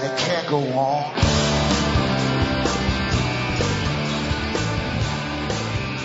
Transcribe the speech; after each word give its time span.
and 0.00 0.12
it 0.12 0.18
can't 0.18 0.48
go 0.48 0.58
on. 0.58 1.12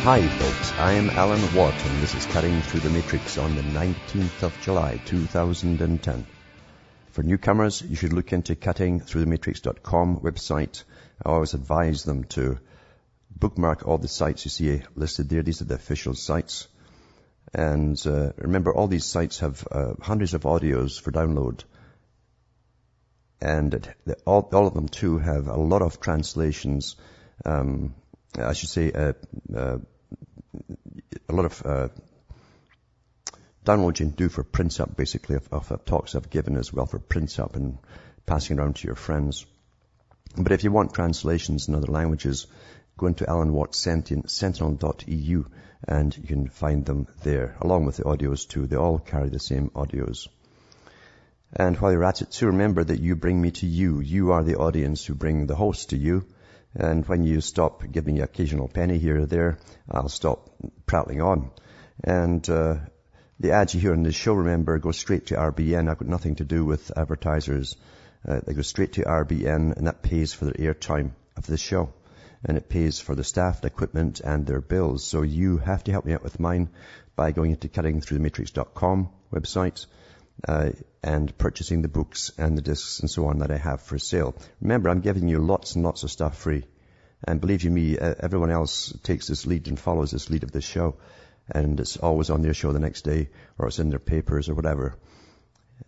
Hi 0.04 0.28
folks, 0.28 0.72
I 0.74 0.94
am 0.94 1.10
Alan 1.10 1.56
Watt 1.56 1.86
and 1.86 2.02
this 2.02 2.14
is 2.14 2.26
Cutting 2.26 2.62
Through 2.62 2.82
the 2.82 2.90
Matrix 2.90 3.38
on 3.38 3.56
the 3.56 3.62
19th 3.62 4.44
of 4.44 4.62
July 4.62 5.00
2010. 5.06 6.26
For 7.12 7.24
newcomers, 7.24 7.82
you 7.82 7.96
should 7.96 8.14
look 8.14 8.34
into 8.34 8.56
cuttingthroughthematrix.com 8.56 10.20
website. 10.20 10.84
I 11.26 11.30
always 11.30 11.54
advise 11.54 12.04
them 12.04 12.26
to 12.36 12.60
bookmark 13.36 13.88
all 13.88 13.98
the 13.98 14.10
sites 14.10 14.46
you 14.46 14.52
see 14.52 14.82
listed 14.96 15.30
there. 15.30 15.42
These 15.42 15.62
are 15.62 15.66
the 15.66 15.76
official 15.76 16.14
sites. 16.14 16.68
And 17.54 18.02
uh, 18.06 18.34
remember, 18.38 18.74
all 18.74 18.88
these 18.88 19.06
sites 19.06 19.40
have 19.40 19.66
uh, 19.72 19.94
hundreds 20.02 20.34
of 20.34 20.42
audios 20.42 21.00
for 21.00 21.12
download. 21.12 21.64
And 23.46 23.94
all, 24.26 24.50
all, 24.54 24.66
of 24.66 24.74
them 24.74 24.88
too 24.88 25.20
have 25.20 25.48
a 25.48 25.56
lot 25.56 25.84
of 25.84 26.00
translations, 26.00 26.96
um, 27.46 27.94
I 28.36 28.54
should 28.54 28.70
say, 28.70 28.92
uh, 28.92 29.14
uh 29.56 29.78
a 31.30 31.34
lot 31.34 31.46
of 31.46 31.64
uh, 31.64 31.90
downloads 33.64 34.00
you 34.00 34.08
can 34.08 34.16
do 34.16 34.30
for 34.30 34.44
print 34.44 34.80
up, 34.80 34.98
basically, 34.98 35.36
of, 35.36 35.48
of 35.54 35.86
talks 35.86 36.16
I've 36.16 36.32
given 36.32 36.58
as 36.58 36.74
well 36.74 36.88
for 36.88 36.98
print 36.98 37.40
up 37.40 37.56
and 37.56 37.78
passing 38.26 38.58
around 38.58 38.78
to 38.78 38.88
your 38.88 38.96
friends. 38.96 39.46
But 40.36 40.52
if 40.52 40.64
you 40.64 40.72
want 40.72 40.96
translations 40.96 41.68
in 41.68 41.76
other 41.76 41.92
languages, 41.92 42.48
go 42.98 43.06
into 43.06 43.30
Alan 43.30 43.54
Watt 43.54 43.76
Sentinel.eu 43.76 45.44
and 45.88 46.18
you 46.18 46.24
can 46.24 46.48
find 46.48 46.84
them 46.84 47.08
there, 47.22 47.58
along 47.62 47.86
with 47.86 47.98
the 47.98 48.06
audios 48.06 48.48
too. 48.48 48.66
They 48.66 48.76
all 48.76 48.98
carry 48.98 49.30
the 49.30 49.40
same 49.40 49.70
audios. 49.70 50.28
And 51.58 51.78
while 51.78 51.94
you're 51.94 52.04
at 52.04 52.22
it 52.22 52.32
too, 52.32 52.48
remember 52.48 52.84
that 52.84 53.00
you 53.00 53.16
bring 53.16 53.42
me 53.42 53.52
to 53.52 53.66
you. 53.66 54.02
You 54.02 54.34
are 54.34 54.44
the 54.44 54.58
audience 54.58 55.06
who 55.06 55.16
bring 55.16 55.48
the 55.48 55.56
host 55.56 55.92
to 55.92 55.98
you. 55.98 56.26
And 56.76 57.08
when 57.08 57.24
you 57.24 57.40
stop 57.40 57.82
giving 57.90 58.16
me 58.16 58.22
occasional 58.22 58.68
penny 58.68 58.98
here 58.98 59.22
or 59.22 59.26
there, 59.26 59.60
I'll 59.90 60.10
stop 60.10 60.50
prattling 60.86 61.22
on. 61.22 61.52
And 62.04 62.48
uh, 62.50 62.76
the 63.40 63.54
ads 63.54 63.74
you 63.74 63.80
hear 63.80 63.94
on 63.94 64.04
this 64.04 64.16
show, 64.16 64.34
remember, 64.34 64.78
go 64.80 64.92
straight 64.92 65.28
to 65.28 65.36
RBN. 65.36 65.90
I've 65.90 65.98
got 65.98 66.10
nothing 66.10 66.36
to 66.36 66.44
do 66.44 66.66
with 66.66 66.92
advertisers. 66.98 67.78
Uh, 68.28 68.42
they 68.46 68.54
go 68.54 68.62
straight 68.62 68.94
to 68.94 69.04
RBN, 69.04 69.78
and 69.78 69.88
that 69.88 70.02
pays 70.02 70.34
for 70.34 70.44
the 70.44 70.54
airtime 70.54 71.12
of 71.38 71.46
the 71.46 71.58
show. 71.58 71.94
And 72.44 72.58
it 72.58 72.68
pays 72.68 73.00
for 73.00 73.16
the 73.16 73.24
staff, 73.24 73.62
the 73.62 73.68
equipment, 73.68 74.20
and 74.20 74.46
their 74.46 74.62
bills. 74.62 75.06
So 75.06 75.22
you 75.22 75.60
have 75.60 75.86
to 75.86 75.94
help 75.94 76.04
me 76.04 76.14
out 76.14 76.24
with 76.24 76.38
mine 76.38 76.70
by 77.16 77.32
going 77.32 77.52
into 77.52 77.70
cuttingthroughthematrix.com 77.70 79.10
website 79.32 79.86
uh, 80.48 80.72
and 81.04 81.38
purchasing 81.38 81.82
the 81.82 81.88
books 81.88 82.32
and 82.38 82.58
the 82.58 82.62
discs 82.62 83.00
and 83.00 83.10
so 83.10 83.28
on 83.28 83.40
that 83.40 83.52
I 83.52 83.58
have 83.58 83.82
for 83.82 83.98
sale. 84.00 84.36
Remember, 84.62 84.90
I'm 84.90 85.02
giving 85.02 85.28
you 85.28 85.40
lots 85.40 85.76
and 85.76 85.84
lots 85.84 86.04
of 86.04 86.12
stuff 86.12 86.38
free. 86.38 86.66
And 87.24 87.42
believe 87.42 87.64
you 87.64 87.72
me, 87.72 87.98
everyone 87.98 88.52
else 88.52 88.94
takes 89.04 89.28
this 89.28 89.46
lead 89.46 89.68
and 89.68 89.80
follows 89.80 90.12
this 90.12 90.30
lead 90.30 90.44
of 90.44 90.52
this 90.52 90.66
show. 90.66 90.98
And 91.50 91.80
it's 91.80 91.98
always 91.98 92.30
on 92.30 92.42
their 92.42 92.54
show 92.54 92.72
the 92.72 92.80
next 92.80 93.04
day, 93.04 93.30
or 93.58 93.68
it's 93.68 93.80
in 93.80 93.90
their 93.90 94.00
papers 94.00 94.50
or 94.50 94.56
whatever. 94.56 94.96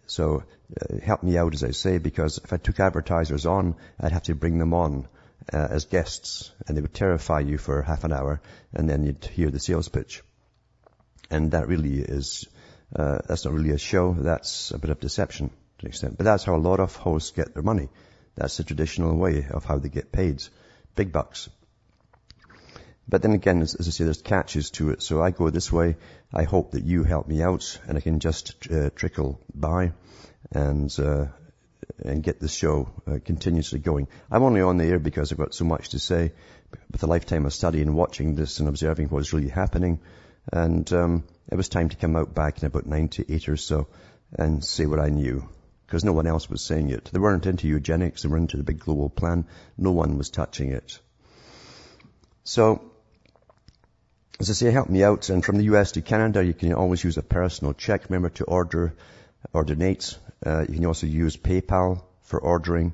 So 0.05 0.43
uh, 0.81 0.99
help 0.99 1.23
me 1.23 1.37
out, 1.37 1.53
as 1.53 1.63
I 1.63 1.71
say, 1.71 1.97
because 1.97 2.37
if 2.37 2.53
I 2.53 2.57
took 2.57 2.79
advertisers 2.79 3.45
on, 3.45 3.75
I'd 3.99 4.11
have 4.11 4.23
to 4.23 4.35
bring 4.35 4.57
them 4.57 4.73
on 4.73 5.07
uh, 5.51 5.67
as 5.69 5.85
guests, 5.85 6.51
and 6.67 6.75
they 6.75 6.81
would 6.81 6.93
terrify 6.93 7.39
you 7.39 7.57
for 7.57 7.81
half 7.81 8.03
an 8.03 8.13
hour, 8.13 8.41
and 8.73 8.89
then 8.89 9.03
you'd 9.03 9.25
hear 9.25 9.49
the 9.49 9.59
sales 9.59 9.89
pitch. 9.89 10.23
And 11.29 11.51
that 11.51 11.67
really 11.67 11.99
is 11.99 12.47
uh, 12.95 13.19
that's 13.27 13.45
not 13.45 13.53
really 13.53 13.71
a 13.71 13.77
show. 13.77 14.13
That's 14.13 14.71
a 14.71 14.77
bit 14.77 14.89
of 14.89 14.99
deception 14.99 15.49
to 15.49 15.85
an 15.85 15.87
extent. 15.89 16.17
But 16.17 16.23
that's 16.23 16.43
how 16.43 16.55
a 16.55 16.57
lot 16.57 16.79
of 16.79 16.95
hosts 16.95 17.31
get 17.31 17.53
their 17.53 17.63
money. 17.63 17.89
That's 18.35 18.57
the 18.57 18.63
traditional 18.63 19.17
way 19.17 19.45
of 19.49 19.65
how 19.65 19.79
they 19.79 19.89
get 19.89 20.11
paid. 20.11 20.43
Big 20.95 21.11
bucks. 21.11 21.49
But 23.09 23.21
then 23.21 23.31
again, 23.31 23.61
as, 23.61 23.75
as 23.75 23.87
I 23.87 23.91
say, 23.91 24.03
there's 24.03 24.21
catches 24.21 24.71
to 24.71 24.91
it. 24.91 25.01
So 25.01 25.21
I 25.21 25.31
go 25.31 25.49
this 25.49 25.71
way. 25.71 25.95
I 26.33 26.43
hope 26.43 26.71
that 26.71 26.83
you 26.83 27.03
help 27.03 27.27
me 27.27 27.41
out 27.41 27.79
and 27.87 27.97
I 27.97 28.01
can 28.01 28.19
just 28.19 28.67
uh, 28.71 28.89
trickle 28.95 29.39
by 29.53 29.93
and, 30.51 30.93
uh, 30.99 31.27
and 32.03 32.21
get 32.21 32.39
the 32.39 32.49
show 32.49 32.89
uh, 33.07 33.19
continuously 33.23 33.79
going. 33.79 34.07
I'm 34.29 34.43
only 34.43 34.61
on 34.61 34.77
the 34.77 34.85
air 34.85 34.99
because 34.99 35.31
I've 35.31 35.37
got 35.37 35.53
so 35.53 35.65
much 35.65 35.89
to 35.89 35.99
say. 35.99 36.33
With 36.91 37.01
a 37.01 37.07
lifetime 37.07 37.45
of 37.45 37.53
studying 37.53 37.87
and 37.87 37.95
watching 37.95 38.35
this 38.35 38.59
and 38.59 38.67
observing 38.67 39.07
what's 39.07 39.31
really 39.31 39.47
happening, 39.47 39.99
and 40.51 40.91
um, 40.93 41.23
it 41.49 41.55
was 41.55 41.69
time 41.69 41.89
to 41.89 41.97
come 41.97 42.15
out 42.15 42.33
back 42.33 42.61
in 42.61 42.65
about 42.65 42.85
98 42.85 43.49
or 43.49 43.57
so 43.57 43.87
and 44.33 44.63
say 44.63 44.85
what 44.85 44.99
I 44.99 45.09
knew. 45.09 45.47
Because 45.85 46.03
no 46.03 46.13
one 46.13 46.27
else 46.27 46.49
was 46.49 46.61
saying 46.61 46.89
it. 46.89 47.09
They 47.13 47.19
weren't 47.19 47.45
into 47.45 47.67
eugenics, 47.67 48.23
they 48.23 48.29
weren't 48.29 48.43
into 48.43 48.57
the 48.57 48.63
big 48.63 48.79
global 48.79 49.09
plan. 49.09 49.45
No 49.77 49.91
one 49.91 50.17
was 50.17 50.29
touching 50.29 50.71
it. 50.71 50.99
So, 52.43 52.81
as 54.39 54.49
I 54.49 54.53
say, 54.53 54.71
help 54.71 54.89
me 54.89 55.03
out. 55.03 55.29
And 55.29 55.43
from 55.43 55.57
the 55.57 55.63
US 55.75 55.93
to 55.93 56.01
Canada, 56.01 56.43
you 56.43 56.53
can 56.53 56.73
always 56.73 57.03
use 57.03 57.17
a 57.17 57.23
personal 57.23 57.73
check. 57.73 58.09
Remember 58.09 58.29
to 58.29 58.43
order 58.43 58.95
or 59.53 59.63
donate. 59.63 60.17
Uh, 60.45 60.65
you 60.67 60.75
can 60.75 60.85
also 60.85 61.07
use 61.07 61.37
PayPal 61.37 62.03
for 62.23 62.39
ordering 62.39 62.93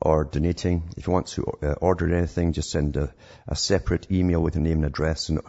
or 0.00 0.24
donating. 0.24 0.90
If 0.96 1.06
you 1.06 1.12
want 1.12 1.28
to 1.28 1.44
uh, 1.62 1.72
order 1.80 2.14
anything, 2.14 2.52
just 2.52 2.70
send 2.70 2.96
a, 2.96 3.12
a 3.48 3.56
separate 3.56 4.10
email 4.10 4.42
with 4.42 4.54
your 4.54 4.64
name 4.64 4.78
and 4.78 4.86
address 4.86 5.30
and 5.30 5.40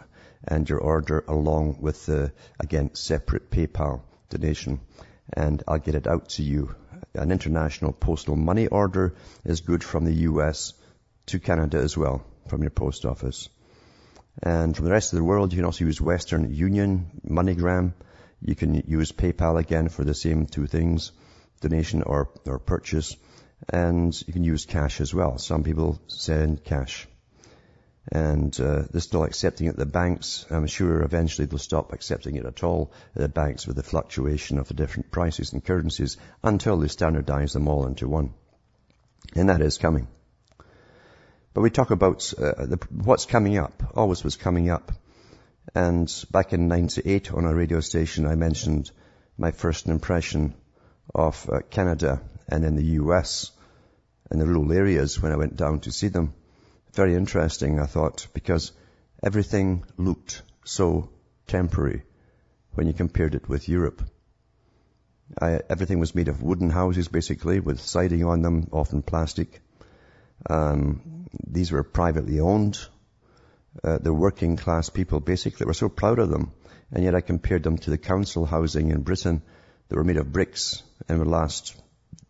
and 0.46 0.68
your 0.68 0.78
order 0.78 1.24
along 1.26 1.78
with 1.80 2.06
the, 2.06 2.32
again, 2.60 2.94
separate 2.94 3.50
PayPal 3.50 4.02
donation. 4.30 4.80
And 5.32 5.62
I'll 5.66 5.78
get 5.78 5.94
it 5.94 6.06
out 6.06 6.28
to 6.30 6.42
you. 6.42 6.74
An 7.14 7.32
international 7.32 7.92
postal 7.92 8.36
money 8.36 8.66
order 8.66 9.14
is 9.44 9.60
good 9.60 9.82
from 9.82 10.04
the 10.04 10.14
US 10.30 10.74
to 11.26 11.40
Canada 11.40 11.78
as 11.78 11.96
well, 11.96 12.24
from 12.48 12.62
your 12.62 12.70
post 12.70 13.04
office. 13.04 13.48
And 14.42 14.76
from 14.76 14.84
the 14.84 14.92
rest 14.92 15.12
of 15.12 15.16
the 15.16 15.24
world, 15.24 15.52
you 15.52 15.58
can 15.58 15.64
also 15.64 15.84
use 15.84 16.00
Western 16.00 16.52
Union, 16.52 17.20
MoneyGram. 17.26 17.94
You 18.40 18.54
can 18.54 18.74
use 18.74 19.12
PayPal 19.12 19.58
again 19.58 19.88
for 19.88 20.04
the 20.04 20.14
same 20.14 20.46
two 20.46 20.66
things, 20.66 21.12
donation 21.60 22.02
or, 22.02 22.28
or 22.46 22.58
purchase. 22.58 23.16
And 23.70 24.14
you 24.26 24.32
can 24.32 24.44
use 24.44 24.66
cash 24.66 25.00
as 25.00 25.14
well. 25.14 25.38
Some 25.38 25.64
people 25.64 25.98
send 26.06 26.62
cash 26.62 27.08
and 28.12 28.58
uh, 28.60 28.84
they're 28.90 29.00
still 29.00 29.24
accepting 29.24 29.66
it 29.66 29.70
at 29.70 29.76
the 29.76 29.86
banks. 29.86 30.46
I'm 30.50 30.66
sure 30.66 31.02
eventually 31.02 31.46
they'll 31.46 31.58
stop 31.58 31.92
accepting 31.92 32.36
it 32.36 32.46
at 32.46 32.62
all 32.62 32.92
at 33.14 33.22
the 33.22 33.28
banks 33.28 33.66
with 33.66 33.76
the 33.76 33.82
fluctuation 33.82 34.58
of 34.58 34.68
the 34.68 34.74
different 34.74 35.10
prices 35.10 35.52
and 35.52 35.64
currencies 35.64 36.16
until 36.42 36.76
they 36.76 36.88
standardize 36.88 37.52
them 37.52 37.68
all 37.68 37.86
into 37.86 38.08
one. 38.08 38.32
And 39.34 39.48
that 39.48 39.60
is 39.60 39.78
coming. 39.78 40.06
But 41.52 41.62
we 41.62 41.70
talk 41.70 41.90
about 41.90 42.32
uh, 42.38 42.66
the, 42.66 42.78
what's 42.90 43.26
coming 43.26 43.58
up, 43.58 43.82
always 43.96 44.22
was 44.22 44.36
coming 44.36 44.70
up. 44.70 44.92
And 45.74 46.12
back 46.30 46.52
in 46.52 46.68
98 46.68 47.32
on 47.32 47.44
a 47.44 47.54
radio 47.54 47.80
station, 47.80 48.26
I 48.26 48.36
mentioned 48.36 48.90
my 49.36 49.50
first 49.50 49.88
impression 49.88 50.54
of 51.14 51.48
uh, 51.50 51.60
Canada 51.70 52.22
and 52.48 52.64
in 52.64 52.76
the 52.76 52.84
US 53.00 53.50
and 54.30 54.40
the 54.40 54.46
rural 54.46 54.72
areas 54.72 55.20
when 55.20 55.32
I 55.32 55.36
went 55.36 55.56
down 55.56 55.80
to 55.80 55.92
see 55.92 56.08
them 56.08 56.34
very 56.96 57.14
interesting, 57.14 57.78
I 57.78 57.86
thought, 57.86 58.26
because 58.32 58.72
everything 59.22 59.84
looked 59.96 60.42
so 60.64 61.10
temporary 61.46 62.02
when 62.72 62.86
you 62.86 62.94
compared 62.94 63.34
it 63.34 63.48
with 63.48 63.68
Europe. 63.68 64.02
I, 65.40 65.60
everything 65.68 65.98
was 65.98 66.14
made 66.14 66.28
of 66.28 66.42
wooden 66.42 66.70
houses, 66.70 67.08
basically, 67.08 67.60
with 67.60 67.80
siding 67.80 68.24
on 68.24 68.42
them, 68.42 68.68
often 68.72 69.02
plastic. 69.02 69.60
Um, 70.48 71.26
these 71.46 71.70
were 71.70 71.82
privately 71.82 72.40
owned. 72.40 72.78
Uh, 73.84 73.98
the 73.98 74.14
working 74.14 74.56
class 74.56 74.88
people 74.88 75.20
basically 75.20 75.66
were 75.66 75.74
so 75.74 75.88
proud 75.88 76.18
of 76.18 76.30
them. 76.30 76.52
And 76.92 77.04
yet 77.04 77.14
I 77.14 77.20
compared 77.20 77.62
them 77.62 77.78
to 77.78 77.90
the 77.90 77.98
council 77.98 78.46
housing 78.46 78.90
in 78.90 79.02
Britain 79.02 79.42
that 79.88 79.96
were 79.96 80.04
made 80.04 80.16
of 80.16 80.32
bricks 80.32 80.82
and 81.08 81.18
would 81.18 81.28
last 81.28 81.76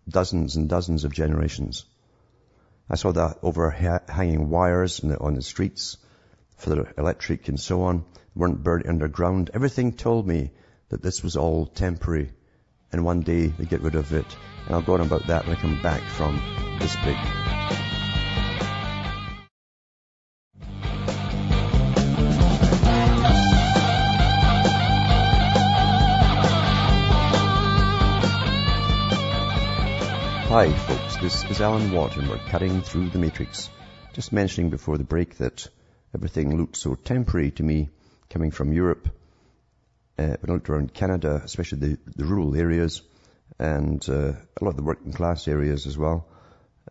dozens 0.08 0.56
and 0.56 0.68
dozens 0.68 1.04
of 1.04 1.12
generations. 1.12 1.84
I 2.88 2.94
saw 2.94 3.12
the 3.12 3.36
overhanging 3.42 4.48
wires 4.48 5.00
the, 5.00 5.18
on 5.18 5.34
the 5.34 5.42
streets 5.42 5.96
for 6.56 6.70
the 6.70 6.94
electric 6.96 7.48
and 7.48 7.58
so 7.58 7.82
on 7.82 8.04
weren't 8.34 8.62
buried 8.62 8.86
underground. 8.86 9.50
Everything 9.52 9.92
told 9.92 10.26
me 10.26 10.52
that 10.88 11.02
this 11.02 11.22
was 11.22 11.36
all 11.36 11.66
temporary 11.66 12.30
and 12.92 13.04
one 13.04 13.22
day 13.22 13.48
they 13.48 13.64
get 13.64 13.82
rid 13.82 13.94
of 13.94 14.12
it. 14.12 14.26
And 14.66 14.74
I'll 14.74 14.82
go 14.82 14.94
on 14.94 15.00
about 15.00 15.26
that 15.26 15.46
when 15.46 15.56
I 15.56 15.60
come 15.60 15.82
back 15.82 16.02
from 16.02 16.40
this 16.78 16.94
break. 17.02 17.95
Hi, 30.56 30.72
folks. 30.72 31.18
This 31.18 31.44
is 31.50 31.60
Alan 31.60 31.92
Watt, 31.92 32.16
and 32.16 32.30
we're 32.30 32.38
cutting 32.38 32.80
through 32.80 33.10
the 33.10 33.18
matrix. 33.18 33.68
Just 34.14 34.32
mentioning 34.32 34.70
before 34.70 34.96
the 34.96 35.04
break 35.04 35.36
that 35.36 35.66
everything 36.14 36.56
looked 36.56 36.78
so 36.78 36.94
temporary 36.94 37.50
to 37.50 37.62
me 37.62 37.90
coming 38.30 38.50
from 38.50 38.72
Europe. 38.72 39.06
Uh, 40.18 40.36
I 40.42 40.50
looked 40.50 40.70
around 40.70 40.94
Canada, 40.94 41.42
especially 41.44 41.80
the, 41.80 41.98
the 42.16 42.24
rural 42.24 42.56
areas 42.56 43.02
and 43.58 44.02
uh, 44.08 44.32
a 44.32 44.64
lot 44.64 44.70
of 44.70 44.76
the 44.76 44.82
working 44.82 45.12
class 45.12 45.46
areas 45.46 45.86
as 45.86 45.98
well. 45.98 46.26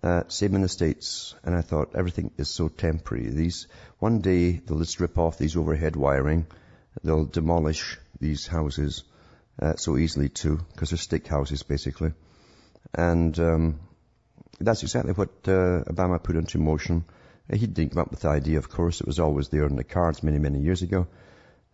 Uh, 0.03 0.21
same 0.27 0.53
in 0.53 0.61
the 0.61 0.69
States. 0.69 1.33
And 1.43 1.55
I 1.55 1.61
thought 1.61 1.95
everything 1.95 2.29
is 2.37 2.49
so 2.49 2.67
temporary. 2.67 3.31
These, 3.31 3.65
one 3.97 4.19
day 4.21 4.51
they'll 4.51 4.77
just 4.77 4.99
rip 4.99 5.17
off 5.17 5.39
these 5.39 5.57
overhead 5.57 5.95
wiring. 5.95 6.45
They'll 7.03 7.25
demolish 7.25 7.97
these 8.19 8.45
houses 8.45 9.03
uh, 9.59 9.75
so 9.75 9.97
easily 9.97 10.29
too, 10.29 10.59
because 10.71 10.91
they're 10.91 10.99
stick 10.99 11.25
houses 11.25 11.63
basically. 11.63 12.13
And 12.93 13.37
um, 13.39 13.79
that's 14.59 14.83
exactly 14.83 15.13
what 15.13 15.29
uh, 15.47 15.83
Obama 15.83 16.21
put 16.21 16.35
into 16.35 16.57
motion. 16.57 17.05
He 17.51 17.67
didn't 17.67 17.91
come 17.91 18.01
up 18.01 18.11
with 18.11 18.21
the 18.21 18.29
idea, 18.29 18.57
of 18.57 18.69
course. 18.69 19.01
It 19.01 19.07
was 19.07 19.19
always 19.19 19.49
there 19.49 19.65
in 19.65 19.75
the 19.75 19.83
cards 19.83 20.23
many, 20.23 20.39
many 20.39 20.59
years 20.59 20.81
ago. 20.81 21.07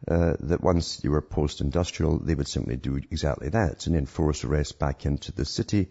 Uh, 0.08 0.34
that 0.40 0.63
once 0.63 1.04
you 1.04 1.12
were 1.12 1.22
post-industrial, 1.22 2.18
they 2.19 2.34
would 2.34 2.48
simply 2.48 2.75
do 2.75 2.96
exactly 2.96 3.50
that 3.50 3.86
and 3.86 3.96
enforce 3.96 4.44
arrest 4.44 4.80
back 4.80 5.06
into 5.06 5.31
the 5.31 5.46
city. 5.46 5.90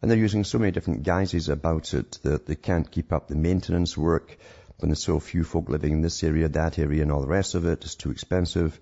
And 0.00 0.10
they're 0.10 0.18
using 0.18 0.44
so 0.44 0.58
many 0.58 0.72
different 0.72 1.04
guises 1.04 1.48
about 1.48 1.94
it 1.94 2.18
that 2.22 2.46
they 2.46 2.54
can't 2.54 2.90
keep 2.90 3.12
up 3.12 3.28
the 3.28 3.36
maintenance 3.36 3.96
work 3.96 4.36
when 4.78 4.90
there's 4.90 5.02
so 5.02 5.20
few 5.20 5.42
folk 5.42 5.68
living 5.68 5.92
in 5.92 6.02
this 6.02 6.22
area, 6.22 6.48
that 6.48 6.78
area, 6.78 7.02
and 7.02 7.10
all 7.10 7.22
the 7.22 7.26
rest 7.26 7.54
of 7.54 7.64
it. 7.64 7.82
It's 7.84 7.94
too 7.94 8.10
expensive. 8.10 8.78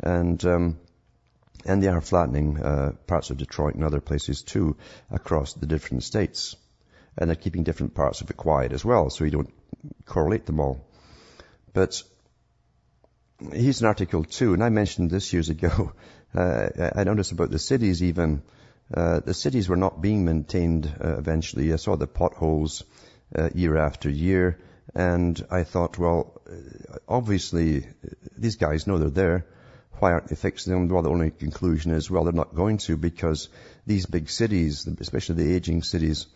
And 0.00 0.44
um, 0.44 0.78
and 1.64 1.82
they 1.82 1.88
are 1.88 2.00
flattening 2.00 2.62
uh, 2.62 2.92
parts 3.06 3.30
of 3.30 3.36
Detroit 3.36 3.74
and 3.74 3.84
other 3.84 4.00
places 4.00 4.42
too 4.42 4.76
across 5.10 5.54
the 5.54 5.66
different 5.66 6.02
states. 6.02 6.56
And 7.16 7.28
they're 7.28 7.36
keeping 7.36 7.64
different 7.64 7.94
parts 7.94 8.20
of 8.20 8.30
it 8.30 8.36
quiet 8.36 8.72
as 8.72 8.84
well, 8.84 9.10
so 9.10 9.24
you 9.24 9.30
don't 9.30 9.52
correlate 10.04 10.46
them 10.46 10.60
all. 10.60 10.86
But 11.72 12.02
here's 13.52 13.80
an 13.80 13.88
article 13.88 14.24
too, 14.24 14.54
and 14.54 14.62
I 14.62 14.68
mentioned 14.68 15.10
this 15.10 15.32
years 15.32 15.48
ago. 15.48 15.92
Uh, 16.34 16.90
I 16.94 17.04
noticed 17.04 17.32
about 17.32 17.48
the 17.48 17.58
cities 17.58 18.02
even. 18.02 18.42
Uh, 18.92 19.20
the 19.20 19.32
cities 19.32 19.66
were 19.66 19.78
not 19.78 20.02
being 20.02 20.26
maintained 20.26 20.86
uh, 21.02 21.16
eventually. 21.16 21.72
I 21.72 21.76
saw 21.76 21.96
the 21.96 22.06
potholes 22.06 22.84
uh, 23.34 23.48
year 23.54 23.78
after 23.78 24.10
year, 24.10 24.58
and 24.94 25.42
I 25.50 25.64
thought, 25.64 25.96
well, 25.96 26.38
uh, 26.46 26.98
obviously 27.08 27.86
these 28.36 28.56
guys 28.56 28.86
know 28.86 28.98
they're 28.98 29.08
there 29.08 29.46
why 30.00 30.12
aren't 30.12 30.28
they 30.28 30.36
fixing 30.36 30.72
them? 30.72 30.88
Well, 30.88 31.02
the 31.02 31.10
only 31.10 31.30
conclusion 31.30 31.92
is, 31.92 32.10
well, 32.10 32.24
they're 32.24 32.32
not 32.32 32.54
going 32.54 32.78
to 32.78 32.96
because 32.96 33.48
these 33.86 34.06
big 34.06 34.30
cities, 34.30 34.86
especially 35.00 35.36
the 35.36 35.54
aging 35.54 35.82
cities 35.82 36.26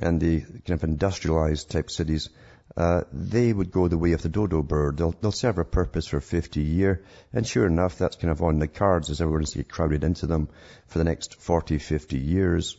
and 0.00 0.20
the 0.20 0.40
kind 0.40 0.70
of 0.70 0.84
industrialized 0.84 1.70
type 1.70 1.90
cities, 1.90 2.30
uh, 2.76 3.02
they 3.12 3.52
would 3.52 3.72
go 3.72 3.88
the 3.88 3.98
way 3.98 4.12
of 4.12 4.22
the 4.22 4.28
dodo 4.28 4.62
bird. 4.62 4.96
They'll, 4.96 5.14
they'll 5.20 5.32
serve 5.32 5.58
a 5.58 5.64
purpose 5.64 6.06
for 6.06 6.20
50 6.20 6.60
year. 6.60 7.04
And 7.32 7.46
sure 7.46 7.66
enough, 7.66 7.98
that's 7.98 8.16
kind 8.16 8.30
of 8.30 8.42
on 8.42 8.58
the 8.58 8.68
cards 8.68 9.10
as 9.10 9.20
everyone's 9.20 9.54
get 9.54 9.68
crowded 9.68 10.04
into 10.04 10.26
them 10.26 10.48
for 10.86 10.98
the 10.98 11.04
next 11.04 11.34
40, 11.40 11.78
50 11.78 12.18
years 12.18 12.76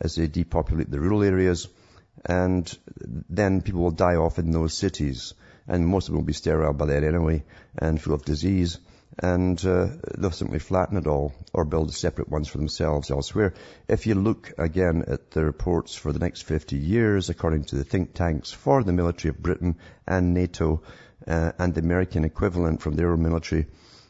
as 0.00 0.14
they 0.14 0.26
depopulate 0.26 0.90
the 0.90 1.00
rural 1.00 1.22
areas. 1.22 1.68
And 2.24 2.70
then 3.30 3.62
people 3.62 3.80
will 3.80 3.90
die 3.90 4.16
off 4.16 4.38
in 4.38 4.50
those 4.50 4.74
cities. 4.74 5.32
And 5.66 5.86
most 5.86 6.08
of 6.08 6.12
them 6.12 6.20
will 6.20 6.26
be 6.26 6.32
sterile 6.34 6.74
by 6.74 6.86
then 6.86 7.04
anyway 7.04 7.44
and 7.78 8.00
full 8.00 8.14
of 8.14 8.24
disease 8.24 8.78
and 9.18 9.64
uh, 9.66 9.88
they'll 10.16 10.30
simply 10.30 10.58
flatten 10.58 10.96
it 10.96 11.06
all 11.06 11.34
or 11.52 11.64
build 11.64 11.92
separate 11.92 12.28
ones 12.28 12.48
for 12.48 12.58
themselves 12.58 13.10
elsewhere. 13.10 13.54
If 13.88 14.06
you 14.06 14.14
look 14.14 14.52
again 14.56 15.04
at 15.06 15.30
the 15.32 15.44
reports 15.44 15.94
for 15.94 16.12
the 16.12 16.20
next 16.20 16.42
50 16.42 16.76
years, 16.76 17.28
according 17.28 17.64
to 17.64 17.76
the 17.76 17.84
think 17.84 18.14
tanks 18.14 18.52
for 18.52 18.82
the 18.82 18.92
military 18.92 19.30
of 19.30 19.42
Britain 19.42 19.76
and 20.06 20.32
NATO 20.32 20.82
uh, 21.26 21.52
and 21.58 21.74
the 21.74 21.80
American 21.80 22.24
equivalent 22.24 22.82
from 22.82 22.94
their 22.94 23.12
own 23.12 23.22
military, 23.22 23.66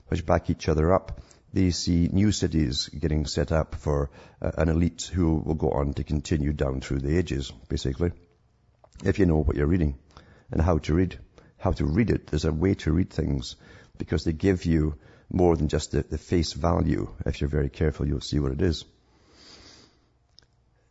which 0.08 0.26
back 0.26 0.50
each 0.50 0.68
other 0.68 0.92
up, 0.92 1.22
they 1.52 1.70
see 1.70 2.08
new 2.12 2.30
cities 2.30 2.88
getting 2.88 3.26
set 3.26 3.50
up 3.50 3.74
for 3.74 4.10
uh, 4.40 4.52
an 4.58 4.68
elite 4.68 5.10
who 5.12 5.34
will 5.34 5.54
go 5.54 5.70
on 5.70 5.94
to 5.94 6.04
continue 6.04 6.52
down 6.52 6.80
through 6.80 7.00
the 7.00 7.16
ages, 7.16 7.50
basically. 7.68 8.12
If 9.02 9.18
you 9.18 9.26
know 9.26 9.38
what 9.38 9.56
you're 9.56 9.66
reading 9.66 9.98
and 10.52 10.60
how 10.60 10.78
to 10.78 10.94
read, 10.94 11.18
how 11.58 11.72
to 11.72 11.84
read 11.84 12.10
it, 12.10 12.28
there's 12.28 12.44
a 12.44 12.52
way 12.52 12.74
to 12.74 12.92
read 12.92 13.10
things 13.10 13.56
because 14.00 14.24
they 14.24 14.32
give 14.32 14.64
you 14.64 14.96
more 15.30 15.56
than 15.56 15.68
just 15.68 15.92
the, 15.92 16.02
the 16.02 16.18
face 16.18 16.52
value. 16.52 17.08
If 17.24 17.40
you're 17.40 17.48
very 17.48 17.68
careful, 17.68 18.08
you'll 18.08 18.20
see 18.20 18.40
what 18.40 18.50
it 18.50 18.60
is. 18.60 18.84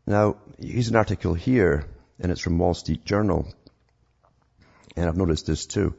Now, 0.07 0.37
here's 0.57 0.87
an 0.87 0.95
article 0.95 1.33
here, 1.33 1.85
and 2.19 2.31
it's 2.31 2.41
from 2.41 2.57
Wall 2.57 2.73
Street 2.73 3.03
Journal. 3.03 3.51
And 4.95 5.07
I've 5.07 5.17
noticed 5.17 5.45
this 5.45 5.65
too, 5.65 5.95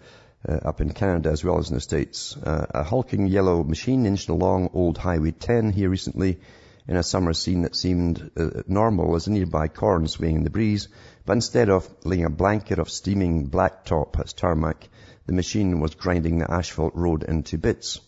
uh, 0.49 0.55
up 0.65 0.81
in 0.81 0.93
Canada 0.93 1.31
as 1.31 1.45
well 1.45 1.59
as 1.59 1.69
in 1.69 1.75
the 1.75 1.81
States. 1.81 2.37
Uh, 2.37 2.67
a 2.71 2.83
hulking 2.83 3.27
yellow 3.27 3.63
machine 3.63 4.07
inched 4.07 4.31
along 4.31 4.71
Old 4.73 4.99
Highway 4.99 5.33
10 5.33 5.71
here 5.73 5.91
recently 5.91 6.41
in 6.89 6.97
a 6.97 7.03
summer 7.03 7.33
scene 7.35 7.63
that 7.63 7.77
seemed 7.77 8.31
uh, 8.37 8.63
normal 8.67 9.15
as 9.15 9.27
a 9.27 9.31
nearby 9.31 9.69
corn 9.69 10.09
swaying 10.09 10.37
in 10.37 10.45
the 10.45 10.51
breeze. 10.51 10.89
But 11.25 11.35
instead 11.35 11.69
of 11.69 11.89
laying 12.05 12.25
a 12.25 12.31
blanket 12.31 12.79
of 12.79 12.91
steaming 12.91 13.49
blacktop 13.49 14.21
as 14.21 14.33
tarmac, 14.33 14.89
the 15.31 15.37
machine 15.37 15.79
was 15.79 15.95
grinding 15.95 16.39
the 16.39 16.51
asphalt 16.51 16.93
road 16.97 17.23
into 17.23 17.57
bits. 17.57 18.01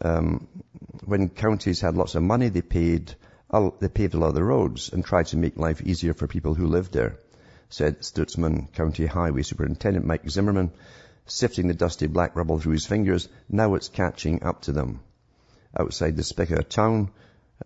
Um, 0.00 0.48
when 1.04 1.28
counties 1.28 1.80
had 1.80 1.94
lots 1.94 2.16
of 2.16 2.24
money, 2.24 2.48
they 2.48 2.62
paid, 2.62 3.14
they 3.78 3.88
paved 3.88 4.14
a 4.14 4.18
lot 4.18 4.30
of 4.30 4.34
the 4.34 4.42
roads 4.42 4.92
and 4.92 5.04
tried 5.04 5.26
to 5.26 5.36
make 5.36 5.56
life 5.56 5.80
easier 5.80 6.12
for 6.12 6.26
people 6.26 6.54
who 6.54 6.66
lived 6.66 6.92
there, 6.92 7.20
said 7.68 8.00
Stutsman 8.00 8.72
County 8.72 9.06
Highway 9.06 9.42
Superintendent 9.42 10.04
Mike 10.04 10.28
Zimmerman, 10.28 10.72
sifting 11.26 11.68
the 11.68 11.74
dusty 11.74 12.08
black 12.08 12.34
rubble 12.34 12.58
through 12.58 12.72
his 12.72 12.86
fingers. 12.86 13.28
Now 13.48 13.76
it's 13.76 13.88
catching 13.88 14.42
up 14.42 14.62
to 14.62 14.72
them. 14.72 14.98
Outside 15.78 16.16
the 16.16 16.24
Spica 16.24 16.64
town, 16.64 17.12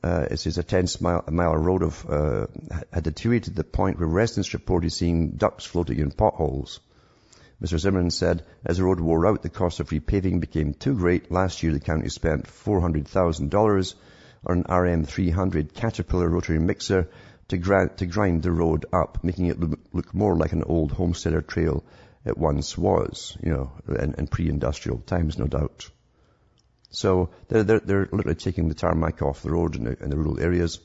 uh, 0.02 0.26
it 0.31 0.38
says 0.38 0.58
a 0.58 0.62
10 0.62 0.87
mile, 1.00 1.25
mile 1.31 1.56
road 1.56 1.82
of, 1.82 2.05
uh, 2.11 2.47
had 2.93 3.05
deteriorated 3.05 3.55
to 3.55 3.62
the 3.62 3.64
point 3.64 3.99
where 3.99 4.06
residents 4.06 4.52
reported 4.52 4.93
seeing 4.93 5.30
ducks 5.30 5.64
floating 5.64 5.99
in 5.99 6.11
potholes. 6.11 6.80
Mr. 7.62 7.78
Zimmerman 7.78 8.11
said, 8.11 8.44
as 8.64 8.78
the 8.78 8.84
road 8.84 9.00
wore 9.00 9.26
out, 9.26 9.42
the 9.42 9.49
cost 9.49 9.80
of 9.80 9.88
repaving 9.90 10.40
became 10.40 10.75
too 10.75 10.94
great. 10.94 11.30
Last 11.30 11.62
year, 11.62 11.73
the 11.73 11.80
county 11.80 12.08
spent 12.08 12.46
$400,000 12.46 13.94
on 14.46 14.58
an 14.58 14.64
RM300 14.64 15.73
Caterpillar 15.73 16.28
rotary 16.28 16.58
mixer 16.58 17.08
to, 17.49 17.56
grind, 17.56 17.96
to 17.99 18.06
grind 18.06 18.42
the 18.42 18.50
road 18.50 18.87
up, 18.92 19.23
making 19.23 19.46
it 19.46 19.58
look 19.94 20.14
more 20.14 20.37
like 20.37 20.52
an 20.52 20.64
old 20.64 20.92
homesteader 20.92 21.42
trail 21.42 21.84
it 22.25 22.37
once 22.37 22.76
was, 22.76 23.37
you 23.42 23.52
know, 23.52 23.73
in, 23.88 24.14
in 24.14 24.26
pre-industrial 24.26 24.99
times, 24.99 25.38
no 25.38 25.46
doubt. 25.46 25.88
So 26.90 27.30
they're, 27.49 27.62
they're, 27.62 27.80
they're, 27.80 28.08
literally 28.12 28.37
taking 28.37 28.68
the 28.68 28.75
tarmac 28.75 29.20
off 29.23 29.42
the 29.42 29.50
road 29.50 29.76
in 29.76 29.84
the, 29.84 30.02
in 30.02 30.11
the 30.11 30.16
rural 30.16 30.40
areas, 30.40 30.80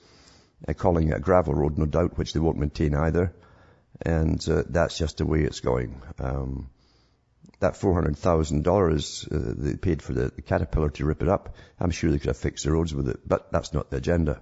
uh, 0.67 0.73
calling 0.73 1.09
it 1.09 1.17
a 1.17 1.19
gravel 1.19 1.53
road, 1.53 1.77
no 1.77 1.85
doubt, 1.85 2.17
which 2.17 2.33
they 2.33 2.39
won't 2.39 2.57
maintain 2.57 2.93
either 2.93 3.33
and 4.01 4.48
uh, 4.50 4.63
that's 4.70 4.98
just 4.98 5.18
the 5.18 5.25
way 5.25 5.41
it's 5.41 5.60
going. 5.60 6.01
Um, 6.20 6.70
that 7.60 7.75
four 7.75 7.94
hundred 7.94 8.18
thousand 8.18 8.62
uh, 8.62 8.72
dollars 8.72 9.27
they 9.29 9.75
paid 9.75 10.01
for 10.01 10.13
the, 10.13 10.32
the, 10.34 10.41
caterpillar 10.41 10.89
to 10.91 11.06
rip 11.06 11.22
it 11.22 11.29
up, 11.29 11.56
I'm 11.79 11.91
sure 11.91 12.10
they 12.10 12.20
could 12.20 12.27
have 12.27 12.38
fixed 12.38 12.63
the 12.63 12.72
roads 12.72 12.94
with 12.94 13.10
it, 13.10 13.20
but 13.27 13.51
that's 13.51 13.74
not 13.74 13.89
the 13.89 13.98
agenda. 13.98 14.41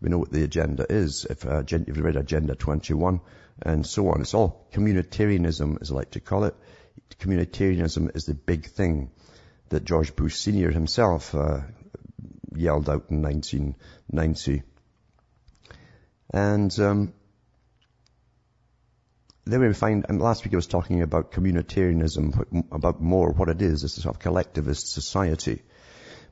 We 0.00 0.10
know 0.10 0.18
what 0.18 0.30
the 0.30 0.44
agenda 0.44 0.84
is. 0.86 1.24
If, 1.24 1.46
uh, 1.46 1.62
if 1.66 1.72
you've 1.72 1.98
read 1.98 2.16
Agenda 2.16 2.54
21 2.54 3.20
and 3.62 3.86
so 3.86 4.08
on, 4.10 4.20
it's 4.20 4.34
all 4.34 4.66
communitarianism, 4.72 5.80
as 5.80 5.90
I 5.90 5.94
like 5.94 6.10
to 6.10 6.20
call 6.20 6.44
it. 6.44 6.54
Communitarianism 7.20 8.14
is 8.14 8.26
the 8.26 8.34
big 8.34 8.66
thing 8.66 9.10
that 9.70 9.84
George 9.84 10.14
Bush 10.14 10.36
Senior 10.36 10.70
himself 10.70 11.34
uh, 11.34 11.60
yelled 12.54 12.90
out 12.90 13.06
in 13.08 13.22
1990. 13.22 14.62
And 16.34 16.78
um, 16.80 17.14
then 19.46 19.60
we 19.60 19.72
find, 19.74 20.06
and 20.08 20.20
last 20.20 20.44
week 20.44 20.54
I 20.54 20.56
was 20.56 20.66
talking 20.66 21.02
about 21.02 21.32
communitarianism, 21.32 22.64
about 22.72 23.00
more 23.00 23.30
what 23.30 23.50
it 23.50 23.60
is. 23.60 23.84
It's 23.84 23.98
a 23.98 24.00
sort 24.00 24.16
of 24.16 24.20
collectivist 24.22 24.88
society. 24.92 25.62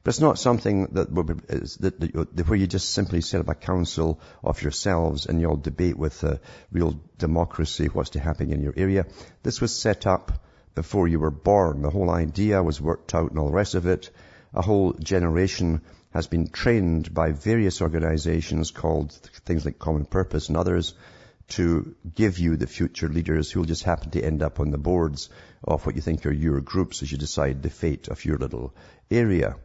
But 0.02 0.10
it's 0.10 0.20
not 0.20 0.38
something 0.38 0.86
that, 0.92 1.14
that, 1.14 2.48
where 2.48 2.58
you 2.58 2.66
just 2.66 2.90
simply 2.90 3.20
set 3.20 3.40
up 3.40 3.48
a 3.48 3.54
council 3.54 4.18
of 4.42 4.60
yourselves 4.60 5.26
and 5.26 5.40
you'll 5.40 5.56
debate 5.56 5.96
with 5.96 6.24
a 6.24 6.40
real 6.72 6.98
democracy 7.18 7.86
what's 7.86 8.10
to 8.10 8.20
happen 8.20 8.52
in 8.52 8.62
your 8.62 8.74
area. 8.76 9.06
This 9.44 9.60
was 9.60 9.76
set 9.76 10.06
up 10.06 10.32
before 10.74 11.06
you 11.06 11.20
were 11.20 11.30
born. 11.30 11.82
The 11.82 11.90
whole 11.90 12.10
idea 12.10 12.62
was 12.62 12.80
worked 12.80 13.14
out 13.14 13.30
and 13.30 13.38
all 13.38 13.46
the 13.46 13.52
rest 13.52 13.74
of 13.74 13.86
it. 13.86 14.10
A 14.54 14.62
whole 14.62 14.94
generation 14.94 15.82
has 16.12 16.26
been 16.26 16.48
trained 16.48 17.14
by 17.14 17.30
various 17.30 17.80
organizations 17.80 18.70
called 18.70 19.12
things 19.44 19.64
like 19.64 19.78
Common 19.78 20.04
Purpose 20.04 20.48
and 20.48 20.56
others 20.56 20.94
to 21.48 21.94
give 22.14 22.38
you 22.38 22.56
the 22.56 22.66
future 22.66 23.08
leaders 23.08 23.50
who 23.50 23.60
will 23.60 23.66
just 23.66 23.84
happen 23.84 24.10
to 24.10 24.22
end 24.22 24.42
up 24.42 24.60
on 24.60 24.70
the 24.70 24.78
boards 24.78 25.28
of 25.64 25.84
what 25.84 25.94
you 25.94 26.00
think 26.00 26.24
are 26.26 26.32
your 26.32 26.60
groups 26.60 27.02
as 27.02 27.12
you 27.12 27.18
decide 27.18 27.62
the 27.62 27.70
fate 27.70 28.08
of 28.08 28.24
your 28.24 28.38
little 28.38 28.74
area. 29.10 29.56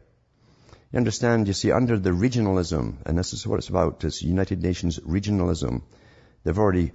You 0.92 0.96
understand, 0.96 1.48
you 1.48 1.52
see, 1.52 1.70
under 1.70 1.98
the 1.98 2.10
regionalism, 2.10 2.96
and 3.04 3.18
this 3.18 3.32
is 3.32 3.46
what 3.46 3.58
it's 3.58 3.68
about, 3.68 4.04
it's 4.04 4.22
United 4.22 4.62
Nations 4.62 4.98
regionalism, 4.98 5.82
they've 6.44 6.58
already, 6.58 6.92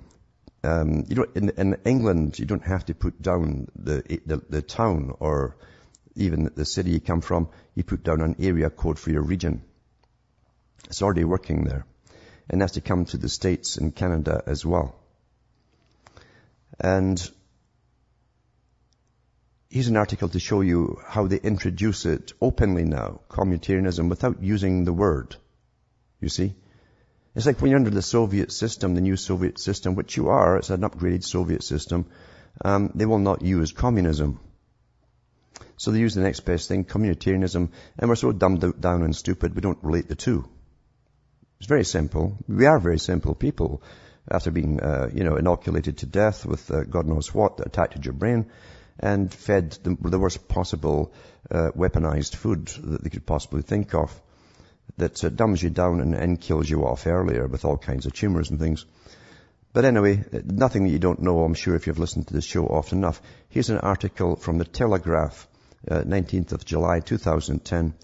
um, 0.63 1.05
you 1.07 1.15
know, 1.15 1.25
in, 1.35 1.49
in, 1.49 1.77
England, 1.85 2.39
you 2.39 2.45
don't 2.45 2.65
have 2.65 2.85
to 2.85 2.95
put 2.95 3.21
down 3.21 3.67
the, 3.75 4.01
the, 4.25 4.41
the 4.49 4.61
town 4.61 5.13
or 5.19 5.57
even 6.15 6.51
the 6.55 6.65
city 6.65 6.91
you 6.91 6.99
come 6.99 7.21
from, 7.21 7.49
you 7.75 7.83
put 7.83 8.03
down 8.03 8.21
an 8.21 8.35
area 8.39 8.69
code 8.69 8.97
for 8.97 9.11
your 9.11 9.21
region. 9.21 9.63
It's 10.85 11.01
already 11.01 11.23
working 11.23 11.63
there. 11.63 11.85
And 12.49 12.61
that's 12.61 12.73
to 12.73 12.81
come 12.81 13.05
to 13.05 13.17
the 13.17 13.29
States 13.29 13.77
and 13.77 13.95
Canada 13.95 14.43
as 14.45 14.65
well. 14.65 14.95
And 16.79 17.31
here's 19.69 19.87
an 19.87 19.97
article 19.97 20.29
to 20.29 20.39
show 20.39 20.61
you 20.61 20.99
how 21.07 21.27
they 21.27 21.37
introduce 21.37 22.05
it 22.05 22.33
openly 22.41 22.83
now, 22.83 23.21
communitarianism, 23.29 24.09
without 24.09 24.43
using 24.43 24.85
the 24.85 24.93
word. 24.93 25.35
You 26.19 26.29
see? 26.29 26.53
It's 27.35 27.47
like 27.47 27.59
when 27.61 27.71
you're 27.71 27.79
under 27.79 27.89
the 27.89 28.03
Soviet 28.03 28.51
system, 28.51 28.93
the 28.93 29.01
new 29.01 29.15
Soviet 29.15 29.57
system, 29.57 29.95
which 29.95 30.15
you 30.15 30.29
are, 30.29 30.57
it's 30.57 30.69
an 30.69 30.81
upgraded 30.81 31.23
Soviet 31.23 31.63
system, 31.63 32.05
um, 32.63 32.91
they 32.93 33.07
will 33.07 33.19
not 33.19 33.41
use 33.41 33.71
communism. 33.71 34.39
So 35.77 35.91
they 35.91 35.99
use 35.99 36.13
the 36.13 36.21
next 36.21 36.41
best 36.41 36.67
thing, 36.67 36.85
communitarianism, 36.85 37.69
and 37.97 38.09
we're 38.09 38.15
so 38.15 38.31
dumbed 38.31 38.79
down 38.79 39.01
and 39.01 39.15
stupid, 39.15 39.55
we 39.55 39.61
don't 39.61 39.83
relate 39.83 40.07
the 40.07 40.15
two. 40.15 40.47
It's 41.59 41.67
very 41.67 41.85
simple. 41.85 42.37
We 42.47 42.65
are 42.65 42.79
very 42.79 42.99
simple 42.99 43.35
people 43.35 43.81
after 44.29 44.51
being, 44.51 44.79
uh, 44.79 45.09
you 45.13 45.23
know, 45.23 45.35
inoculated 45.35 45.99
to 45.99 46.05
death 46.05 46.45
with 46.45 46.69
uh, 46.71 46.83
God 46.83 47.07
knows 47.07 47.33
what 47.33 47.59
attacked 47.65 48.03
your 48.05 48.13
brain 48.13 48.51
and 48.99 49.33
fed 49.33 49.71
the, 49.83 49.97
the 49.99 50.19
worst 50.19 50.47
possible 50.47 51.13
uh, 51.51 51.71
weaponized 51.75 52.35
food 52.35 52.67
that 52.67 53.03
they 53.03 53.09
could 53.09 53.25
possibly 53.25 53.61
think 53.61 53.93
of 53.93 54.21
that 54.97 55.23
uh, 55.23 55.29
dumbs 55.29 55.61
you 55.61 55.69
down 55.69 55.99
and, 55.99 56.13
and, 56.13 56.39
kills 56.39 56.69
you 56.69 56.85
off 56.85 57.07
earlier 57.07 57.47
with 57.47 57.65
all 57.65 57.77
kinds 57.77 58.05
of 58.05 58.13
tumors 58.13 58.49
and 58.49 58.59
things. 58.59 58.85
But 59.73 59.85
anyway, 59.85 60.23
nothing 60.45 60.83
that 60.83 60.91
you 60.91 60.99
don't 60.99 61.21
know, 61.21 61.43
I'm 61.43 61.55
sure, 61.55 61.75
if 61.75 61.87
you've 61.87 61.97
listened 61.97 62.27
to 62.27 62.33
this 62.33 62.45
show 62.45 62.67
often 62.67 62.99
enough. 62.99 63.21
Here's 63.49 63.71
an 63.71 63.79
article 63.79 64.35
from 64.35 64.59
the 64.59 64.65
Telegraph, 64.65 65.47
uh, 65.89 66.01
19th 66.01 66.51
of 66.51 66.63
July, 66.63 66.99
2010. 66.99 67.95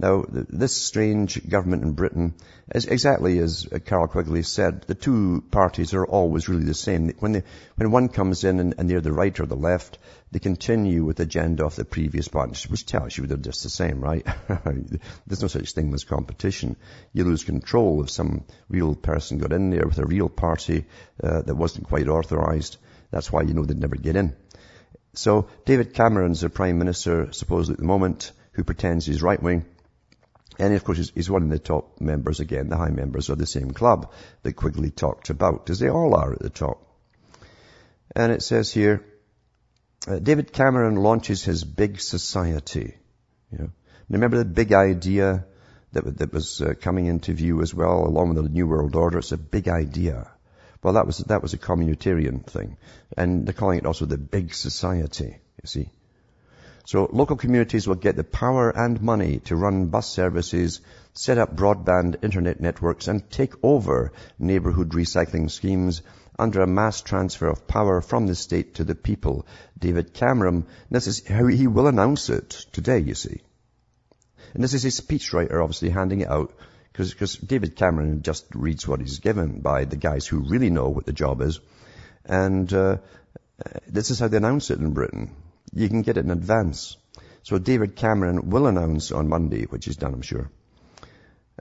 Now, 0.00 0.24
this 0.28 0.76
strange 0.76 1.48
government 1.48 1.82
in 1.82 1.92
Britain, 1.92 2.34
is 2.72 2.86
exactly 2.86 3.40
as 3.40 3.66
Carroll 3.84 4.06
Quigley 4.06 4.44
said, 4.44 4.82
the 4.82 4.94
two 4.94 5.42
parties 5.50 5.92
are 5.92 6.06
always 6.06 6.48
really 6.48 6.64
the 6.64 6.74
same. 6.74 7.08
When, 7.18 7.32
they, 7.32 7.42
when 7.74 7.90
one 7.90 8.08
comes 8.08 8.44
in 8.44 8.60
and, 8.60 8.74
and, 8.78 8.88
they're 8.88 9.00
the 9.00 9.12
right 9.12 9.38
or 9.40 9.46
the 9.46 9.56
left, 9.56 9.98
they 10.30 10.38
continue 10.38 11.04
with 11.04 11.16
the 11.16 11.24
agenda 11.24 11.64
of 11.64 11.74
the 11.74 11.84
previous 11.84 12.28
party, 12.28 12.68
which 12.68 12.86
tells 12.86 13.18
you 13.18 13.26
they're 13.26 13.38
just 13.38 13.64
the 13.64 13.70
same, 13.70 14.00
right? 14.00 14.24
There's 15.26 15.42
no 15.42 15.48
such 15.48 15.72
thing 15.72 15.92
as 15.92 16.04
competition. 16.04 16.76
You 17.12 17.24
lose 17.24 17.42
control 17.42 18.04
if 18.04 18.10
some 18.10 18.44
real 18.68 18.94
person 18.94 19.38
got 19.38 19.52
in 19.52 19.70
there 19.70 19.86
with 19.86 19.98
a 19.98 20.06
real 20.06 20.28
party 20.28 20.84
uh, 21.20 21.42
that 21.42 21.56
wasn't 21.56 21.88
quite 21.88 22.06
authorized. 22.06 22.76
That's 23.10 23.32
why 23.32 23.42
you 23.42 23.54
know 23.54 23.64
they'd 23.64 23.80
never 23.80 23.96
get 23.96 24.14
in. 24.14 24.36
So 25.14 25.48
David 25.64 25.94
Cameron's 25.94 26.42
the 26.42 26.50
Prime 26.50 26.78
Minister, 26.78 27.32
supposedly 27.32 27.74
at 27.74 27.80
the 27.80 27.86
moment, 27.86 28.30
who 28.52 28.62
pretends 28.62 29.04
he's 29.04 29.22
right 29.22 29.42
wing 29.42 29.64
and 30.58 30.74
of 30.74 30.84
course, 30.84 31.10
he's 31.14 31.30
one 31.30 31.44
of 31.44 31.50
the 31.50 31.58
top 31.58 32.00
members 32.00 32.40
again, 32.40 32.68
the 32.68 32.76
high 32.76 32.90
members 32.90 33.28
of 33.28 33.38
the 33.38 33.46
same 33.46 33.70
club 33.70 34.12
that 34.42 34.54
Quigley 34.54 34.90
talked 34.90 35.30
about, 35.30 35.70
as 35.70 35.78
they 35.78 35.88
all 35.88 36.14
are 36.14 36.32
at 36.32 36.40
the 36.40 36.50
top. 36.50 36.84
And 38.14 38.32
it 38.32 38.42
says 38.42 38.72
here, 38.72 39.04
uh, 40.06 40.18
David 40.18 40.52
Cameron 40.52 40.96
launches 40.96 41.44
his 41.44 41.62
big 41.64 42.00
society. 42.00 42.96
You 43.52 43.58
know, 43.58 43.70
remember 44.08 44.38
the 44.38 44.44
big 44.44 44.72
idea 44.72 45.44
that, 45.92 46.18
that 46.18 46.32
was 46.32 46.60
uh, 46.60 46.74
coming 46.80 47.06
into 47.06 47.32
view 47.32 47.62
as 47.62 47.74
well, 47.74 48.06
along 48.06 48.34
with 48.34 48.44
the 48.44 48.48
New 48.48 48.66
World 48.66 48.96
Order. 48.96 49.18
It's 49.18 49.32
a 49.32 49.38
big 49.38 49.68
idea. 49.68 50.30
Well, 50.82 50.94
that 50.94 51.06
was 51.06 51.18
that 51.18 51.42
was 51.42 51.54
a 51.54 51.58
communitarian 51.58 52.44
thing, 52.44 52.76
and 53.16 53.46
they're 53.46 53.52
calling 53.52 53.78
it 53.78 53.86
also 53.86 54.06
the 54.06 54.18
big 54.18 54.54
society. 54.54 55.36
You 55.62 55.66
see, 55.66 55.90
so 56.88 57.06
local 57.12 57.36
communities 57.36 57.86
will 57.86 57.96
get 57.96 58.16
the 58.16 58.24
power 58.24 58.70
and 58.70 59.02
money 59.02 59.40
to 59.40 59.54
run 59.54 59.88
bus 59.88 60.08
services, 60.08 60.80
set 61.12 61.36
up 61.36 61.54
broadband 61.54 62.24
internet 62.24 62.60
networks 62.60 63.08
and 63.08 63.30
take 63.30 63.52
over 63.62 64.12
neighborhood 64.38 64.92
recycling 64.92 65.50
schemes 65.50 66.00
under 66.38 66.62
a 66.62 66.66
mass 66.66 67.02
transfer 67.02 67.46
of 67.46 67.68
power 67.68 68.00
from 68.00 68.26
the 68.26 68.34
state 68.34 68.76
to 68.76 68.84
the 68.84 68.94
people. 68.94 69.44
David 69.78 70.14
Cameron, 70.14 70.64
this 70.90 71.06
is 71.06 71.28
how 71.28 71.46
he 71.46 71.66
will 71.66 71.88
announce 71.88 72.30
it 72.30 72.48
today, 72.72 73.00
you 73.00 73.14
see. 73.14 73.42
And 74.54 74.64
this 74.64 74.72
is 74.72 74.82
his 74.82 74.98
speechwriter 74.98 75.62
obviously 75.62 75.90
handing 75.90 76.22
it 76.22 76.30
out 76.30 76.54
because 76.90 77.36
David 77.36 77.76
Cameron 77.76 78.22
just 78.22 78.46
reads 78.54 78.88
what 78.88 79.00
he's 79.00 79.18
given 79.18 79.60
by 79.60 79.84
the 79.84 79.96
guys 79.96 80.26
who 80.26 80.38
really 80.38 80.70
know 80.70 80.88
what 80.88 81.04
the 81.04 81.12
job 81.12 81.42
is. 81.42 81.60
And 82.24 82.72
uh, 82.72 82.96
this 83.86 84.10
is 84.10 84.20
how 84.20 84.28
they 84.28 84.38
announce 84.38 84.70
it 84.70 84.78
in 84.78 84.94
Britain. 84.94 85.34
You 85.72 85.88
can 85.88 86.02
get 86.02 86.16
it 86.16 86.24
in 86.24 86.30
advance. 86.30 86.96
So 87.42 87.58
David 87.58 87.96
Cameron 87.96 88.50
will 88.50 88.66
announce 88.66 89.12
on 89.12 89.28
Monday, 89.28 89.64
which 89.64 89.88
is 89.88 89.96
done, 89.96 90.14
I'm 90.14 90.22
sure. 90.22 90.50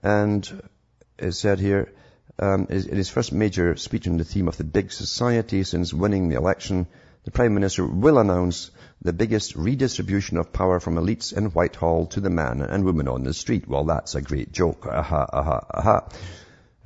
And 0.04 0.70
it 1.18 1.34
said 1.34 1.60
here, 1.60 1.94
um, 2.40 2.68
in 2.70 2.96
his 2.96 3.10
first 3.10 3.32
major 3.32 3.76
speech 3.76 4.08
on 4.08 4.18
the 4.18 4.24
theme 4.24 4.48
of 4.48 4.58
the 4.58 4.64
big 4.64 4.92
society 4.92 5.64
since 5.64 5.94
winning 5.94 6.30
the 6.30 6.36
election, 6.36 6.88
the 7.24 7.32
Prime 7.32 7.54
Minister 7.54 7.86
will 7.86 8.20
announce 8.20 8.72
the 9.02 9.14
biggest 9.14 9.56
redistribution 9.56 10.38
of 10.38 10.54
power 10.54 10.80
from 10.80 10.96
elites 10.96 11.36
in 11.36 11.46
Whitehall 11.46 12.06
to 12.08 12.22
the 12.22 12.30
man 12.30 12.62
and 12.62 12.86
woman 12.86 13.08
on 13.08 13.24
the 13.24 13.34
street. 13.34 13.68
Well, 13.68 13.86
that's 13.86 14.16
a 14.16 14.22
great 14.22 14.52
joke. 14.52 14.86
Aha, 14.86 15.26
aha, 15.34 15.66
aha. 15.74 16.10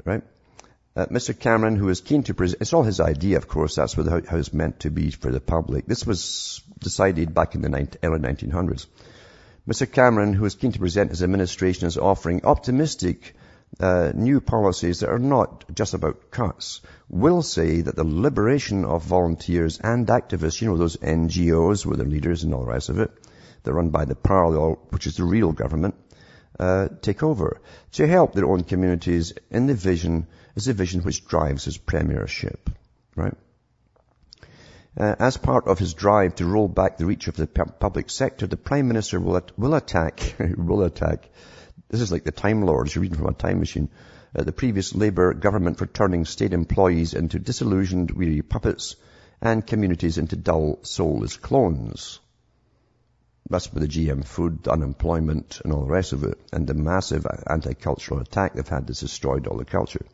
Right? 0.05 0.23
Uh, 0.93 1.05
Mr. 1.05 1.37
Cameron, 1.37 1.77
who 1.77 1.87
is 1.87 2.01
keen 2.01 2.23
to 2.23 2.33
present, 2.33 2.61
it's 2.61 2.73
all 2.73 2.83
his 2.83 2.99
idea, 2.99 3.37
of 3.37 3.47
course, 3.47 3.75
that's 3.75 3.95
what, 3.95 4.07
how, 4.07 4.21
how 4.27 4.37
it's 4.37 4.53
meant 4.53 4.81
to 4.81 4.89
be 4.89 5.09
for 5.09 5.31
the 5.31 5.39
public. 5.39 5.85
This 5.85 6.05
was 6.05 6.61
decided 6.79 7.33
back 7.33 7.55
in 7.55 7.61
the 7.61 7.69
19, 7.69 7.99
early 8.03 8.19
1900s. 8.19 8.87
Mr. 9.65 9.89
Cameron, 9.89 10.33
who 10.33 10.43
is 10.43 10.55
keen 10.55 10.73
to 10.73 10.79
present 10.79 11.11
his 11.11 11.23
administration 11.23 11.87
as 11.87 11.97
offering 11.97 12.43
optimistic 12.43 13.35
uh, 13.79 14.11
new 14.13 14.41
policies 14.41 14.99
that 14.99 15.09
are 15.09 15.19
not 15.19 15.63
just 15.73 15.93
about 15.93 16.29
cuts, 16.29 16.81
will 17.07 17.41
say 17.41 17.79
that 17.79 17.95
the 17.95 18.03
liberation 18.03 18.83
of 18.83 19.03
volunteers 19.03 19.79
and 19.79 20.07
activists, 20.07 20.61
you 20.61 20.67
know, 20.67 20.77
those 20.77 20.97
NGOs 20.97 21.85
with 21.85 21.99
their 21.99 22.07
leaders 22.07 22.43
and 22.43 22.53
all 22.53 22.65
the 22.65 22.71
rest 22.71 22.89
of 22.89 22.99
it, 22.99 23.11
they're 23.63 23.73
run 23.73 23.91
by 23.91 24.03
the 24.03 24.15
parallel, 24.15 24.79
which 24.89 25.07
is 25.07 25.15
the 25.15 25.23
real 25.23 25.53
government, 25.53 25.95
uh, 26.59 26.89
take 27.01 27.23
over 27.23 27.61
to 27.93 28.05
help 28.07 28.33
their 28.33 28.47
own 28.47 28.63
communities 28.63 29.31
in 29.49 29.67
the 29.67 29.73
vision 29.73 30.27
is 30.55 30.65
the 30.65 30.73
vision 30.73 31.01
which 31.01 31.25
drives 31.27 31.65
his 31.65 31.77
premiership, 31.77 32.69
right? 33.15 33.35
Uh, 34.97 35.15
as 35.19 35.37
part 35.37 35.67
of 35.67 35.79
his 35.79 35.93
drive 35.93 36.35
to 36.35 36.45
roll 36.45 36.67
back 36.67 36.97
the 36.97 37.05
reach 37.05 37.27
of 37.27 37.35
the 37.37 37.47
public 37.47 38.09
sector, 38.09 38.45
the 38.45 38.57
Prime 38.57 38.87
Minister 38.87 39.19
will, 39.19 39.37
at- 39.37 39.57
will 39.57 39.73
attack, 39.73 40.35
will 40.57 40.83
attack, 40.83 41.29
this 41.89 42.01
is 42.01 42.11
like 42.11 42.25
the 42.25 42.31
Time 42.31 42.63
Lords, 42.63 42.93
you're 42.93 43.01
reading 43.01 43.17
from 43.17 43.27
a 43.27 43.33
time 43.33 43.59
machine, 43.59 43.89
uh, 44.35 44.43
the 44.43 44.51
previous 44.51 44.93
Labour 44.93 45.33
government 45.33 45.77
for 45.77 45.85
turning 45.85 46.25
state 46.25 46.53
employees 46.53 47.13
into 47.13 47.39
disillusioned, 47.39 48.11
weary 48.11 48.41
puppets 48.41 48.95
and 49.41 49.65
communities 49.65 50.17
into 50.17 50.35
dull, 50.35 50.79
soulless 50.83 51.37
clones. 51.37 52.19
That's 53.49 53.73
with 53.73 53.83
the 53.83 53.89
GM 53.89 54.23
food, 54.23 54.67
unemployment 54.67 55.61
and 55.63 55.73
all 55.73 55.85
the 55.85 55.91
rest 55.91 56.13
of 56.13 56.23
it, 56.23 56.39
and 56.53 56.65
the 56.67 56.73
massive 56.73 57.25
anti-cultural 57.47 58.21
attack 58.21 58.53
they've 58.53 58.67
had 58.67 58.87
that's 58.87 59.01
destroyed 59.01 59.47
all 59.47 59.57
the 59.57 59.65
culture. 59.65 60.05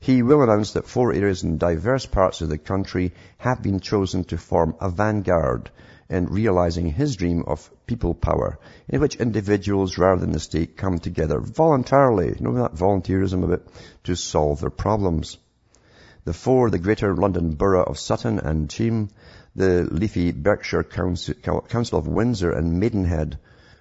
He 0.00 0.22
will 0.22 0.42
announce 0.42 0.72
that 0.72 0.86
four 0.86 1.12
areas 1.12 1.44
in 1.44 1.56
diverse 1.56 2.04
parts 2.04 2.40
of 2.40 2.48
the 2.48 2.58
country 2.58 3.14
have 3.38 3.62
been 3.62 3.80
chosen 3.80 4.24
to 4.24 4.36
form 4.36 4.74
a 4.80 4.90
vanguard 4.90 5.70
in 6.10 6.26
realizing 6.26 6.90
his 6.90 7.16
dream 7.16 7.44
of 7.46 7.70
people 7.86 8.14
power, 8.14 8.58
in 8.88 9.00
which 9.00 9.16
individuals 9.16 9.96
rather 9.96 10.20
than 10.20 10.32
the 10.32 10.40
state 10.40 10.76
come 10.76 10.98
together 10.98 11.40
voluntarily, 11.40 12.28
you 12.28 12.36
know 12.40 12.52
that 12.54 12.74
volunteerism 12.74 13.42
of 13.44 13.52
it, 13.52 13.66
to 14.04 14.14
solve 14.14 14.60
their 14.60 14.70
problems. 14.70 15.38
The 16.24 16.32
four, 16.32 16.70
the 16.70 16.78
Greater 16.78 17.14
London 17.14 17.54
Borough 17.54 17.84
of 17.84 17.98
Sutton 17.98 18.38
and 18.38 18.68
Cheam, 18.68 19.08
the 19.56 19.86
leafy 19.90 20.32
Berkshire 20.32 20.82
Council, 20.82 21.98
of 21.98 22.08
Windsor 22.08 22.50
and 22.52 22.80
Maidenhead, 22.80 23.38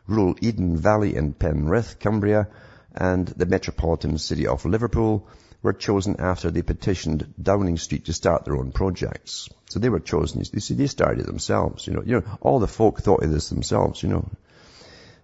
rural 0.07 0.35
Eden 0.41 0.77
Valley 0.77 1.15
in 1.15 1.33
Penrith, 1.33 1.99
Cumbria, 1.99 2.47
and 2.93 3.27
the 3.27 3.45
metropolitan 3.45 4.17
city 4.17 4.47
of 4.47 4.65
Liverpool, 4.65 5.27
were 5.63 5.73
chosen 5.73 6.17
after 6.19 6.51
they 6.51 6.61
petitioned 6.61 7.33
Downing 7.41 7.77
Street 7.77 8.05
to 8.05 8.13
start 8.13 8.43
their 8.45 8.57
own 8.57 8.71
projects. 8.71 9.49
So 9.69 9.79
they 9.79 9.89
were 9.89 10.01
chosen. 10.01 10.43
You 10.51 10.59
see, 10.59 10.75
they 10.75 10.87
started 10.87 11.25
themselves. 11.25 11.87
You 11.87 11.93
know, 11.93 12.03
you 12.05 12.11
know, 12.19 12.23
all 12.41 12.59
the 12.59 12.67
folk 12.67 12.99
thought 12.99 13.23
of 13.23 13.31
this 13.31 13.49
themselves. 13.49 14.03
You 14.03 14.09
know, 14.09 14.29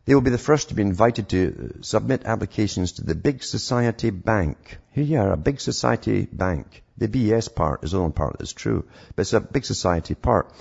they 0.10 0.16
will 0.16 0.22
be 0.22 0.32
the 0.32 0.40
first 0.40 0.70
to 0.70 0.74
be 0.74 0.82
invited 0.82 1.30
to 1.30 1.78
submit 1.82 2.26
applications 2.26 2.94
to 2.94 3.04
the 3.04 3.14
Big 3.14 3.44
Society 3.44 4.10
Bank. 4.10 4.80
Here 4.92 5.04
you 5.04 5.20
are, 5.20 5.34
a 5.34 5.38
Big 5.38 5.62
Society 5.62 6.28
Bank. 6.34 6.82
The 6.98 7.08
BS 7.08 7.54
part 7.54 7.84
is 7.84 7.92
the 7.92 8.00
only 8.00 8.14
part 8.14 8.40
that's 8.40 8.54
true, 8.54 8.86
but 9.16 9.22
it's 9.22 9.34
a 9.34 9.40
Big 9.40 9.66
Society 9.66 10.16
part 10.16 10.52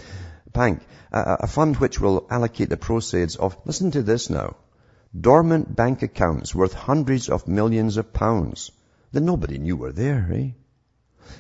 bank, 0.53 0.83
a, 1.11 1.39
a 1.41 1.47
fund 1.47 1.79
which 1.79 1.99
will 1.99 2.27
allocate 2.29 2.69
the 2.69 2.77
proceeds 2.77 3.37
of. 3.37 3.57
Listen 3.65 3.91
to 3.93 4.03
this 4.03 4.29
now 4.29 4.57
dormant 5.19 5.75
bank 5.75 6.03
accounts 6.03 6.55
worth 6.55 6.75
hundreds 6.75 7.31
of 7.31 7.49
millions 7.49 7.97
of 7.97 8.13
pounds 8.13 8.71
that 9.13 9.23
nobody 9.23 9.57
knew 9.57 9.79
were 9.79 9.93
there, 9.93 10.29
eh? 10.31 10.51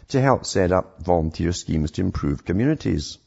To 0.08 0.20
help 0.22 0.46
set 0.46 0.72
up 0.72 1.04
volunteer 1.04 1.52
schemes 1.52 1.90
to 1.90 2.00
improve 2.00 2.46
communities. 2.46 3.18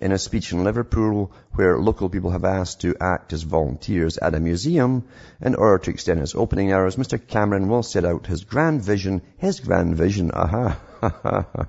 In 0.00 0.12
a 0.12 0.18
speech 0.18 0.52
in 0.52 0.64
Liverpool, 0.64 1.30
where 1.52 1.78
local 1.78 2.08
people 2.08 2.30
have 2.30 2.44
asked 2.44 2.80
to 2.80 2.96
act 3.00 3.34
as 3.34 3.42
volunteers 3.42 4.16
at 4.16 4.34
a 4.34 4.40
museum 4.40 5.04
in 5.42 5.54
order 5.54 5.84
to 5.84 5.90
extend 5.90 6.20
its 6.20 6.34
opening 6.34 6.72
hours, 6.72 6.96
Mr. 6.96 7.20
Cameron 7.24 7.68
will 7.68 7.82
set 7.82 8.06
out 8.06 8.26
his 8.26 8.44
grand 8.44 8.82
vision, 8.82 9.20
his 9.36 9.60
grand 9.60 9.96
vision, 9.96 10.30
aha, 10.32 10.80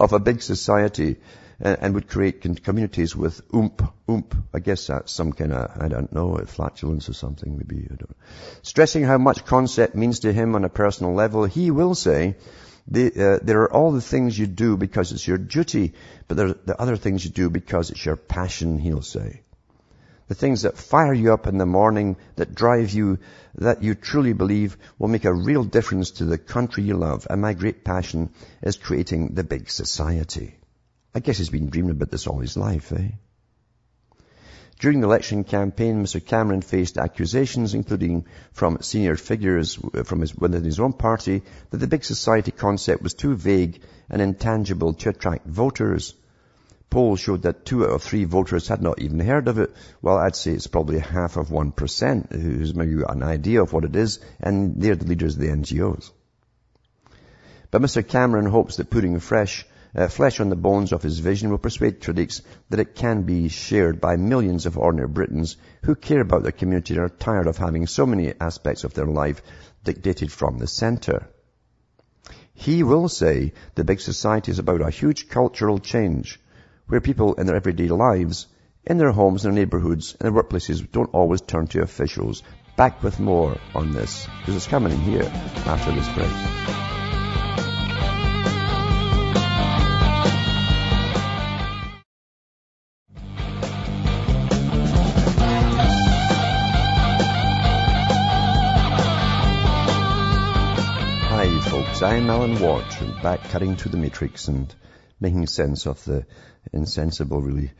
of 0.00 0.12
a 0.12 0.18
big 0.18 0.42
society 0.42 1.18
and 1.62 1.94
would 1.94 2.08
create 2.08 2.62
communities 2.64 3.14
with 3.14 3.48
oomp, 3.50 3.88
oomp. 4.08 4.34
I 4.52 4.58
guess 4.58 4.88
that's 4.88 5.12
some 5.12 5.32
kind 5.32 5.52
of, 5.52 5.80
I 5.80 5.86
don't 5.86 6.12
know, 6.12 6.36
flatulence 6.46 7.08
or 7.08 7.12
something, 7.12 7.56
maybe. 7.56 7.84
I 7.84 7.94
don't. 7.94 8.10
know. 8.10 8.16
Stressing 8.62 9.04
how 9.04 9.18
much 9.18 9.44
concept 9.44 9.94
means 9.94 10.20
to 10.20 10.32
him 10.32 10.56
on 10.56 10.64
a 10.64 10.68
personal 10.68 11.14
level, 11.14 11.44
he 11.44 11.70
will 11.70 11.94
say, 11.94 12.34
uh, 12.88 13.38
there 13.42 13.62
are 13.62 13.72
all 13.72 13.92
the 13.92 14.00
things 14.00 14.38
you 14.38 14.46
do 14.46 14.76
because 14.76 15.12
it's 15.12 15.26
your 15.26 15.38
duty, 15.38 15.94
but 16.28 16.36
there 16.36 16.48
are 16.48 16.58
the 16.64 16.80
other 16.80 16.96
things 16.96 17.24
you 17.24 17.30
do 17.30 17.48
because 17.50 17.90
it's 17.90 18.04
your 18.04 18.16
passion, 18.16 18.78
he'll 18.78 19.02
say. 19.02 19.42
The 20.28 20.34
things 20.34 20.62
that 20.62 20.78
fire 20.78 21.12
you 21.12 21.32
up 21.32 21.46
in 21.46 21.58
the 21.58 21.66
morning, 21.66 22.16
that 22.36 22.54
drive 22.54 22.90
you, 22.90 23.18
that 23.56 23.82
you 23.82 23.94
truly 23.94 24.32
believe 24.32 24.76
will 24.98 25.08
make 25.08 25.24
a 25.24 25.34
real 25.34 25.64
difference 25.64 26.12
to 26.12 26.24
the 26.24 26.38
country 26.38 26.84
you 26.84 26.96
love. 26.96 27.26
And 27.28 27.40
my 27.40 27.52
great 27.52 27.84
passion 27.84 28.30
is 28.62 28.76
creating 28.76 29.34
the 29.34 29.44
big 29.44 29.70
society. 29.70 30.56
I 31.14 31.20
guess 31.20 31.38
he's 31.38 31.50
been 31.50 31.68
dreaming 31.68 31.90
about 31.90 32.10
this 32.10 32.26
all 32.26 32.38
his 32.38 32.56
life, 32.56 32.92
eh? 32.92 33.10
During 34.82 34.98
the 34.98 35.06
election 35.06 35.44
campaign, 35.44 36.02
Mr. 36.02 36.20
Cameron 36.26 36.60
faced 36.60 36.98
accusations, 36.98 37.72
including 37.72 38.26
from 38.50 38.78
senior 38.80 39.14
figures 39.14 39.78
uh, 39.78 40.02
from 40.02 40.22
his, 40.22 40.34
within 40.34 40.64
his 40.64 40.80
own 40.80 40.92
party, 40.92 41.42
that 41.70 41.76
the 41.76 41.86
big 41.86 42.02
society 42.02 42.50
concept 42.50 43.00
was 43.00 43.14
too 43.14 43.36
vague 43.36 43.80
and 44.10 44.20
intangible 44.20 44.92
to 44.94 45.10
attract 45.10 45.46
voters. 45.46 46.14
Polls 46.90 47.20
showed 47.20 47.42
that 47.42 47.64
two 47.64 47.84
out 47.84 47.92
of 47.92 48.02
three 48.02 48.24
voters 48.24 48.66
had 48.66 48.82
not 48.82 49.00
even 49.00 49.20
heard 49.20 49.46
of 49.46 49.60
it. 49.60 49.72
Well, 50.02 50.18
I'd 50.18 50.34
say 50.34 50.50
it's 50.50 50.66
probably 50.66 50.98
half 50.98 51.36
of 51.36 51.50
1% 51.50 52.32
who's 52.32 52.74
maybe 52.74 52.96
got 52.96 53.14
an 53.14 53.22
idea 53.22 53.62
of 53.62 53.72
what 53.72 53.84
it 53.84 53.94
is, 53.94 54.18
and 54.40 54.82
they're 54.82 54.96
the 54.96 55.06
leaders 55.06 55.34
of 55.34 55.42
the 55.42 55.46
NGOs. 55.46 56.10
But 57.70 57.82
Mr. 57.82 58.04
Cameron 58.06 58.46
hopes 58.46 58.78
that 58.78 58.90
putting 58.90 59.20
fresh 59.20 59.64
uh, 59.94 60.08
flesh 60.08 60.40
on 60.40 60.48
the 60.48 60.56
bones 60.56 60.92
of 60.92 61.02
his 61.02 61.18
vision 61.18 61.50
will 61.50 61.58
persuade 61.58 62.02
critics 62.02 62.40
that 62.70 62.80
it 62.80 62.94
can 62.94 63.22
be 63.22 63.48
shared 63.48 64.00
by 64.00 64.16
millions 64.16 64.64
of 64.66 64.78
ordinary 64.78 65.08
Britons 65.08 65.56
who 65.82 65.94
care 65.94 66.20
about 66.20 66.42
their 66.42 66.52
community 66.52 66.94
and 66.94 67.02
are 67.02 67.08
tired 67.08 67.46
of 67.46 67.58
having 67.58 67.86
so 67.86 68.06
many 68.06 68.32
aspects 68.40 68.84
of 68.84 68.94
their 68.94 69.06
life 69.06 69.42
dictated 69.84 70.32
from 70.32 70.58
the 70.58 70.66
centre. 70.66 71.28
He 72.54 72.82
will 72.82 73.08
say 73.08 73.52
the 73.74 73.84
big 73.84 74.00
society 74.00 74.50
is 74.50 74.58
about 74.58 74.80
a 74.80 74.90
huge 74.90 75.28
cultural 75.28 75.78
change 75.78 76.40
where 76.86 77.00
people 77.00 77.34
in 77.34 77.46
their 77.46 77.56
everyday 77.56 77.88
lives, 77.88 78.46
in 78.84 78.98
their 78.98 79.12
homes, 79.12 79.44
in 79.44 79.54
their 79.54 79.64
neighbourhoods, 79.64 80.16
and 80.20 80.34
their 80.34 80.42
workplaces 80.42 80.90
don't 80.90 81.14
always 81.14 81.40
turn 81.40 81.66
to 81.68 81.82
officials. 81.82 82.42
Back 82.76 83.02
with 83.02 83.20
more 83.20 83.58
on 83.74 83.92
this 83.92 84.26
because 84.40 84.56
it's 84.56 84.66
coming 84.66 84.92
in 84.92 85.00
here 85.00 85.30
after 85.66 85.92
this 85.92 86.08
break. 86.14 86.91
I'm 102.00 102.30
Alan 102.30 102.58
Watt, 102.58 103.00
back 103.22 103.44
cutting 103.50 103.76
to 103.76 103.88
the 103.88 103.96
matrix 103.96 104.48
and 104.48 104.74
making 105.20 105.46
sense 105.46 105.86
of 105.86 106.04
the 106.04 106.26
insensible, 106.72 107.40
really. 107.40 107.70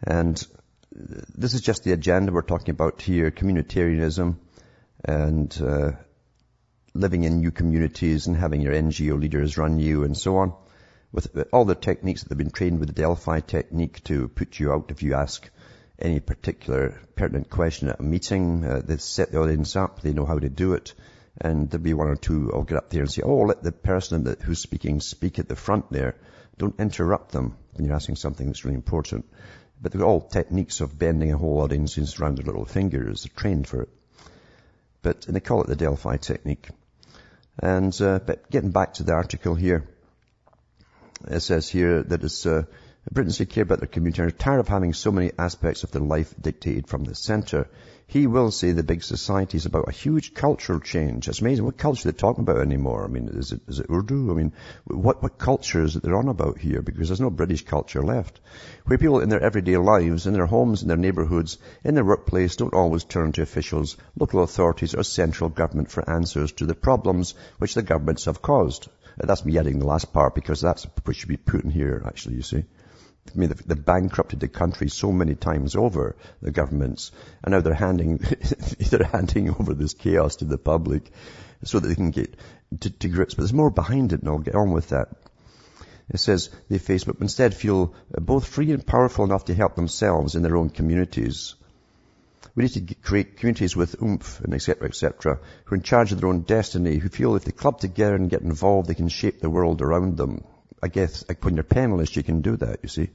And 0.00 0.46
this 0.92 1.54
is 1.54 1.60
just 1.60 1.82
the 1.82 1.92
agenda 1.92 2.30
we're 2.30 2.42
talking 2.42 2.70
about 2.70 3.02
here, 3.02 3.32
communitarianism 3.32 4.36
and 5.04 5.60
uh, 5.60 5.92
living 6.94 7.24
in 7.24 7.40
new 7.40 7.50
communities 7.50 8.28
and 8.28 8.36
having 8.36 8.60
your 8.60 8.74
NGO 8.74 9.20
leaders 9.20 9.58
run 9.58 9.80
you 9.80 10.04
and 10.04 10.16
so 10.16 10.36
on. 10.36 10.54
With 11.10 11.36
all 11.52 11.64
the 11.64 11.74
techniques 11.74 12.22
that 12.22 12.28
they've 12.28 12.38
been 12.38 12.50
trained 12.50 12.78
with 12.78 12.88
the 12.88 12.94
Delphi 12.94 13.40
technique 13.40 14.04
to 14.04 14.28
put 14.28 14.60
you 14.60 14.72
out 14.72 14.90
if 14.90 15.02
you 15.02 15.14
ask 15.14 15.50
any 15.98 16.20
particular 16.20 17.00
pertinent 17.16 17.50
question 17.50 17.88
at 17.88 17.98
a 17.98 18.04
meeting. 18.04 18.64
Uh, 18.64 18.82
they 18.84 18.98
set 18.98 19.32
the 19.32 19.40
audience 19.40 19.74
up. 19.74 20.00
They 20.00 20.12
know 20.12 20.26
how 20.26 20.38
to 20.38 20.48
do 20.48 20.74
it 20.74 20.94
and 21.40 21.70
there'll 21.70 21.82
be 21.82 21.94
one 21.94 22.08
or 22.08 22.16
two 22.16 22.50
I'll 22.54 22.62
get 22.62 22.78
up 22.78 22.90
there 22.90 23.02
and 23.02 23.10
say, 23.10 23.22
oh, 23.22 23.42
let 23.42 23.62
the 23.62 23.72
person 23.72 24.36
who's 24.42 24.60
speaking 24.60 25.00
speak 25.00 25.38
at 25.38 25.48
the 25.48 25.56
front 25.56 25.90
there. 25.90 26.16
Don't 26.58 26.78
interrupt 26.78 27.32
them 27.32 27.56
when 27.72 27.86
you're 27.86 27.96
asking 27.96 28.16
something 28.16 28.46
that's 28.46 28.64
really 28.64 28.76
important. 28.76 29.24
But 29.82 29.92
they're 29.92 30.04
all 30.04 30.20
techniques 30.20 30.80
of 30.80 30.96
bending 30.96 31.32
a 31.32 31.36
whole 31.36 31.60
audience 31.60 31.98
around 32.20 32.38
their 32.38 32.46
little 32.46 32.64
fingers. 32.64 33.24
They're 33.24 33.36
trained 33.36 33.66
for 33.66 33.82
it. 33.82 33.88
But, 35.02 35.26
and 35.26 35.34
they 35.34 35.40
call 35.40 35.62
it 35.62 35.66
the 35.66 35.76
Delphi 35.76 36.16
technique. 36.16 36.68
And, 37.58 38.00
uh, 38.00 38.20
but 38.20 38.50
getting 38.50 38.70
back 38.70 38.94
to 38.94 39.02
the 39.02 39.12
article 39.12 39.54
here, 39.54 39.88
it 41.28 41.40
says 41.40 41.68
here 41.68 42.02
that 42.04 42.22
it's, 42.22 42.46
uh, 42.46 42.64
Britons 43.12 43.36
who 43.36 43.44
care 43.44 43.64
about 43.64 43.80
their 43.80 43.86
community 43.86 44.22
are 44.22 44.30
tired 44.30 44.60
of 44.60 44.68
having 44.68 44.94
so 44.94 45.12
many 45.12 45.30
aspects 45.38 45.84
of 45.84 45.90
their 45.90 46.00
life 46.00 46.34
dictated 46.40 46.88
from 46.88 47.04
the 47.04 47.14
centre. 47.14 47.68
He 48.06 48.26
will 48.26 48.50
say 48.50 48.72
the 48.72 48.82
big 48.82 49.02
society 49.02 49.58
is 49.58 49.66
about 49.66 49.88
a 49.88 49.92
huge 49.92 50.32
cultural 50.32 50.80
change. 50.80 51.28
It's 51.28 51.42
amazing. 51.42 51.66
What 51.66 51.76
culture 51.76 52.08
are 52.08 52.12
they 52.12 52.16
talking 52.16 52.44
about 52.44 52.62
anymore? 52.62 53.04
I 53.04 53.08
mean, 53.08 53.28
is 53.28 53.52
it, 53.52 53.60
is 53.68 53.80
it 53.80 53.90
Urdu? 53.90 54.30
I 54.30 54.34
mean, 54.34 54.52
what, 54.84 55.22
what 55.22 55.36
culture 55.36 55.82
is 55.82 55.96
it 55.96 56.02
they're 56.02 56.16
on 56.16 56.28
about 56.28 56.58
here? 56.58 56.80
Because 56.80 57.08
there's 57.08 57.20
no 57.20 57.28
British 57.28 57.66
culture 57.66 58.02
left. 58.02 58.40
Where 58.86 58.96
people 58.96 59.20
in 59.20 59.28
their 59.28 59.42
everyday 59.42 59.76
lives, 59.76 60.26
in 60.26 60.32
their 60.32 60.46
homes, 60.46 60.80
in 60.80 60.88
their 60.88 60.96
neighbourhoods, 60.96 61.58
in 61.84 61.94
their 61.94 62.06
workplace 62.06 62.56
don't 62.56 62.72
always 62.72 63.04
turn 63.04 63.32
to 63.32 63.42
officials, 63.42 63.98
local 64.18 64.42
authorities 64.42 64.94
or 64.94 65.02
central 65.02 65.50
government 65.50 65.90
for 65.90 66.08
answers 66.08 66.52
to 66.52 66.64
the 66.64 66.74
problems 66.74 67.34
which 67.58 67.74
the 67.74 67.82
governments 67.82 68.24
have 68.24 68.40
caused. 68.40 68.88
That's 69.18 69.44
me 69.44 69.58
adding 69.58 69.78
the 69.78 69.86
last 69.86 70.10
part 70.12 70.34
because 70.34 70.62
that's 70.62 70.86
what 71.04 71.16
should 71.16 71.28
be 71.28 71.36
put 71.36 71.64
in 71.64 71.70
here, 71.70 72.02
actually, 72.06 72.36
you 72.36 72.42
see. 72.42 72.64
I 73.32 73.38
mean, 73.38 73.52
they've, 73.66 73.84
bankrupted 73.84 74.40
the 74.40 74.48
country 74.48 74.88
so 74.88 75.10
many 75.10 75.34
times 75.34 75.76
over, 75.76 76.14
the 76.42 76.50
governments, 76.50 77.10
and 77.42 77.52
now 77.52 77.60
they're 77.60 77.74
handing, 77.74 78.18
they're 78.90 79.04
handing 79.04 79.50
over 79.50 79.74
this 79.74 79.94
chaos 79.94 80.36
to 80.36 80.44
the 80.44 80.58
public 80.58 81.10
so 81.62 81.80
that 81.80 81.88
they 81.88 81.94
can 81.94 82.10
get 82.10 82.36
to, 82.80 82.90
to 82.90 83.08
grips. 83.08 83.34
But 83.34 83.42
there's 83.42 83.52
more 83.52 83.70
behind 83.70 84.12
it, 84.12 84.20
and 84.20 84.28
I'll 84.28 84.38
get 84.38 84.54
on 84.54 84.72
with 84.72 84.90
that. 84.90 85.08
It 86.10 86.20
says 86.20 86.50
they 86.68 86.78
face, 86.78 87.04
but 87.04 87.16
instead 87.20 87.54
feel 87.54 87.94
uh, 88.14 88.20
both 88.20 88.46
free 88.46 88.70
and 88.72 88.86
powerful 88.86 89.24
enough 89.24 89.46
to 89.46 89.54
help 89.54 89.74
themselves 89.74 90.34
in 90.34 90.42
their 90.42 90.56
own 90.56 90.68
communities. 90.68 91.54
We 92.54 92.64
need 92.64 92.86
to 92.88 92.94
create 92.94 93.38
communities 93.38 93.74
with 93.74 94.00
oomph 94.02 94.40
and 94.40 94.54
etc. 94.54 94.86
etc. 94.86 95.40
who 95.64 95.74
are 95.74 95.76
in 95.76 95.82
charge 95.82 96.12
of 96.12 96.20
their 96.20 96.28
own 96.28 96.42
destiny, 96.42 96.98
who 96.98 97.08
feel 97.08 97.34
if 97.34 97.44
they 97.44 97.52
club 97.52 97.80
together 97.80 98.14
and 98.14 98.30
get 98.30 98.42
involved, 98.42 98.88
they 98.88 98.94
can 98.94 99.08
shape 99.08 99.40
the 99.40 99.50
world 99.50 99.80
around 99.80 100.18
them. 100.18 100.44
I 100.84 100.88
guess 100.88 101.24
when 101.40 101.54
you're 101.54 101.64
penniless, 101.64 102.14
you 102.14 102.22
can 102.22 102.42
do 102.42 102.58
that, 102.58 102.80
you 102.82 102.90
see. 102.90 103.08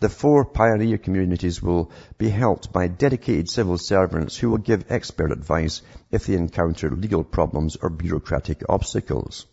The 0.00 0.10
four 0.10 0.44
pioneer 0.44 0.98
communities 0.98 1.62
will 1.62 1.90
be 2.18 2.28
helped 2.28 2.74
by 2.74 2.88
dedicated 2.88 3.48
civil 3.48 3.78
servants 3.78 4.36
who 4.36 4.50
will 4.50 4.58
give 4.58 4.92
expert 4.92 5.32
advice 5.32 5.80
if 6.10 6.26
they 6.26 6.34
encounter 6.34 6.90
legal 6.90 7.24
problems 7.24 7.76
or 7.76 7.88
bureaucratic 7.88 8.64
obstacles. 8.68 9.46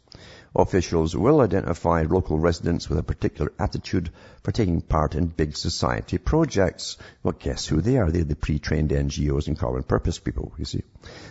Officials 0.53 1.15
will 1.15 1.39
identify 1.39 2.01
local 2.01 2.37
residents 2.37 2.89
with 2.89 2.99
a 2.99 3.03
particular 3.03 3.53
attitude 3.57 4.09
for 4.43 4.51
taking 4.51 4.81
part 4.81 5.15
in 5.15 5.27
big 5.27 5.55
society 5.55 6.17
projects. 6.17 6.97
Well, 7.23 7.33
guess 7.39 7.65
who 7.65 7.79
they 7.79 7.95
are? 7.95 8.11
They're 8.11 8.25
the 8.25 8.35
pre-trained 8.35 8.89
NGOs 8.89 9.47
and 9.47 9.57
common 9.57 9.83
purpose 9.83 10.19
people, 10.19 10.51
you 10.57 10.65
see. 10.65 10.83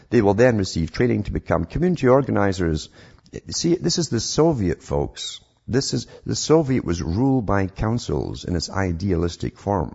They 0.08 0.22
will 0.22 0.32
then 0.32 0.56
receive 0.56 0.92
training 0.92 1.24
to 1.24 1.30
become 1.30 1.66
community 1.66 2.08
organizers. 2.08 2.88
See, 3.50 3.74
this 3.74 3.98
is 3.98 4.08
the 4.08 4.18
Soviet 4.18 4.82
folks. 4.82 5.42
This 5.68 5.94
is, 5.94 6.06
the 6.26 6.34
Soviet 6.34 6.84
was 6.84 7.02
ruled 7.02 7.46
by 7.46 7.66
councils 7.66 8.44
in 8.44 8.56
its 8.56 8.70
idealistic 8.70 9.56
form. 9.56 9.94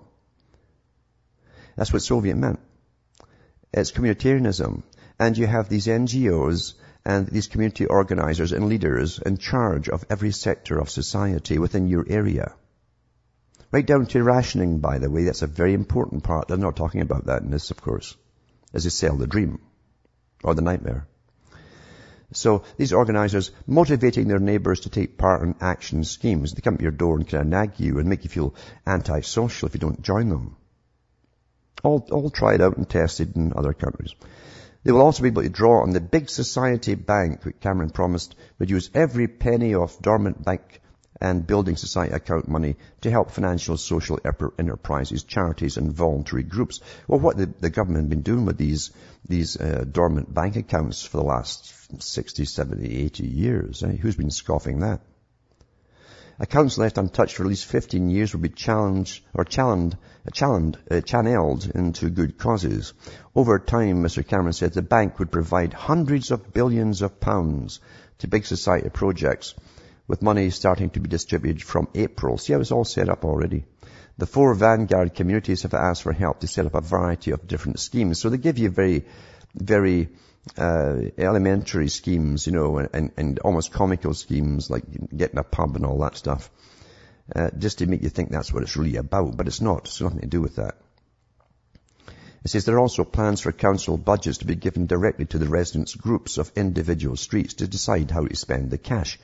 That's 1.76 1.94
what 1.94 2.02
Soviet 2.02 2.36
meant. 2.36 2.60
It's 3.74 3.92
communitarianism. 3.92 4.84
And 5.20 5.38
you 5.38 5.48
have 5.48 5.68
these 5.68 5.88
NGOs 5.88 6.74
and 7.06 7.28
these 7.28 7.48
community 7.48 7.86
organizers 7.86 8.52
and 8.52 8.68
leaders 8.68 9.20
in 9.20 9.38
charge 9.38 9.90
of 9.90 10.06
every 10.10 10.32
sector 10.32 10.80
of 10.80 10.90
society 10.90 11.58
within 11.58 11.88
your 11.88 12.06
area. 12.08 12.54
Right 13.72 13.86
down 13.86 14.06
to 14.08 14.24
rationing, 14.24 14.80
by 14.80 15.00
the 15.00 15.10
way. 15.10 15.26
That's 15.26 15.42
a 15.42 15.48
very 15.48 15.74
important 15.74 16.24
part. 16.24 16.48
They're 16.48 16.58
not 16.58 16.76
talking 16.76 17.02
about 17.02 17.26
that 17.26 17.42
in 17.42 17.52
this, 17.52 17.72
of 17.72 17.82
course, 17.82 18.16
as 18.74 18.84
they 18.84 18.90
sell 18.90 19.18
the 19.18 19.28
dream 19.28 19.60
or 20.44 20.56
the 20.56 20.62
nightmare. 20.62 21.08
So 22.34 22.64
these 22.76 22.92
organizers 22.92 23.52
motivating 23.66 24.28
their 24.28 24.40
neighbors 24.40 24.82
to 24.82 24.90
take 24.90 25.18
part 25.18 25.44
in 25.44 25.56
action 25.62 26.04
schemes. 26.04 26.54
They 26.54 26.62
come 26.62 26.78
to 26.78 26.84
your 26.84 26.92
door 26.92 27.16
and 27.16 27.28
kind 27.28 27.42
of 27.42 27.48
nag 27.48 27.80
you 27.80 28.00
and 28.00 28.10
make 28.10 28.26
you 28.26 28.30
feel 28.30 28.54
antisocial 28.86 29.68
if 29.68 29.74
you 29.74 29.80
don't 29.80 30.02
join 30.02 30.28
them. 30.30 30.58
All, 31.84 32.06
all 32.12 32.30
tried 32.30 32.60
out 32.60 32.76
and 32.76 32.90
tested 32.90 33.36
in 33.36 33.54
other 33.56 33.74
countries. 33.74 34.14
They 34.84 34.92
will 34.92 35.02
also 35.02 35.24
be 35.24 35.30
able 35.30 35.44
to 35.44 35.50
draw 35.50 35.84
on 35.84 35.92
the 35.92 36.02
big 36.02 36.30
society 36.30 36.96
bank, 36.96 37.46
which 37.46 37.60
Cameron 37.60 37.92
promised 37.92 38.36
would 38.60 38.70
use 38.70 38.90
every 38.94 39.28
penny 39.28 39.74
of 39.74 40.02
dormant 40.02 40.44
bank 40.44 40.82
and 41.20 41.48
building 41.48 41.76
society 41.76 42.14
account 42.14 42.48
money 42.48 42.76
to 43.02 43.10
help 43.10 43.32
financial 43.32 43.78
social 43.78 44.20
enterprises, 44.60 45.24
charities 45.24 45.78
and 45.78 45.92
voluntary 45.92 46.44
groups. 46.44 46.82
Well, 47.08 47.20
what 47.20 47.38
the, 47.38 47.48
the 47.60 47.70
government 47.70 48.06
has 48.06 48.10
been 48.10 48.22
doing 48.22 48.46
with 48.46 48.58
these, 48.58 48.92
these 49.28 49.58
uh, 49.58 49.86
dormant 49.90 50.34
bank 50.34 50.56
accounts 50.56 51.04
for 51.04 51.18
the 51.18 51.24
last 51.24 51.74
60, 52.04 52.46
70, 52.46 53.06
80 53.06 53.26
years, 53.26 53.84
eh? 53.84 53.96
who's 53.96 54.16
been 54.16 54.32
scoffing 54.32 54.80
that? 54.80 55.02
Accounts 56.40 56.78
left 56.78 57.00
untouched 57.00 57.36
for 57.36 57.44
at 57.44 57.50
least 57.50 57.66
15 57.66 58.12
years 58.12 58.32
will 58.32 58.42
be 58.42 58.50
challenged 58.50 59.24
or 59.34 59.44
challenged, 59.44 59.98
challenged, 60.34 60.78
uh, 60.92 61.02
channeled 61.02 61.66
into 61.74 62.12
good 62.12 62.38
causes. 62.38 62.94
Over 63.36 63.58
time, 63.58 64.04
Mr. 64.04 64.28
Cameron 64.28 64.54
said 64.54 64.74
the 64.74 64.84
bank 64.84 65.18
would 65.18 65.32
provide 65.32 65.74
hundreds 65.74 66.30
of 66.30 66.54
billions 66.54 67.02
of 67.02 67.20
pounds 67.20 67.80
to 68.20 68.28
big 68.28 68.46
society 68.46 68.90
projects 68.90 69.56
with 70.08 70.22
money 70.22 70.50
starting 70.50 70.90
to 70.92 71.00
be 71.00 71.10
distributed 71.10 71.64
from 71.64 71.88
April. 71.94 72.38
See 72.38 72.54
I 72.54 72.58
was 72.58 72.72
all 72.72 72.86
set 72.86 73.10
up 73.10 73.26
already. 73.26 73.66
The 74.18 74.26
four 74.26 74.56
Vanguard 74.56 75.14
communities 75.14 75.62
have 75.64 75.74
asked 75.74 76.04
for 76.04 76.14
help 76.14 76.40
to 76.40 76.48
set 76.48 76.66
up 76.66 76.74
a 76.74 76.82
variety 76.82 77.32
of 77.32 77.48
different 77.48 77.80
schemes. 77.80 78.20
So 78.20 78.30
they 78.30 78.38
give 78.38 78.58
you 78.58 78.70
very, 78.70 79.06
very 79.54 80.10
uh, 80.58 81.02
elementary 81.18 81.90
schemes, 81.90 82.48
you 82.48 82.54
know, 82.54 82.80
and, 82.80 83.12
and 83.16 83.40
almost 83.40 83.72
comical 83.72 84.14
schemes 84.14 84.72
like 84.72 84.86
getting 85.16 85.38
a 85.38 85.44
pub 85.44 85.76
and 85.76 85.86
all 85.86 86.00
that 86.00 86.18
stuff, 86.18 86.50
uh, 87.36 87.52
just 87.58 87.80
to 87.80 87.86
make 87.86 88.02
you 88.02 88.10
think 88.10 88.32
that's 88.32 88.52
what 88.52 88.64
it's 88.64 88.78
really 88.78 88.96
about. 88.96 89.38
But 89.38 89.48
it's 89.48 89.62
not. 89.62 89.86
It's 89.86 90.02
nothing 90.02 90.22
to 90.22 90.28
do 90.28 90.42
with 90.42 90.56
that. 90.56 90.78
It 92.44 92.50
says 92.50 92.66
there 92.66 92.76
are 92.76 92.80
also 92.80 93.04
plans 93.04 93.42
for 93.42 93.52
council 93.52 93.98
budgets 93.98 94.40
to 94.40 94.46
be 94.46 94.56
given 94.56 94.88
directly 94.88 95.26
to 95.26 95.38
the 95.38 95.50
residents' 95.50 95.96
groups 95.96 96.38
of 96.38 96.52
individual 96.56 97.18
streets 97.18 97.56
to 97.56 97.68
decide 97.68 98.10
how 98.10 98.26
to 98.26 98.36
spend 98.36 98.72
the 98.72 98.78
cash. 98.78 99.20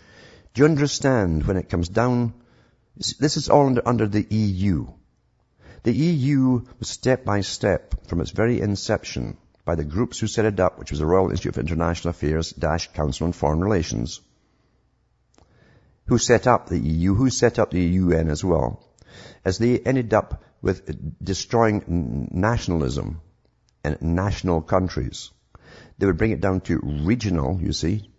Do 0.53 0.61
you 0.61 0.65
understand 0.65 1.45
when 1.47 1.57
it 1.57 1.69
comes 1.69 1.89
down? 1.89 2.33
This 2.95 3.37
is 3.37 3.49
all 3.49 3.65
under, 3.65 3.87
under 3.87 4.07
the 4.07 4.25
EU. 4.29 4.87
The 5.81 5.91
EU 5.93 6.61
was 6.79 6.89
step 6.89 7.25
by 7.25 7.41
step 7.41 8.05
from 8.07 8.21
its 8.21 8.29
very 8.29 8.61
inception 8.61 9.37
by 9.65 9.75
the 9.75 9.83
groups 9.83 10.19
who 10.19 10.27
set 10.27 10.45
it 10.45 10.59
up, 10.59 10.77
which 10.77 10.91
was 10.91 10.99
the 10.99 11.07
Royal 11.07 11.31
Institute 11.31 11.55
of 11.57 11.59
International 11.59 12.11
Affairs 12.11 12.51
dash 12.51 12.91
Council 12.93 13.25
on 13.25 13.33
Foreign 13.33 13.61
Relations. 13.61 14.21
Who 16.05 16.19
set 16.19 16.45
up 16.45 16.69
the 16.69 16.77
EU, 16.77 17.15
who 17.15 17.31
set 17.31 17.57
up 17.57 17.71
the 17.71 17.81
UN 17.81 18.29
as 18.29 18.43
well, 18.43 18.83
as 19.43 19.57
they 19.57 19.79
ended 19.79 20.13
up 20.13 20.43
with 20.61 21.23
destroying 21.23 22.29
nationalism 22.31 23.21
and 23.83 24.01
national 24.01 24.61
countries. 24.61 25.31
They 25.97 26.05
would 26.05 26.17
bring 26.17 26.31
it 26.31 26.41
down 26.41 26.61
to 26.61 26.79
regional, 26.83 27.59
you 27.61 27.73
see, 27.73 28.12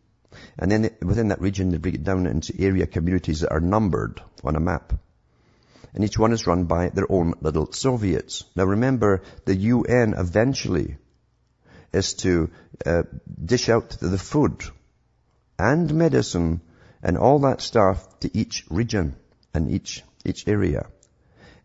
and 0.59 0.71
then 0.71 0.91
within 1.03 1.29
that 1.29 1.41
region, 1.41 1.71
they 1.71 1.79
break 1.79 1.95
it 1.95 2.05
down 2.05 2.27
into 2.27 2.55
area 2.59 2.87
communities 2.87 3.41
that 3.41 3.53
are 3.53 3.61
numbered 3.61 4.23
on 4.43 4.57
a 4.57 4.61
map. 4.61 4.93
And 5.95 6.05
each 6.05 6.19
one 6.19 6.33
is 6.33 6.47
run 6.47 6.65
by 6.65 6.89
their 6.89 7.11
own 7.11 7.35
little 7.41 7.73
Soviets. 7.73 8.45
Now 8.57 8.65
remember, 8.65 9.23
the 9.45 9.55
UN 9.55 10.15
eventually 10.15 10.97
is 11.93 12.15
to 12.15 12.51
uh, 12.85 13.05
dish 13.45 13.69
out 13.69 13.91
the 14.01 14.19
food 14.19 14.65
and 15.59 15.95
medicine 15.95 16.61
and 17.03 17.17
all 17.17 17.39
that 17.41 17.61
stuff 17.61 18.19
to 18.21 18.37
each 18.37 18.67
region 18.71 19.15
and 19.53 19.71
each, 19.71 20.03
each 20.25 20.49
area. 20.49 20.87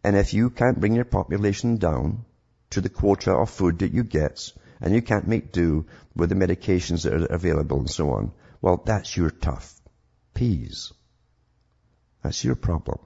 And 0.04 0.16
if 0.16 0.34
you 0.34 0.50
can't 0.50 0.80
bring 0.80 0.94
your 0.94 1.06
population 1.06 1.78
down 1.78 2.26
to 2.72 2.82
the 2.82 2.90
quota 2.90 3.32
of 3.32 3.50
food 3.50 3.80
that 3.80 3.92
you 3.92 4.04
get, 4.04 4.52
and 4.82 4.94
you 4.94 5.02
can't 5.02 5.28
make 5.28 5.52
do 5.52 5.86
with 6.16 6.30
the 6.30 6.36
medications 6.36 7.04
that 7.04 7.14
are 7.14 7.26
available 7.26 7.80
and 7.80 7.90
so 7.90 8.12
on, 8.12 8.32
well, 8.62 8.82
that's 8.86 9.16
your 9.16 9.30
tough 9.30 9.74
peas. 10.34 10.92
That's 12.24 12.44
your 12.44 12.56
problem. 12.56 13.00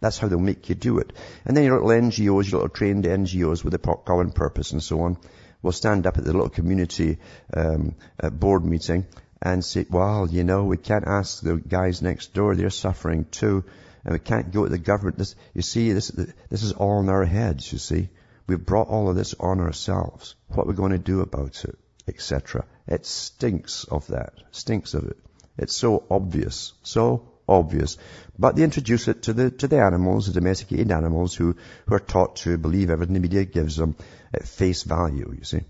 That's 0.00 0.18
how 0.18 0.28
they'll 0.28 0.38
make 0.38 0.68
you 0.68 0.74
do 0.74 0.98
it. 0.98 1.12
And 1.44 1.56
then 1.56 1.64
your 1.64 1.80
little 1.80 2.08
NGOs, 2.08 2.50
your 2.50 2.60
little 2.60 2.68
trained 2.68 3.04
NGOs 3.04 3.64
with 3.64 3.74
a 3.74 3.78
common 3.78 4.32
purpose 4.32 4.72
and 4.72 4.82
so 4.82 5.00
on, 5.02 5.18
will 5.62 5.72
stand 5.72 6.06
up 6.06 6.18
at 6.18 6.24
the 6.24 6.32
little 6.32 6.48
community 6.48 7.18
um, 7.54 7.94
board 8.22 8.64
meeting 8.64 9.06
and 9.42 9.64
say, 9.64 9.86
well, 9.90 10.28
you 10.30 10.44
know, 10.44 10.64
we 10.64 10.76
can't 10.76 11.06
ask 11.06 11.42
the 11.42 11.56
guys 11.56 12.02
next 12.02 12.34
door, 12.34 12.54
they're 12.54 12.70
suffering 12.70 13.26
too, 13.30 13.64
and 14.04 14.12
we 14.12 14.18
can't 14.18 14.52
go 14.52 14.64
to 14.64 14.70
the 14.70 14.78
government. 14.78 15.18
This, 15.18 15.34
you 15.54 15.62
see, 15.62 15.92
this, 15.92 16.08
this 16.08 16.62
is 16.62 16.72
all 16.72 17.00
in 17.00 17.08
our 17.08 17.24
heads, 17.24 17.70
you 17.72 17.78
see. 17.78 18.08
We've 18.46 18.64
brought 18.64 18.88
all 18.88 19.10
of 19.10 19.16
this 19.16 19.34
on 19.34 19.60
ourselves. 19.60 20.36
What 20.48 20.64
are 20.64 20.68
we 20.68 20.74
going 20.74 20.92
to 20.92 20.98
do 20.98 21.20
about 21.20 21.64
it? 21.64 21.76
Etc. 22.08 22.64
It 22.86 23.04
stinks 23.06 23.84
of 23.84 24.06
that. 24.08 24.34
Stinks 24.52 24.94
of 24.94 25.04
it. 25.04 25.16
It's 25.58 25.76
so 25.76 26.04
obvious. 26.10 26.72
So 26.82 27.28
obvious. 27.48 27.98
But 28.38 28.56
they 28.56 28.62
introduce 28.62 29.08
it 29.08 29.22
to 29.22 29.32
the, 29.32 29.50
to 29.50 29.68
the 29.68 29.80
animals, 29.80 30.26
the 30.26 30.40
domesticated 30.40 30.92
animals 30.92 31.34
who, 31.34 31.56
who 31.86 31.94
are 31.94 32.00
taught 32.00 32.36
to 32.36 32.58
believe 32.58 32.90
everything 32.90 33.14
the 33.14 33.20
media 33.20 33.44
gives 33.44 33.76
them 33.76 33.96
at 34.32 34.46
face 34.46 34.82
value, 34.82 35.34
you 35.36 35.44
see. 35.44 35.60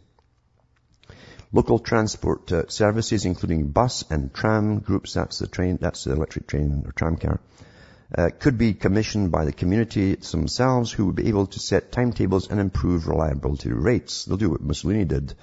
Local 1.53 1.79
transport 1.79 2.51
uh, 2.53 2.69
services, 2.69 3.25
including 3.25 3.71
bus 3.71 4.05
and 4.11 4.35
tram 4.35 4.81
groups, 4.81 5.15
that's 5.15 5.39
the 5.39 5.47
train, 5.47 5.79
that's 5.81 6.05
the 6.05 6.13
electric 6.13 6.49
train 6.49 6.83
or 6.85 6.93
tram 6.93 7.17
car, 7.17 7.41
uh, 8.17 8.31
could 8.39 8.59
be 8.59 8.75
commissioned 8.75 9.31
by 9.31 9.45
the 9.45 9.53
community 9.53 10.17
themselves 10.17 10.93
who 10.93 11.07
would 11.07 11.15
be 11.15 11.29
able 11.29 11.47
to 11.47 11.59
set 11.59 11.93
timetables 11.93 12.51
and 12.51 12.61
improve 12.61 13.07
reliability 13.07 13.71
rates. 13.71 14.25
They'll 14.25 14.37
do 14.37 14.51
what 14.51 14.61
Mussolini 14.61 15.05
did. 15.05 15.35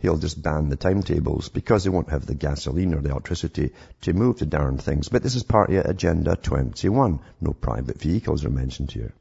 He'll 0.00 0.16
just 0.18 0.40
ban 0.40 0.68
the 0.68 0.76
timetables 0.76 1.48
because 1.48 1.82
they 1.82 1.90
won't 1.90 2.10
have 2.10 2.24
the 2.24 2.34
gasoline 2.34 2.94
or 2.94 3.00
the 3.00 3.10
electricity 3.10 3.72
to 4.02 4.12
move 4.12 4.38
the 4.38 4.46
darn 4.46 4.78
things. 4.78 5.08
But 5.08 5.22
this 5.22 5.34
is 5.34 5.42
part 5.42 5.70
of 5.70 5.84
Agenda 5.84 6.36
21. 6.36 7.20
No 7.40 7.52
private 7.52 8.00
vehicles 8.00 8.44
are 8.44 8.50
mentioned 8.50 8.92
here. 8.92 9.12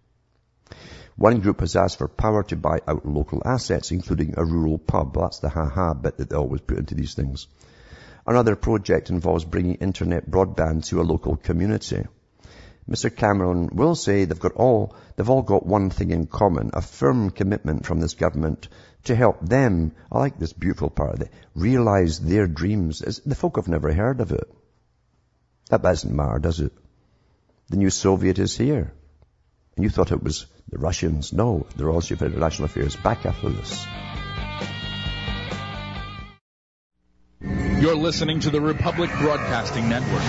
One 1.15 1.39
group 1.39 1.61
has 1.61 1.75
asked 1.75 1.97
for 1.97 2.07
power 2.07 2.43
to 2.43 2.55
buy 2.55 2.81
out 2.87 3.07
local 3.07 3.41
assets, 3.43 3.91
including 3.91 4.35
a 4.37 4.45
rural 4.45 4.77
pub. 4.77 5.15
That's 5.15 5.39
the 5.39 5.49
ha-ha 5.49 5.95
bit 5.95 6.17
that 6.17 6.29
they 6.29 6.35
always 6.35 6.61
put 6.61 6.77
into 6.77 6.93
these 6.93 7.15
things. 7.15 7.47
Another 8.27 8.55
project 8.55 9.09
involves 9.09 9.45
bringing 9.45 9.75
internet 9.75 10.29
broadband 10.29 10.85
to 10.89 11.01
a 11.01 11.09
local 11.09 11.37
community. 11.37 12.05
Mr. 12.87 13.13
Cameron 13.13 13.69
will 13.73 13.95
say 13.95 14.25
they've 14.25 14.39
got 14.39 14.53
all, 14.53 14.95
they've 15.15 15.29
all 15.29 15.41
got 15.41 15.65
one 15.65 15.89
thing 15.89 16.11
in 16.11 16.27
common, 16.27 16.69
a 16.73 16.81
firm 16.81 17.31
commitment 17.31 17.85
from 17.85 17.99
this 17.99 18.13
government 18.13 18.67
to 19.07 19.15
help 19.15 19.41
them, 19.41 19.93
I 20.11 20.19
like 20.19 20.39
this 20.39 20.53
beautiful 20.53 20.89
part 20.89 21.15
of 21.15 21.21
it, 21.21 21.31
realize 21.55 22.19
their 22.19 22.47
dreams. 22.47 22.99
The 22.99 23.35
folk 23.35 23.57
have 23.57 23.67
never 23.67 23.91
heard 23.91 24.21
of 24.21 24.31
it. 24.31 24.49
That 25.69 25.81
doesn't 25.81 26.15
matter, 26.15 26.39
does 26.39 26.59
it? 26.61 26.71
The 27.69 27.77
new 27.77 27.89
Soviet 27.89 28.39
is 28.39 28.55
here. 28.57 28.93
And 29.75 29.83
you 29.83 29.89
thought 29.89 30.11
it 30.11 30.23
was 30.23 30.45
the 30.69 30.77
Russians. 30.77 31.33
No, 31.33 31.67
the 31.75 31.85
Royal 31.85 31.97
Institute 31.97 32.19
for 32.19 32.25
International 32.25 32.65
Affairs 32.65 32.95
back 32.95 33.25
after 33.25 33.49
this. 33.49 33.85
You're 37.81 37.95
listening 37.95 38.39
to 38.41 38.49
the 38.49 38.61
Republic 38.61 39.11
Broadcasting 39.19 39.87
Network 39.87 40.23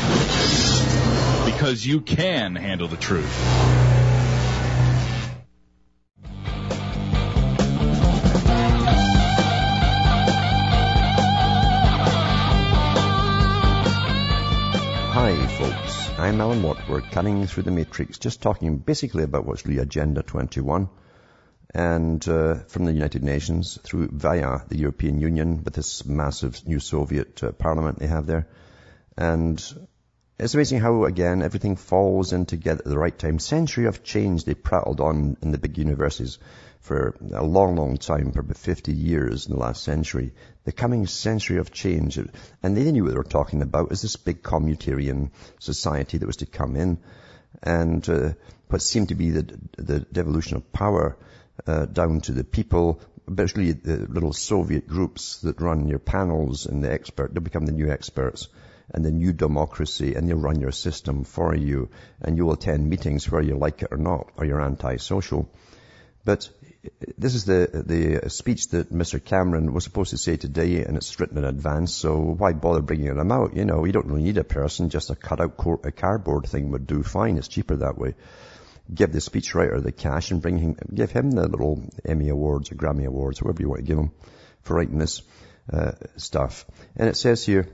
because 1.47 1.87
you 1.87 2.01
can 2.01 2.57
handle 2.57 2.88
the 2.88 2.97
truth. 2.97 3.98
I'm 16.19 16.41
Alan 16.41 16.65
Watt. 16.65 16.89
We're 16.89 17.01
cutting 17.01 17.47
through 17.47 17.63
the 17.63 17.71
matrix, 17.71 18.19
just 18.19 18.43
talking 18.43 18.79
basically 18.79 19.23
about 19.23 19.47
what's 19.47 19.65
really 19.65 19.81
Agenda 19.81 20.25
21 20.25 20.89
and 21.73 22.29
uh, 22.29 22.57
from 22.67 22.87
the 22.87 22.93
United 22.93 23.23
Nations 23.23 23.79
through 23.85 24.09
via 24.09 24.59
the 24.67 24.79
European 24.79 25.21
Union 25.21 25.63
with 25.63 25.75
this 25.75 26.05
massive 26.05 26.67
new 26.67 26.81
Soviet 26.81 27.41
uh, 27.45 27.53
parliament 27.53 28.01
they 28.01 28.09
have 28.09 28.27
there. 28.27 28.49
And 29.17 29.63
it's 30.41 30.55
amazing 30.55 30.81
how, 30.81 31.05
again, 31.05 31.41
everything 31.41 31.77
falls 31.77 32.33
in 32.33 32.47
together 32.47 32.83
at 32.85 32.91
the 32.91 32.99
right 32.99 33.17
time. 33.17 33.39
Century 33.39 33.87
of 33.87 34.03
change 34.03 34.43
they 34.43 34.55
prattled 34.55 35.01
on 35.01 35.37
in 35.41 35.53
the 35.53 35.59
big 35.59 35.79
universities 35.79 36.41
for 36.81 37.17
a 37.33 37.45
long, 37.45 37.77
long 37.77 37.97
time, 37.97 38.33
for 38.33 38.41
about 38.41 38.57
50 38.57 38.93
years 38.93 39.47
in 39.47 39.53
the 39.53 39.59
last 39.59 39.85
century. 39.85 40.33
The 40.64 40.73
coming 40.73 41.07
century 41.07 41.59
of 41.59 41.73
change. 41.73 42.19
And 42.19 42.77
they 42.77 42.91
knew 42.91 43.05
what 43.05 43.11
they 43.11 43.17
were 43.17 43.25
talking 43.25 43.62
about 43.62 43.93
is 43.93 44.03
this 44.03 44.17
big 44.17 44.43
communitarian 44.43 45.31
society 45.59 46.19
that 46.19 46.27
was 46.27 46.37
to 46.37 46.47
come 46.47 46.77
in. 46.77 46.99
And 47.62 48.09
uh, 48.09 48.33
what 48.69 48.83
seemed 48.83 49.09
to 49.09 49.14
be 49.14 49.31
the, 49.31 49.59
the 49.77 50.01
devolution 50.01 50.57
of 50.57 50.73
power 50.73 51.17
uh, 51.67 51.87
down 51.87 52.21
to 52.23 52.33
the 52.33 52.45
people, 52.45 53.01
especially 53.27 53.73
the 53.73 53.97
little 54.09 54.33
Soviet 54.33 54.87
groups 54.87 55.41
that 55.43 55.61
run 55.61 55.88
your 55.88 55.99
panels 55.99 56.67
and 56.67 56.83
the 56.83 56.93
expert, 56.93 57.35
they 57.35 57.41
become 57.41 57.67
the 57.67 57.73
new 57.73 57.91
experts 57.91 58.49
and 58.91 59.05
the 59.05 59.11
new 59.11 59.33
democracy 59.33 60.14
and 60.14 60.29
they'll 60.29 60.37
run 60.37 60.61
your 60.61 60.73
system 60.73 61.25
for 61.25 61.55
you 61.55 61.91
and 62.23 62.37
you 62.37 62.47
will 62.47 62.55
attend 62.55 62.88
meetings 62.88 63.31
whether 63.31 63.47
you 63.47 63.57
like 63.57 63.83
it 63.83 63.88
or 63.91 63.99
not 63.99 64.31
or 64.37 64.45
you're 64.45 64.61
anti-social. 64.61 65.49
But 66.25 66.49
this 67.16 67.35
is 67.35 67.44
the, 67.44 67.83
the 68.22 68.31
speech 68.31 68.68
that 68.68 68.92
Mr. 68.92 69.22
Cameron 69.22 69.72
was 69.72 69.85
supposed 69.85 70.11
to 70.11 70.18
say 70.18 70.37
today 70.37 70.85
and 70.85 70.96
it's 70.96 71.18
written 71.18 71.38
in 71.38 71.44
advance, 71.44 71.94
so 71.94 72.16
why 72.18 72.53
bother 72.53 72.83
bringing 72.83 73.07
him 73.07 73.33
out? 73.33 73.57
You 73.57 73.64
know, 73.64 73.85
you 73.85 73.92
don't 73.92 74.07
really 74.07 74.22
need 74.22 74.38
a 74.38 74.44
person, 74.44 74.90
just 74.90 75.11
a 75.11 75.14
cutout 75.14 75.55
a 75.85 75.92
cardboard 75.92 76.46
thing 76.46 76.70
would 76.70 76.87
do 76.87 77.03
fine. 77.03 77.38
It's 77.38 77.48
cheaper 77.48 77.77
that 77.77 77.98
way. 77.98 78.14
Give 78.92 79.12
the 79.12 79.18
speechwriter 79.18 79.83
the 79.83 79.92
cash 79.92 80.31
and 80.31 80.40
bring 80.40 80.59
him, 80.59 80.77
give 80.92 81.11
him 81.11 81.31
the 81.31 81.46
little 81.46 81.83
Emmy 82.05 82.29
Awards 82.31 82.72
or 82.72 82.77
Grammy 82.77 83.07
Awards, 83.07 83.42
whatever 83.42 83.62
you 83.62 83.68
want 83.68 83.81
to 83.81 83.87
give 83.87 83.98
him 83.98 84.12
for 84.62 84.77
writing 84.77 84.98
this 84.98 85.22
uh, 85.72 85.92
stuff. 86.16 86.64
And 86.96 87.09
it 87.09 87.16
says 87.16 87.44
here, 87.44 87.68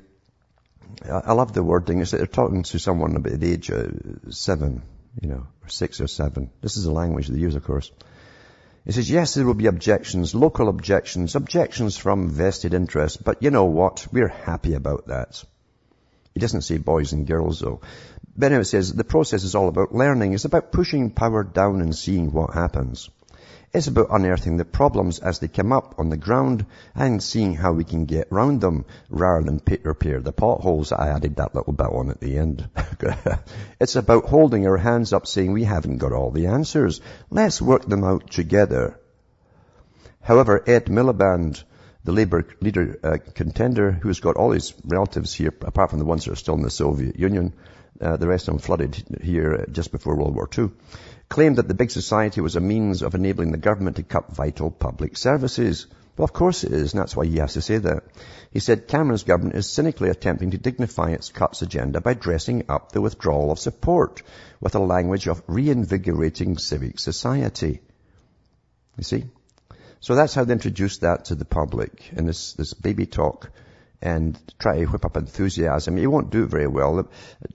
I 1.10 1.32
love 1.32 1.52
the 1.52 1.62
wording. 1.62 2.00
It's 2.00 2.10
that 2.12 2.18
they're 2.18 2.26
talking 2.26 2.62
to 2.64 2.78
someone 2.78 3.16
about 3.16 3.38
the 3.38 3.52
age 3.52 3.70
of 3.70 4.34
seven, 4.34 4.82
you 5.20 5.28
know, 5.28 5.46
or 5.62 5.68
six 5.68 6.00
or 6.00 6.08
seven. 6.08 6.50
This 6.60 6.76
is 6.76 6.84
the 6.84 6.92
language 6.92 7.28
they 7.28 7.38
use, 7.38 7.54
of 7.54 7.64
course. 7.64 7.90
He 8.84 8.92
says, 8.92 9.10
yes, 9.10 9.34
there 9.34 9.46
will 9.46 9.54
be 9.54 9.66
objections, 9.66 10.34
local 10.34 10.68
objections, 10.68 11.34
objections 11.34 11.96
from 11.96 12.28
vested 12.28 12.74
interests, 12.74 13.16
but 13.16 13.42
you 13.42 13.50
know 13.50 13.64
what? 13.64 14.06
We're 14.12 14.28
happy 14.28 14.74
about 14.74 15.06
that. 15.06 15.42
He 16.34 16.40
doesn't 16.40 16.62
say 16.62 16.76
boys 16.78 17.12
and 17.12 17.26
girls 17.26 17.60
though. 17.60 17.80
But 18.36 18.66
says, 18.66 18.92
the 18.92 19.04
process 19.04 19.44
is 19.44 19.54
all 19.54 19.68
about 19.68 19.94
learning. 19.94 20.34
It's 20.34 20.44
about 20.44 20.72
pushing 20.72 21.10
power 21.10 21.44
down 21.44 21.80
and 21.80 21.94
seeing 21.94 22.32
what 22.32 22.52
happens. 22.52 23.08
It's 23.74 23.88
about 23.88 24.06
unearthing 24.10 24.56
the 24.56 24.64
problems 24.64 25.18
as 25.18 25.40
they 25.40 25.48
come 25.48 25.72
up 25.72 25.96
on 25.98 26.08
the 26.08 26.16
ground 26.16 26.64
and 26.94 27.20
seeing 27.20 27.54
how 27.54 27.72
we 27.72 27.82
can 27.82 28.04
get 28.04 28.30
round 28.30 28.60
them 28.60 28.84
rather 29.10 29.44
than 29.44 29.60
repair 29.82 30.20
the 30.20 30.32
potholes. 30.32 30.92
I 30.92 31.08
added 31.08 31.34
that 31.36 31.56
little 31.56 31.72
bit 31.72 31.88
on 31.88 32.08
at 32.08 32.20
the 32.20 32.38
end. 32.38 32.68
it's 33.80 33.96
about 33.96 34.26
holding 34.26 34.64
our 34.68 34.76
hands 34.76 35.12
up 35.12 35.26
saying 35.26 35.52
we 35.52 35.64
haven't 35.64 35.98
got 35.98 36.12
all 36.12 36.30
the 36.30 36.46
answers. 36.46 37.00
Let's 37.30 37.60
work 37.60 37.84
them 37.84 38.04
out 38.04 38.30
together. 38.30 39.00
However, 40.20 40.62
Ed 40.64 40.86
Miliband, 40.86 41.64
the 42.04 42.12
Labour 42.12 42.46
leader 42.60 43.00
uh, 43.02 43.18
contender 43.34 43.90
who's 43.90 44.20
got 44.20 44.36
all 44.36 44.52
his 44.52 44.72
relatives 44.84 45.34
here, 45.34 45.52
apart 45.62 45.90
from 45.90 45.98
the 45.98 46.04
ones 46.04 46.26
that 46.26 46.32
are 46.32 46.36
still 46.36 46.54
in 46.54 46.62
the 46.62 46.70
Soviet 46.70 47.18
Union, 47.18 47.54
uh, 48.00 48.16
the 48.16 48.28
rest 48.28 48.46
of 48.46 48.54
them 48.54 48.60
flooded 48.60 49.20
here 49.20 49.66
just 49.72 49.90
before 49.90 50.16
World 50.16 50.34
War 50.34 50.48
II, 50.56 50.70
claimed 51.28 51.56
that 51.56 51.68
the 51.68 51.74
big 51.74 51.90
society 51.90 52.40
was 52.40 52.56
a 52.56 52.60
means 52.60 53.02
of 53.02 53.14
enabling 53.14 53.52
the 53.52 53.58
government 53.58 53.96
to 53.96 54.02
cut 54.02 54.32
vital 54.32 54.70
public 54.70 55.16
services. 55.16 55.86
Well, 56.16 56.24
of 56.24 56.32
course 56.32 56.62
it 56.64 56.72
is, 56.72 56.92
and 56.92 57.00
that's 57.00 57.16
why 57.16 57.26
he 57.26 57.38
has 57.38 57.54
to 57.54 57.62
say 57.62 57.78
that. 57.78 58.04
He 58.52 58.60
said 58.60 58.86
Cameron's 58.86 59.24
government 59.24 59.56
is 59.56 59.68
cynically 59.68 60.10
attempting 60.10 60.52
to 60.52 60.58
dignify 60.58 61.10
its 61.10 61.30
cuts 61.30 61.62
agenda 61.62 62.00
by 62.00 62.14
dressing 62.14 62.64
up 62.68 62.92
the 62.92 63.00
withdrawal 63.00 63.50
of 63.50 63.58
support 63.58 64.22
with 64.60 64.76
a 64.76 64.80
language 64.80 65.26
of 65.26 65.42
reinvigorating 65.48 66.56
civic 66.58 67.00
society. 67.00 67.80
You 68.96 69.04
see? 69.04 69.24
So 70.00 70.14
that's 70.14 70.34
how 70.34 70.44
they 70.44 70.52
introduced 70.52 71.00
that 71.00 71.26
to 71.26 71.34
the 71.34 71.44
public 71.44 72.12
in 72.12 72.26
this, 72.26 72.52
this 72.52 72.74
baby 72.74 73.06
talk 73.06 73.50
and 74.04 74.38
try 74.58 74.76
to 74.76 74.84
whip 74.84 75.06
up 75.06 75.16
enthusiasm. 75.16 75.96
He 75.96 76.06
won't 76.06 76.30
do 76.30 76.46
very 76.46 76.66
well. 76.66 77.08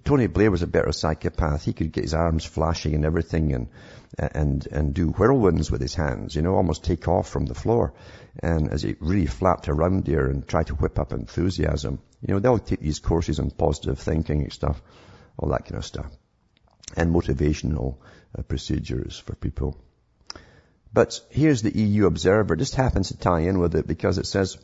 Tony 0.03 0.25
Blair 0.25 0.49
was 0.49 0.63
a 0.63 0.67
better 0.67 0.91
psychopath. 0.91 1.63
He 1.63 1.73
could 1.73 1.91
get 1.91 2.03
his 2.03 2.15
arms 2.15 2.43
flashing 2.43 2.95
and 2.95 3.05
everything 3.05 3.53
and, 3.53 3.67
and, 4.17 4.67
and 4.71 4.91
do 4.91 5.09
whirlwinds 5.09 5.69
with 5.69 5.79
his 5.79 5.93
hands, 5.93 6.35
you 6.35 6.41
know, 6.41 6.55
almost 6.55 6.83
take 6.83 7.07
off 7.07 7.29
from 7.29 7.45
the 7.45 7.53
floor. 7.53 7.93
And 8.41 8.73
as 8.73 8.81
he 8.81 8.95
really 8.99 9.27
flapped 9.27 9.69
around 9.69 10.05
there 10.05 10.25
and 10.25 10.47
tried 10.47 10.67
to 10.67 10.75
whip 10.75 10.97
up 10.97 11.13
enthusiasm, 11.13 11.99
you 12.27 12.33
know, 12.33 12.39
they'll 12.39 12.57
take 12.57 12.79
these 12.79 12.99
courses 12.99 13.39
on 13.39 13.51
positive 13.51 13.99
thinking 13.99 14.41
and 14.41 14.51
stuff, 14.51 14.81
all 15.37 15.49
that 15.49 15.65
kind 15.65 15.77
of 15.77 15.85
stuff. 15.85 16.11
And 16.97 17.13
motivational 17.13 17.97
uh, 18.35 18.41
procedures 18.41 19.19
for 19.19 19.35
people. 19.35 19.77
But 20.91 21.19
here's 21.29 21.61
the 21.61 21.77
EU 21.77 22.07
observer. 22.07 22.55
It 22.55 22.57
just 22.57 22.73
happens 22.73 23.09
to 23.09 23.17
tie 23.17 23.41
in 23.41 23.59
with 23.59 23.75
it 23.75 23.85
because 23.85 24.17
it 24.17 24.25
says, 24.25 24.57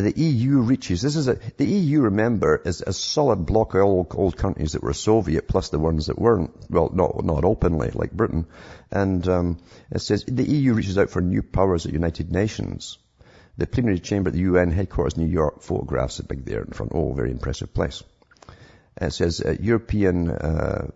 the 0.00 0.20
EU 0.20 0.58
reaches, 0.60 1.00
this 1.00 1.16
is 1.16 1.28
a, 1.28 1.38
the 1.56 1.64
EU, 1.64 2.02
remember, 2.02 2.60
is 2.64 2.82
a 2.86 2.92
solid 2.92 3.46
block 3.46 3.74
of 3.74 3.82
old, 3.82 4.14
old 4.14 4.36
countries 4.36 4.72
that 4.72 4.82
were 4.82 4.92
Soviet 4.92 5.48
plus 5.48 5.68
the 5.70 5.78
ones 5.78 6.06
that 6.06 6.18
weren't, 6.18 6.50
well, 6.68 6.90
not, 6.92 7.24
not 7.24 7.44
openly, 7.44 7.90
like 7.94 8.12
Britain. 8.12 8.46
And, 8.90 9.26
um, 9.28 9.58
it 9.90 10.00
says, 10.00 10.24
the 10.26 10.48
EU 10.48 10.74
reaches 10.74 10.98
out 10.98 11.10
for 11.10 11.20
new 11.20 11.42
powers 11.42 11.86
at 11.86 11.92
United 11.92 12.32
Nations. 12.32 12.98
The 13.58 13.66
plenary 13.66 14.00
chamber 14.00 14.28
at 14.28 14.34
the 14.34 14.40
UN 14.40 14.70
headquarters, 14.70 15.14
in 15.14 15.24
New 15.24 15.32
York, 15.32 15.62
photographs 15.62 16.20
are 16.20 16.24
big 16.24 16.44
there 16.44 16.62
in 16.62 16.72
front. 16.72 16.92
Oh, 16.94 17.12
very 17.12 17.30
impressive 17.30 17.72
place. 17.72 18.02
It 19.00 19.12
says, 19.12 19.40
uh, 19.40 19.56
European, 19.60 20.30
uh, 20.30 20.88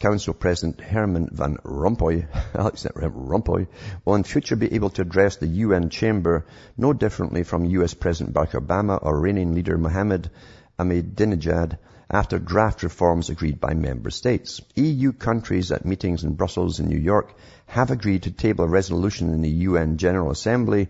Council 0.00 0.32
President 0.32 0.80
Herman 0.80 1.28
Van 1.30 1.56
Rompuy, 1.62 2.26
Rompuy, 2.54 3.66
will 4.04 4.14
in 4.14 4.24
future 4.24 4.56
be 4.56 4.72
able 4.72 4.90
to 4.90 5.02
address 5.02 5.36
the 5.36 5.46
UN 5.46 5.90
chamber 5.90 6.46
no 6.76 6.92
differently 6.92 7.42
from 7.42 7.66
US 7.66 7.92
President 7.92 8.34
Barack 8.34 8.52
Obama 8.52 8.98
or 9.00 9.18
Iranian 9.18 9.54
leader 9.54 9.76
Mohammed 9.76 10.30
Ahmadinejad 10.78 11.76
after 12.10 12.38
draft 12.38 12.82
reforms 12.82 13.28
agreed 13.28 13.60
by 13.60 13.74
member 13.74 14.10
states. 14.10 14.60
EU 14.74 15.12
countries 15.12 15.70
at 15.70 15.84
meetings 15.84 16.24
in 16.24 16.34
Brussels 16.34 16.80
and 16.80 16.88
New 16.88 16.98
York 16.98 17.34
have 17.66 17.90
agreed 17.90 18.22
to 18.22 18.30
table 18.30 18.64
a 18.64 18.68
resolution 18.68 19.32
in 19.32 19.42
the 19.42 19.50
UN 19.68 19.98
General 19.98 20.30
Assembly 20.30 20.88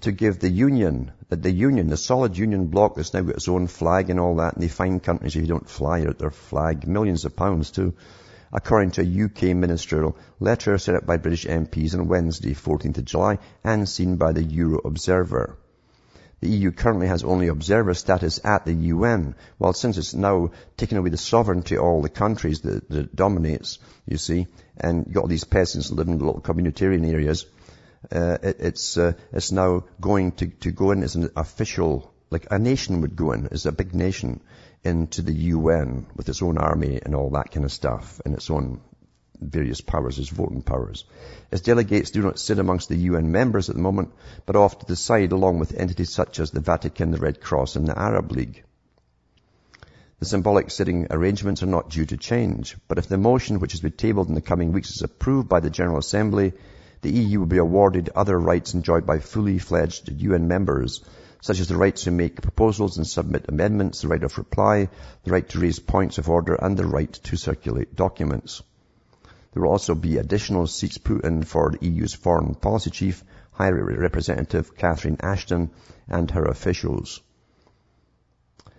to 0.00 0.12
give 0.12 0.38
the 0.38 0.50
union, 0.50 1.12
that 1.30 1.42
the 1.42 1.50
union, 1.50 1.88
the 1.88 1.96
solid 1.96 2.36
union 2.36 2.66
bloc 2.66 2.94
that's 2.94 3.14
now 3.14 3.22
got 3.22 3.36
its 3.36 3.48
own 3.48 3.66
flag 3.66 4.10
and 4.10 4.20
all 4.20 4.36
that, 4.36 4.54
and 4.54 4.62
they 4.62 4.68
fine 4.68 5.00
countries 5.00 5.34
if 5.34 5.42
you 5.42 5.48
don't 5.48 5.68
fly 5.68 6.02
out 6.02 6.18
their 6.18 6.30
flag, 6.30 6.86
millions 6.86 7.24
of 7.24 7.34
pounds 7.34 7.70
too, 7.70 7.94
according 8.52 8.90
to 8.90 9.00
a 9.00 9.24
UK 9.24 9.56
ministerial 9.56 10.16
letter 10.40 10.76
sent 10.76 10.98
out 10.98 11.06
by 11.06 11.16
British 11.16 11.46
MPs 11.46 11.94
on 11.94 12.06
Wednesday, 12.06 12.52
14th 12.54 12.98
of 12.98 13.04
July, 13.06 13.38
and 13.64 13.88
seen 13.88 14.16
by 14.16 14.32
the 14.32 14.42
Euro 14.42 14.78
Observer. 14.84 15.56
The 16.40 16.50
EU 16.50 16.70
currently 16.70 17.08
has 17.08 17.24
only 17.24 17.48
observer 17.48 17.94
status 17.94 18.40
at 18.44 18.64
the 18.64 18.74
UN, 18.74 19.34
while 19.56 19.72
since 19.72 19.96
it's 19.96 20.14
now 20.14 20.50
taken 20.76 20.98
away 20.98 21.10
the 21.10 21.16
sovereignty 21.16 21.76
of 21.76 21.82
all 21.82 22.02
the 22.02 22.08
countries 22.10 22.60
that, 22.60 22.88
that 22.90 23.16
dominates, 23.16 23.78
you 24.06 24.18
see, 24.18 24.46
and 24.76 25.06
you've 25.06 25.14
got 25.14 25.22
all 25.22 25.28
these 25.28 25.44
peasants 25.44 25.90
living 25.90 26.14
in 26.14 26.20
little 26.20 26.40
communitarian 26.40 27.10
areas, 27.10 27.46
uh, 28.12 28.38
it, 28.42 28.56
it's, 28.60 28.96
uh, 28.96 29.12
it's 29.32 29.52
now 29.52 29.84
going 30.00 30.32
to, 30.32 30.46
to 30.46 30.70
go 30.70 30.90
in 30.92 31.02
as 31.02 31.16
an 31.16 31.30
official, 31.36 32.12
like 32.30 32.46
a 32.50 32.58
nation 32.58 33.00
would 33.00 33.16
go 33.16 33.32
in, 33.32 33.48
as 33.48 33.66
a 33.66 33.72
big 33.72 33.94
nation 33.94 34.40
into 34.84 35.22
the 35.22 35.34
UN 35.34 36.06
with 36.14 36.28
its 36.28 36.42
own 36.42 36.58
army 36.58 37.00
and 37.02 37.14
all 37.14 37.30
that 37.30 37.50
kind 37.50 37.64
of 37.64 37.72
stuff 37.72 38.20
and 38.24 38.34
its 38.34 38.50
own 38.50 38.80
various 39.40 39.80
powers, 39.80 40.18
its 40.18 40.28
voting 40.28 40.62
powers. 40.62 41.04
Its 41.50 41.62
delegates 41.62 42.10
do 42.10 42.22
not 42.22 42.38
sit 42.38 42.58
amongst 42.58 42.88
the 42.88 42.96
UN 42.96 43.30
members 43.30 43.68
at 43.68 43.76
the 43.76 43.82
moment, 43.82 44.12
but 44.46 44.56
off 44.56 44.78
to 44.78 44.86
the 44.86 44.96
side 44.96 45.32
along 45.32 45.58
with 45.58 45.74
entities 45.74 46.10
such 46.10 46.40
as 46.40 46.50
the 46.50 46.60
Vatican, 46.60 47.10
the 47.10 47.18
Red 47.18 47.40
Cross 47.40 47.76
and 47.76 47.86
the 47.86 47.98
Arab 47.98 48.32
League. 48.32 48.64
The 50.18 50.26
symbolic 50.26 50.70
sitting 50.70 51.06
arrangements 51.10 51.62
are 51.62 51.66
not 51.66 51.90
due 51.90 52.06
to 52.06 52.16
change, 52.16 52.76
but 52.88 52.98
if 52.98 53.06
the 53.06 53.18
motion 53.18 53.60
which 53.60 53.72
has 53.72 53.80
been 53.80 53.92
tabled 53.92 54.28
in 54.28 54.34
the 54.34 54.40
coming 54.40 54.72
weeks 54.72 54.90
is 54.90 55.02
approved 55.02 55.48
by 55.48 55.60
the 55.60 55.70
General 55.70 55.98
Assembly, 55.98 56.54
the 57.02 57.10
EU 57.10 57.40
will 57.40 57.46
be 57.46 57.58
awarded 57.58 58.10
other 58.14 58.38
rights 58.38 58.74
enjoyed 58.74 59.06
by 59.06 59.18
fully 59.18 59.58
fledged 59.58 60.10
UN 60.10 60.48
members 60.48 61.04
such 61.40 61.60
as 61.60 61.68
the 61.68 61.76
right 61.76 61.94
to 61.94 62.10
make 62.10 62.42
proposals 62.42 62.96
and 62.96 63.06
submit 63.06 63.46
amendments, 63.48 64.02
the 64.02 64.08
right 64.08 64.22
of 64.22 64.38
reply, 64.38 64.88
the 65.24 65.30
right 65.30 65.48
to 65.48 65.60
raise 65.60 65.78
points 65.78 66.18
of 66.18 66.28
order, 66.28 66.54
and 66.54 66.76
the 66.76 66.86
right 66.86 67.12
to 67.12 67.36
circulate 67.36 67.94
documents. 67.94 68.62
There 69.52 69.62
will 69.62 69.70
also 69.70 69.94
be 69.94 70.18
additional 70.18 70.66
seats 70.66 70.98
put 70.98 71.24
in 71.24 71.42
for 71.42 71.70
the 71.70 71.86
EU's 71.86 72.14
foreign 72.14 72.54
policy 72.54 72.90
chief, 72.90 73.24
High 73.52 73.70
Representative 73.70 74.76
Catherine 74.76 75.18
Ashton, 75.20 75.70
and 76.08 76.30
her 76.30 76.44
officials. 76.44 77.20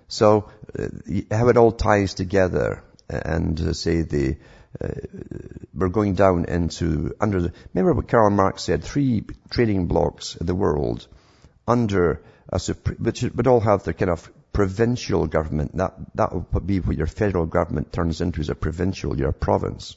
So, 0.07 0.49
uh, 0.77 0.87
how 1.31 1.49
it 1.49 1.57
all 1.57 1.71
ties 1.71 2.13
together, 2.13 2.83
and 3.07 3.59
uh, 3.59 3.73
say 3.73 4.01
the, 4.01 4.37
uh, 4.81 4.89
we're 5.79 5.89
going 5.89 6.15
down 6.15 6.45
into, 6.45 7.15
under 7.19 7.41
the, 7.41 7.53
remember 7.73 7.93
what 7.93 8.07
Karl 8.07 8.29
Marx 8.29 8.63
said, 8.63 8.83
three 8.83 9.25
trading 9.49 9.87
blocks 9.87 10.35
in 10.35 10.45
the 10.45 10.55
world 10.55 11.07
under 11.67 12.21
a, 12.49 12.59
which 12.97 13.23
would 13.23 13.47
all 13.47 13.59
have 13.59 13.83
the 13.83 13.93
kind 13.93 14.11
of 14.11 14.29
provincial 14.51 15.27
government. 15.27 15.77
That, 15.77 15.93
that 16.15 16.53
would 16.53 16.67
be 16.67 16.79
what 16.79 16.97
your 16.97 17.07
federal 17.07 17.45
government 17.45 17.93
turns 17.93 18.21
into 18.21 18.41
as 18.41 18.49
a 18.49 18.55
provincial, 18.55 19.17
your 19.17 19.31
province, 19.31 19.95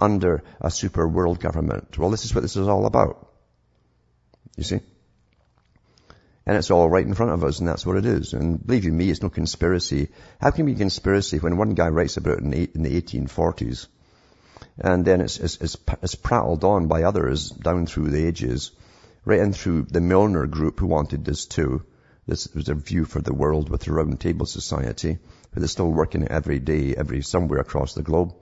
under 0.00 0.42
a 0.60 0.70
super 0.70 1.08
world 1.08 1.40
government. 1.40 1.98
Well, 1.98 2.10
this 2.10 2.24
is 2.24 2.34
what 2.34 2.42
this 2.42 2.56
is 2.56 2.68
all 2.68 2.86
about. 2.86 3.28
You 4.56 4.64
see? 4.64 4.80
And 6.46 6.56
it's 6.56 6.70
all 6.70 6.88
right 6.88 7.04
in 7.04 7.14
front 7.14 7.32
of 7.32 7.44
us, 7.44 7.58
and 7.58 7.68
that's 7.68 7.84
what 7.84 7.96
it 7.96 8.06
is. 8.06 8.32
And 8.32 8.64
believe 8.64 8.84
you 8.84 8.92
me, 8.92 9.10
it's 9.10 9.22
no 9.22 9.28
conspiracy. 9.28 10.08
How 10.40 10.50
can 10.50 10.64
it 10.64 10.72
be 10.72 10.72
a 10.72 10.78
conspiracy 10.78 11.38
when 11.38 11.58
one 11.58 11.74
guy 11.74 11.88
writes 11.88 12.16
about 12.16 12.38
it 12.38 12.74
in 12.74 12.82
the 12.82 13.00
1840s, 13.02 13.86
and 14.80 15.04
then 15.04 15.20
it's, 15.20 15.38
it's, 15.38 15.56
it's, 15.56 15.76
it's 16.02 16.14
prattled 16.14 16.64
on 16.64 16.86
by 16.86 17.02
others 17.02 17.50
down 17.50 17.86
through 17.86 18.10
the 18.10 18.26
ages, 18.26 18.70
right 19.24 19.40
in 19.40 19.52
through 19.52 19.82
the 19.82 20.00
Milner 20.00 20.46
group 20.46 20.80
who 20.80 20.86
wanted 20.86 21.24
this 21.24 21.46
too. 21.46 21.82
This 22.26 22.52
was 22.54 22.68
a 22.68 22.74
view 22.74 23.04
for 23.04 23.20
the 23.20 23.34
world 23.34 23.70
with 23.70 23.82
the 23.82 23.92
Round 23.92 24.20
Table 24.20 24.46
Society, 24.46 25.18
who 25.52 25.62
are 25.62 25.66
still 25.66 25.90
working 25.90 26.28
every 26.28 26.58
day, 26.58 26.94
every 26.94 27.22
somewhere 27.22 27.60
across 27.60 27.94
the 27.94 28.02
globe. 28.02 28.34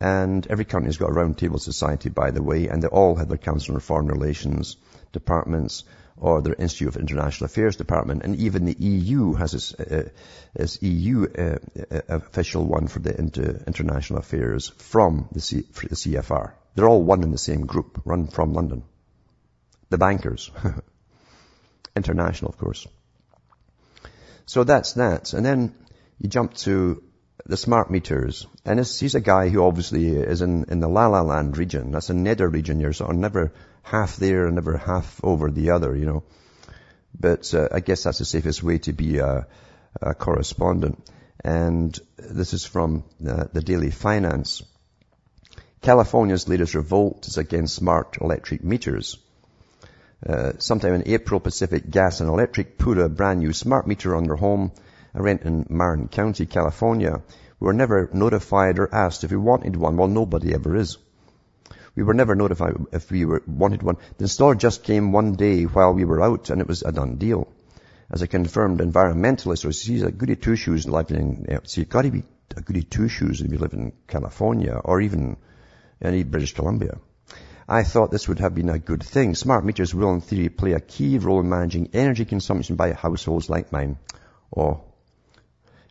And 0.00 0.46
every 0.46 0.64
country's 0.64 0.96
got 0.96 1.10
a 1.10 1.12
Round 1.12 1.36
Table 1.36 1.58
society, 1.58 2.08
by 2.08 2.30
the 2.30 2.42
way, 2.42 2.68
and 2.68 2.82
they 2.82 2.88
all 2.88 3.16
have 3.16 3.28
their 3.28 3.38
Council 3.38 3.74
on 3.74 3.80
Foreign 3.80 4.06
Relations 4.06 4.76
departments 5.12 5.84
or 6.16 6.42
their 6.42 6.54
Institute 6.54 6.88
of 6.88 6.96
International 6.96 7.46
Affairs 7.46 7.76
department, 7.76 8.22
and 8.22 8.36
even 8.36 8.64
the 8.64 8.76
EU 8.78 9.34
has 9.34 9.54
its, 9.54 9.74
uh, 9.74 10.08
its 10.54 10.80
EU 10.82 11.26
uh, 11.26 11.58
uh, 11.90 12.00
official 12.08 12.64
one 12.64 12.86
for 12.86 13.00
the 13.00 13.18
inter- 13.18 13.62
international 13.66 14.20
affairs 14.20 14.68
from 14.78 15.28
the, 15.32 15.40
C- 15.40 15.66
the 15.72 15.96
CFR. 15.96 16.52
They're 16.74 16.88
all 16.88 17.02
one 17.02 17.22
in 17.22 17.30
the 17.30 17.38
same 17.38 17.66
group, 17.66 18.02
run 18.04 18.28
from 18.28 18.52
London. 18.52 18.84
The 19.90 19.98
bankers. 19.98 20.50
international, 21.96 22.50
of 22.50 22.58
course. 22.58 22.86
So 24.46 24.64
that's 24.64 24.94
that. 24.94 25.32
And 25.32 25.44
then 25.44 25.74
you 26.18 26.28
jump 26.28 26.54
to 26.54 27.02
the 27.46 27.56
smart 27.56 27.90
meters. 27.90 28.46
And 28.64 28.78
he's 28.78 29.14
a 29.14 29.20
guy 29.20 29.48
who 29.48 29.62
obviously 29.64 30.08
is 30.16 30.42
in, 30.42 30.64
in 30.68 30.80
the 30.80 30.88
La 30.88 31.06
La 31.06 31.22
Land 31.22 31.56
region. 31.56 31.92
That's 31.92 32.10
a 32.10 32.14
nether 32.14 32.48
region. 32.48 32.80
You're 32.80 32.92
sort 32.92 33.10
of 33.10 33.16
never 33.16 33.52
half 33.84 34.16
there 34.16 34.46
and 34.46 34.56
never 34.56 34.76
half 34.76 35.20
over 35.22 35.50
the 35.50 35.70
other, 35.70 35.94
you 35.94 36.06
know. 36.06 36.24
But 37.18 37.54
uh, 37.54 37.68
I 37.70 37.80
guess 37.80 38.02
that's 38.02 38.18
the 38.18 38.24
safest 38.24 38.62
way 38.62 38.78
to 38.78 38.92
be 38.92 39.18
a, 39.18 39.46
a 40.02 40.14
correspondent. 40.14 41.08
And 41.44 41.96
this 42.16 42.52
is 42.52 42.64
from 42.64 43.04
uh, 43.26 43.44
the 43.52 43.60
Daily 43.60 43.90
Finance. 43.90 44.62
California's 45.82 46.48
latest 46.48 46.74
revolt 46.74 47.28
is 47.28 47.38
against 47.38 47.76
smart 47.76 48.16
electric 48.20 48.64
meters. 48.64 49.18
Uh, 50.26 50.52
sometime 50.58 50.94
in 50.94 51.02
April, 51.06 51.38
Pacific 51.38 51.88
Gas 51.90 52.20
and 52.20 52.30
Electric 52.30 52.78
put 52.78 52.98
a 52.98 53.10
brand 53.10 53.40
new 53.40 53.52
smart 53.52 53.86
meter 53.86 54.16
on 54.16 54.24
their 54.24 54.36
home 54.36 54.72
I 55.14 55.20
rent 55.20 55.42
in 55.42 55.66
Marin 55.68 56.08
County, 56.08 56.44
California. 56.44 57.22
We 57.60 57.66
were 57.66 57.72
never 57.72 58.10
notified 58.12 58.80
or 58.80 58.92
asked 58.92 59.22
if 59.22 59.30
we 59.30 59.36
wanted 59.36 59.76
one. 59.76 59.96
Well, 59.96 60.08
nobody 60.08 60.52
ever 60.52 60.74
is. 60.74 60.98
We 61.96 62.02
were 62.02 62.14
never 62.14 62.34
notified 62.34 62.74
if 62.92 63.10
we 63.10 63.24
were, 63.24 63.42
wanted 63.46 63.82
one. 63.82 63.96
The 64.18 64.24
installer 64.24 64.58
just 64.58 64.82
came 64.82 65.12
one 65.12 65.34
day 65.34 65.64
while 65.64 65.92
we 65.92 66.04
were 66.04 66.22
out 66.22 66.50
and 66.50 66.60
it 66.60 66.68
was 66.68 66.82
a 66.82 66.92
done 66.92 67.16
deal. 67.16 67.48
As 68.10 68.22
a 68.22 68.28
confirmed 68.28 68.80
environmentalist, 68.80 69.58
so 69.58 69.68
he's 69.68 70.02
a 70.02 70.12
goody 70.12 70.36
two 70.36 70.56
shoes 70.56 70.86
living 70.86 71.46
in, 71.48 71.52
eh, 71.52 71.58
see, 71.64 71.82
you've 71.82 71.90
got 71.90 72.02
to 72.02 72.10
be 72.10 72.24
a 72.56 72.60
goody 72.60 72.82
two 72.82 73.08
shoes 73.08 73.40
if 73.40 73.50
you 73.50 73.58
live 73.58 73.72
in 73.72 73.92
California 74.06 74.80
or 74.84 75.00
even 75.00 75.36
any 76.02 76.22
British 76.22 76.54
Columbia. 76.54 76.98
I 77.68 77.82
thought 77.82 78.10
this 78.10 78.28
would 78.28 78.40
have 78.40 78.54
been 78.54 78.68
a 78.68 78.78
good 78.78 79.02
thing. 79.02 79.34
Smart 79.34 79.64
meters 79.64 79.94
will 79.94 80.12
in 80.12 80.20
theory 80.20 80.50
play 80.50 80.72
a 80.72 80.80
key 80.80 81.18
role 81.18 81.40
in 81.40 81.48
managing 81.48 81.90
energy 81.94 82.24
consumption 82.26 82.76
by 82.76 82.92
households 82.92 83.48
like 83.48 83.72
mine. 83.72 83.96
Or 84.50 84.82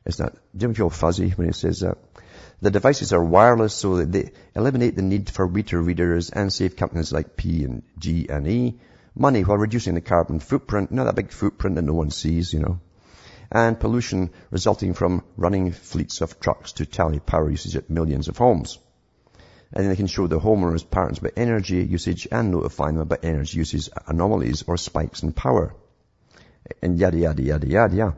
is 0.05 0.17
that 0.17 0.35
do 0.55 0.67
you 0.67 0.73
feel 0.73 0.89
fuzzy 0.89 1.31
when 1.31 1.47
he 1.47 1.53
says 1.53 1.79
that? 1.79 1.97
The 2.63 2.71
devices 2.71 3.11
are 3.11 3.21
wireless 3.21 3.73
so 3.73 3.97
that 3.97 4.13
they 4.13 4.31
eliminate 4.55 4.95
the 4.95 5.01
need 5.01 5.29
for 5.29 5.49
meter 5.49 5.81
readers 5.81 6.29
and 6.29 6.51
save 6.51 6.77
companies 6.77 7.11
like 7.11 7.35
P 7.35 7.65
and 7.65 7.83
G 7.99 8.27
and 8.29 8.47
E 8.47 8.79
money 9.13 9.41
while 9.43 9.57
reducing 9.57 9.95
the 9.95 9.99
carbon 9.99 10.39
footprint, 10.39 10.89
not 10.89 11.03
that 11.03 11.15
big 11.15 11.31
footprint 11.31 11.75
that 11.75 11.81
no 11.81 11.93
one 11.93 12.09
sees, 12.09 12.53
you 12.53 12.61
know, 12.61 12.79
and 13.51 13.77
pollution 13.77 14.29
resulting 14.49 14.93
from 14.93 15.25
running 15.35 15.73
fleets 15.73 16.21
of 16.21 16.39
trucks 16.39 16.71
to 16.71 16.85
tally 16.85 17.19
power 17.19 17.51
usage 17.51 17.75
at 17.75 17.89
millions 17.89 18.29
of 18.29 18.37
homes. 18.37 18.79
And 19.73 19.83
then 19.83 19.89
they 19.89 19.97
can 19.97 20.07
show 20.07 20.27
the 20.27 20.39
homeowners 20.39 20.89
patterns 20.89 21.17
about 21.17 21.33
energy 21.35 21.83
usage 21.83 22.29
and 22.31 22.49
notify 22.49 22.87
them 22.91 22.99
about 22.99 23.25
energy 23.25 23.57
usage 23.57 23.89
anomalies 24.07 24.63
or 24.65 24.77
spikes 24.77 25.21
in 25.21 25.33
power. 25.33 25.75
And 26.81 26.97
yada, 26.97 27.17
yada, 27.17 27.43
yada, 27.43 27.67
yada, 27.67 27.93
yada. 27.93 28.17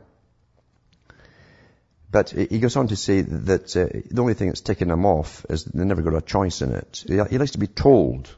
But 2.16 2.30
he 2.30 2.60
goes 2.60 2.78
on 2.78 2.88
to 2.88 2.96
say 2.96 3.24
that 3.24 3.76
uh, 3.76 3.88
the 4.10 4.22
only 4.22 4.36
thing 4.36 4.48
that's 4.48 4.62
ticking 4.62 4.90
him 4.90 5.06
off 5.06 5.46
is 5.50 5.66
they 5.66 5.84
never 5.84 6.02
got 6.02 6.16
a 6.16 6.22
choice 6.22 6.62
in 6.62 6.74
it. 6.74 7.04
He, 7.06 7.20
he 7.30 7.38
likes 7.38 7.52
to 7.52 7.58
be 7.58 7.68
told 7.68 8.34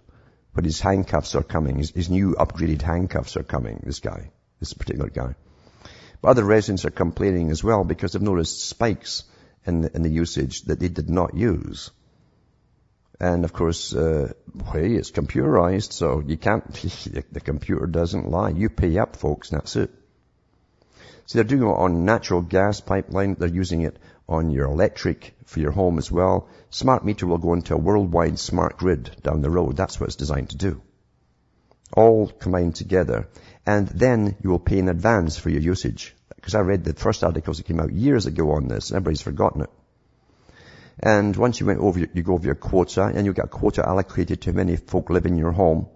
when 0.54 0.66
his 0.66 0.82
handcuffs 0.82 1.36
are 1.36 1.44
coming, 1.44 1.78
his, 1.78 1.92
his, 1.92 2.10
new 2.10 2.34
upgraded 2.40 2.82
handcuffs 2.82 3.38
are 3.38 3.44
coming, 3.44 3.84
this 3.86 4.00
guy, 4.00 4.32
this 4.60 4.74
particular 4.74 5.12
guy. 5.12 5.36
But 6.24 6.30
other 6.30 6.44
residents 6.44 6.86
are 6.86 6.90
complaining 6.90 7.52
as 7.52 7.64
well 7.64 7.84
because 7.84 8.14
they've 8.14 8.30
noticed 8.32 8.68
spikes 8.68 9.26
in 9.64 9.82
the, 9.82 9.96
in 9.96 10.02
the 10.02 10.10
usage 10.10 10.64
that 10.64 10.80
they 10.80 10.90
did 10.90 11.12
not 11.12 11.36
use. 11.36 11.92
And 13.20 13.46
of 13.46 13.54
course, 13.54 13.94
uh, 13.94 14.34
hey, 14.74 14.96
it's 14.96 15.12
computerized, 15.12 15.92
so 15.92 16.24
you 16.26 16.38
can't, 16.38 16.66
the 17.32 17.42
computer 17.42 17.86
doesn't 17.86 18.28
lie. 18.28 18.50
You 18.50 18.70
pay 18.70 18.98
up, 18.98 19.18
folks, 19.18 19.52
that's 19.52 19.76
it. 19.76 19.92
So 21.28 21.38
they're 21.38 21.44
doing 21.44 21.64
it 21.64 21.74
on 21.74 22.06
natural 22.06 22.42
gas 22.42 22.80
pipeline. 22.80 23.36
They're 23.38 23.50
using 23.50 23.82
it 23.82 23.98
on 24.30 24.50
your 24.50 24.68
electric 24.68 25.36
for 25.46 25.60
your 25.60 25.72
home 25.72 25.98
as 25.98 26.10
well. 26.10 26.48
Smart 26.70 27.04
meter 27.04 27.28
will 27.28 27.38
go 27.38 27.54
into 27.54 27.74
a 27.74 27.78
worldwide 27.78 28.40
smart 28.40 28.78
grid 28.78 29.12
down 29.24 29.42
the 29.42 29.50
road. 29.50 29.76
That's 29.76 30.00
what 30.00 30.08
it's 30.08 30.16
designed 30.16 30.52
to 30.52 30.58
do. 30.58 30.82
All 31.92 32.28
combined 32.28 32.76
together. 32.76 33.28
And 33.66 33.90
then 33.90 34.38
you 34.42 34.50
will 34.50 34.60
pay 34.60 34.78
in 34.78 34.88
advance 34.88 35.38
for 35.38 35.50
your 35.50 35.60
usage. 35.60 36.16
Because 36.38 36.56
I 36.56 36.62
read 36.62 36.86
the 36.86 36.94
first 36.94 37.26
articles 37.26 37.58
that 37.58 37.66
came 37.66 37.82
out 37.82 37.92
years 37.92 38.26
ago 38.26 38.52
on 38.52 38.70
this 38.70 38.90
and 38.90 38.96
everybody's 38.96 39.22
forgotten 39.22 39.64
it. 39.64 39.70
And 41.02 41.36
once 41.36 41.60
you 41.60 41.66
went 41.66 41.82
over, 41.82 42.00
you 42.00 42.24
go 42.24 42.36
over 42.36 42.46
your 42.46 42.56
quota 42.56 43.04
and 43.04 43.26
you 43.26 43.34
get 43.34 43.46
a 43.46 43.50
quota 43.50 43.86
allocated 43.86 44.42
to 44.44 44.52
how 44.52 44.56
many 44.56 44.78
folk 44.78 45.10
live 45.10 45.26
in 45.26 45.38
your 45.38 45.52
home 45.52 45.90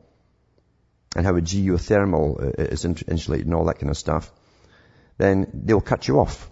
and 1.15 1.26
how 1.26 1.38
a 1.38 1.41
geothermal 1.41 2.60
uh, 2.60 2.63
is 2.63 2.84
insulated 2.84 3.46
and 3.46 3.56
all 3.56 3.65
that 3.65 3.80
kind 3.80 3.89
of 3.89 3.98
stuff 3.98 4.30
then 5.22 5.48
they'll 5.54 5.82
cut 5.82 6.08
you 6.08 6.20
off. 6.20 6.50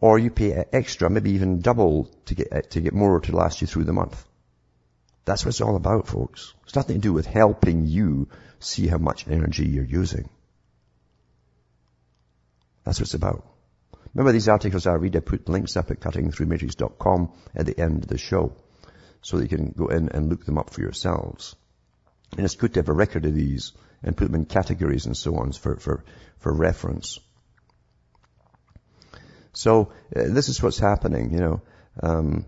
Or 0.00 0.18
you 0.18 0.30
pay 0.30 0.64
extra, 0.72 1.08
maybe 1.08 1.32
even 1.32 1.60
double 1.60 2.10
to 2.26 2.34
get, 2.34 2.52
uh, 2.52 2.62
to 2.70 2.80
get 2.80 2.92
more 2.92 3.20
to 3.20 3.36
last 3.36 3.60
you 3.60 3.66
through 3.66 3.84
the 3.84 3.92
month. 3.92 4.22
That's 5.24 5.44
what 5.44 5.50
it's 5.50 5.60
all 5.60 5.76
about, 5.76 6.06
folks. 6.06 6.52
It's 6.64 6.74
nothing 6.74 6.96
to 6.96 7.00
do 7.00 7.12
with 7.12 7.26
helping 7.26 7.86
you 7.86 8.28
see 8.58 8.86
how 8.86 8.98
much 8.98 9.28
energy 9.28 9.66
you're 9.66 9.84
using. 9.84 10.28
That's 12.84 13.00
what 13.00 13.06
it's 13.06 13.14
about. 13.14 13.44
Remember 14.14 14.32
these 14.32 14.48
articles 14.48 14.86
I 14.86 14.94
read, 14.94 15.16
I 15.16 15.20
put 15.20 15.48
links 15.48 15.76
up 15.76 15.90
at 15.90 16.00
cuttingthroughmatrix.com 16.00 17.32
at 17.54 17.66
the 17.66 17.78
end 17.78 18.04
of 18.04 18.08
the 18.08 18.18
show 18.18 18.56
so 19.22 19.38
you 19.38 19.48
can 19.48 19.74
go 19.76 19.88
in 19.88 20.08
and 20.08 20.28
look 20.28 20.44
them 20.44 20.58
up 20.58 20.70
for 20.70 20.80
yourselves. 20.80 21.54
And 22.36 22.44
it's 22.44 22.54
good 22.56 22.74
to 22.74 22.80
have 22.80 22.88
a 22.88 22.92
record 22.92 23.24
of 23.24 23.34
these 23.34 23.72
and 24.02 24.16
put 24.16 24.26
them 24.26 24.40
in 24.40 24.46
categories 24.46 25.06
and 25.06 25.16
so 25.16 25.36
on 25.36 25.52
for, 25.52 25.76
for, 25.76 26.04
for 26.38 26.52
reference. 26.52 27.18
So 29.56 29.92
uh, 30.14 30.24
this 30.26 30.50
is 30.50 30.62
what's 30.62 30.78
happening, 30.78 31.32
you 31.32 31.40
know. 31.40 31.60
Um, 32.02 32.44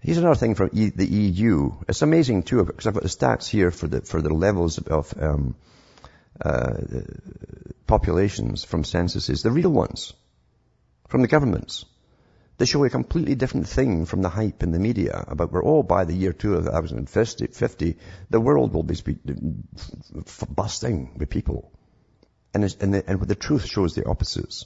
here's 0.00 0.16
another 0.16 0.36
thing 0.36 0.54
from 0.54 0.70
e- 0.72 0.88
the 0.88 1.06
EU. 1.06 1.72
It's 1.86 2.00
amazing 2.00 2.44
too 2.44 2.64
because 2.64 2.86
I've 2.86 2.94
got 2.94 3.02
the 3.02 3.10
stats 3.10 3.46
here 3.46 3.70
for 3.70 3.86
the 3.86 4.00
for 4.00 4.22
the 4.22 4.32
levels 4.32 4.78
of 4.78 5.12
um, 5.20 5.54
uh, 6.40 6.78
populations 7.86 8.64
from 8.64 8.84
censuses, 8.84 9.42
the 9.42 9.50
real 9.50 9.68
ones 9.68 10.14
from 11.08 11.20
the 11.20 11.28
governments. 11.28 11.84
They 12.56 12.64
show 12.64 12.84
a 12.84 12.88
completely 12.88 13.34
different 13.34 13.68
thing 13.68 14.06
from 14.06 14.22
the 14.22 14.30
hype 14.30 14.62
in 14.62 14.72
the 14.72 14.78
media 14.78 15.24
about 15.28 15.52
we're 15.52 15.62
all 15.62 15.82
by 15.82 16.06
the 16.06 16.14
year 16.14 16.32
2050, 16.32 17.96
the 18.30 18.40
world 18.40 18.72
will 18.72 18.82
be 18.82 18.96
busting 20.48 21.18
with 21.18 21.28
people. 21.28 21.70
And, 22.54 22.64
and, 22.80 22.94
the, 22.94 23.04
and 23.06 23.20
the 23.20 23.34
truth 23.34 23.66
shows 23.66 23.94
the 23.94 24.08
opposites. 24.08 24.64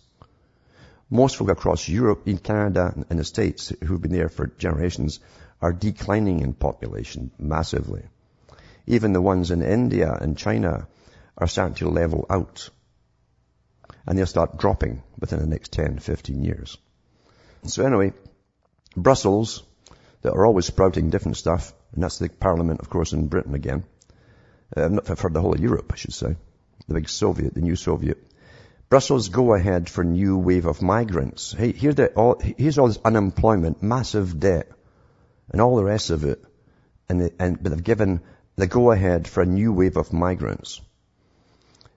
Most 1.11 1.37
folk 1.37 1.51
across 1.51 1.89
Europe, 1.89 2.29
in 2.29 2.39
Canada, 2.39 2.95
and 3.11 3.19
the 3.19 3.25
States, 3.25 3.73
who've 3.85 4.01
been 4.01 4.13
there 4.13 4.29
for 4.29 4.47
generations, 4.47 5.19
are 5.61 5.73
declining 5.73 6.41
in 6.41 6.55
population 6.55 7.33
massively. 7.39 8.03
Even 8.87 9.13
the 9.13 9.21
ones 9.21 9.51
in 9.51 9.63
India 9.63 10.13
and 10.13 10.39
China 10.39 10.87
are 11.37 11.49
starting 11.49 11.75
to 11.77 11.89
level 11.89 12.27
out. 12.31 12.71
And 14.07 14.17
they'll 14.17 14.27
start 14.27 14.59
dropping 14.59 15.03
within 15.19 15.41
the 15.41 15.47
next 15.47 15.73
10, 15.73 15.99
15 15.99 16.43
years. 16.43 16.79
So 17.65 17.85
anyway, 17.85 18.13
Brussels, 18.97 19.65
that 20.23 20.33
are 20.33 20.47
always 20.47 20.67
sprouting 20.67 21.11
different 21.11 21.37
stuff, 21.37 21.73
and 21.93 22.03
that's 22.03 22.19
the 22.19 22.29
parliament, 22.29 22.81
of 22.81 22.89
course, 22.89 23.13
in 23.13 23.27
Britain 23.29 23.55
again. 23.55 23.85
Uh, 24.77 24.89
not 24.89 25.07
for, 25.07 25.17
for 25.17 25.31
the 25.31 25.41
whole 25.41 25.55
of 25.55 25.61
Europe, 25.61 25.91
I 25.93 25.97
should 25.97 26.15
say. 26.15 26.37
The 26.87 26.95
big 26.95 27.09
Soviet, 27.09 27.55
the 27.55 27.61
new 27.61 27.77
Soviet. 27.77 28.19
Brussels 28.91 29.29
go 29.29 29.55
ahead 29.55 29.89
for 29.89 30.03
new 30.03 30.37
wave 30.37 30.67
of 30.67 30.83
migrants. 30.83 31.53
Hey, 31.53 31.71
here 31.71 31.93
all, 32.17 32.41
here's 32.41 32.77
all 32.77 32.89
this 32.89 32.99
unemployment, 33.05 33.85
massive 33.85 34.41
debt, 34.41 34.69
and 35.49 35.61
all 35.61 35.77
the 35.77 35.85
rest 35.85 36.11
of 36.11 36.25
it. 36.25 36.43
And, 37.09 37.21
they, 37.21 37.31
and 37.39 37.63
but 37.63 37.71
they've 37.71 37.85
given 37.85 38.21
the 38.57 38.67
go 38.67 38.91
ahead 38.91 39.29
for 39.29 39.43
a 39.45 39.47
new 39.47 39.73
wave 39.73 39.97
of 39.97 40.13
migrants. 40.13 40.81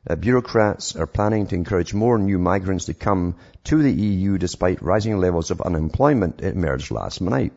Uh, 0.07 0.15
bureaucrats 0.15 0.95
are 0.95 1.07
planning 1.07 1.47
to 1.47 1.55
encourage 1.55 1.95
more 1.95 2.19
new 2.19 2.37
migrants 2.37 2.85
to 2.85 2.93
come 2.93 3.37
to 3.63 3.81
the 3.81 3.91
EU 3.91 4.37
despite 4.37 4.83
rising 4.83 5.17
levels 5.17 5.49
of 5.49 5.61
unemployment. 5.61 6.41
It 6.41 6.53
emerged 6.53 6.91
last 6.91 7.21
night. 7.21 7.53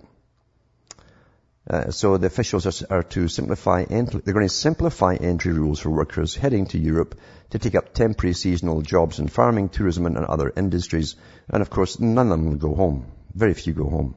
Uh, 1.69 1.91
so 1.91 2.17
the 2.17 2.29
officials 2.29 2.65
are, 2.67 2.87
are 2.99 3.03
to 3.03 3.27
simplify 3.27 3.83
entry, 3.83 4.21
they're 4.25 4.35
going 4.35 4.47
to 4.47 4.55
simplify 4.55 5.17
entry 5.17 5.53
rules 5.53 5.81
for 5.81 5.91
workers 5.91 6.37
heading 6.37 6.67
to 6.67 6.79
Europe 6.79 7.19
to 7.51 7.59
take 7.59 7.75
up 7.75 7.93
temporary 7.93 8.35
seasonal 8.35 8.83
jobs 8.83 9.19
in 9.19 9.27
farming, 9.27 9.69
tourism 9.69 10.07
and 10.07 10.17
other 10.19 10.53
industries. 10.57 11.17
And 11.49 11.63
of 11.63 11.71
course, 11.71 11.99
none 11.99 12.27
of 12.27 12.31
them 12.31 12.51
will 12.51 12.57
go 12.57 12.75
home. 12.75 13.07
Very 13.35 13.55
few 13.55 13.73
go 13.73 13.89
home. 13.89 14.15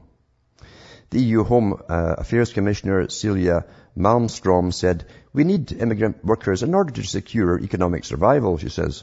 The 1.10 1.20
EU 1.20 1.42
Home 1.42 1.74
uh, 1.88 2.14
Affairs 2.18 2.52
Commissioner 2.52 3.08
Celia 3.08 3.64
Malmstrom 3.98 4.72
said, 4.72 5.06
we 5.32 5.42
need 5.42 5.72
immigrant 5.72 6.24
workers 6.24 6.62
in 6.62 6.72
order 6.72 6.92
to 6.92 7.02
secure 7.02 7.58
economic 7.58 8.04
survival, 8.04 8.58
she 8.58 8.68
says. 8.68 9.02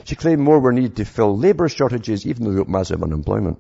she 0.06 0.16
claimed 0.16 0.42
more 0.42 0.60
were 0.60 0.72
needed 0.72 0.96
to 0.96 1.06
fill 1.06 1.38
labour 1.38 1.68
shortages 1.68 2.26
even 2.26 2.56
though 2.56 2.64
massive 2.64 3.04
unemployment. 3.04 3.60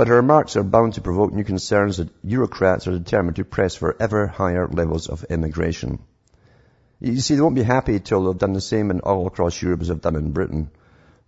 But 0.00 0.08
her 0.08 0.16
remarks 0.16 0.56
are 0.56 0.62
bound 0.62 0.94
to 0.94 1.02
provoke 1.02 1.30
new 1.30 1.44
concerns 1.44 1.98
that 1.98 2.08
Eurocrats 2.22 2.86
are 2.86 2.98
determined 2.98 3.36
to 3.36 3.44
press 3.44 3.74
for 3.74 3.94
ever 4.00 4.26
higher 4.26 4.66
levels 4.66 5.10
of 5.10 5.24
immigration. 5.24 5.98
You 7.00 7.20
see, 7.20 7.34
they 7.34 7.42
won't 7.42 7.54
be 7.54 7.62
happy 7.62 8.00
till 8.00 8.24
they've 8.24 8.38
done 8.38 8.54
the 8.54 8.62
same 8.62 8.90
in 8.90 9.00
all 9.00 9.26
across 9.26 9.60
Europe 9.60 9.82
as 9.82 9.88
they've 9.88 10.00
done 10.00 10.16
in 10.16 10.32
Britain. 10.32 10.70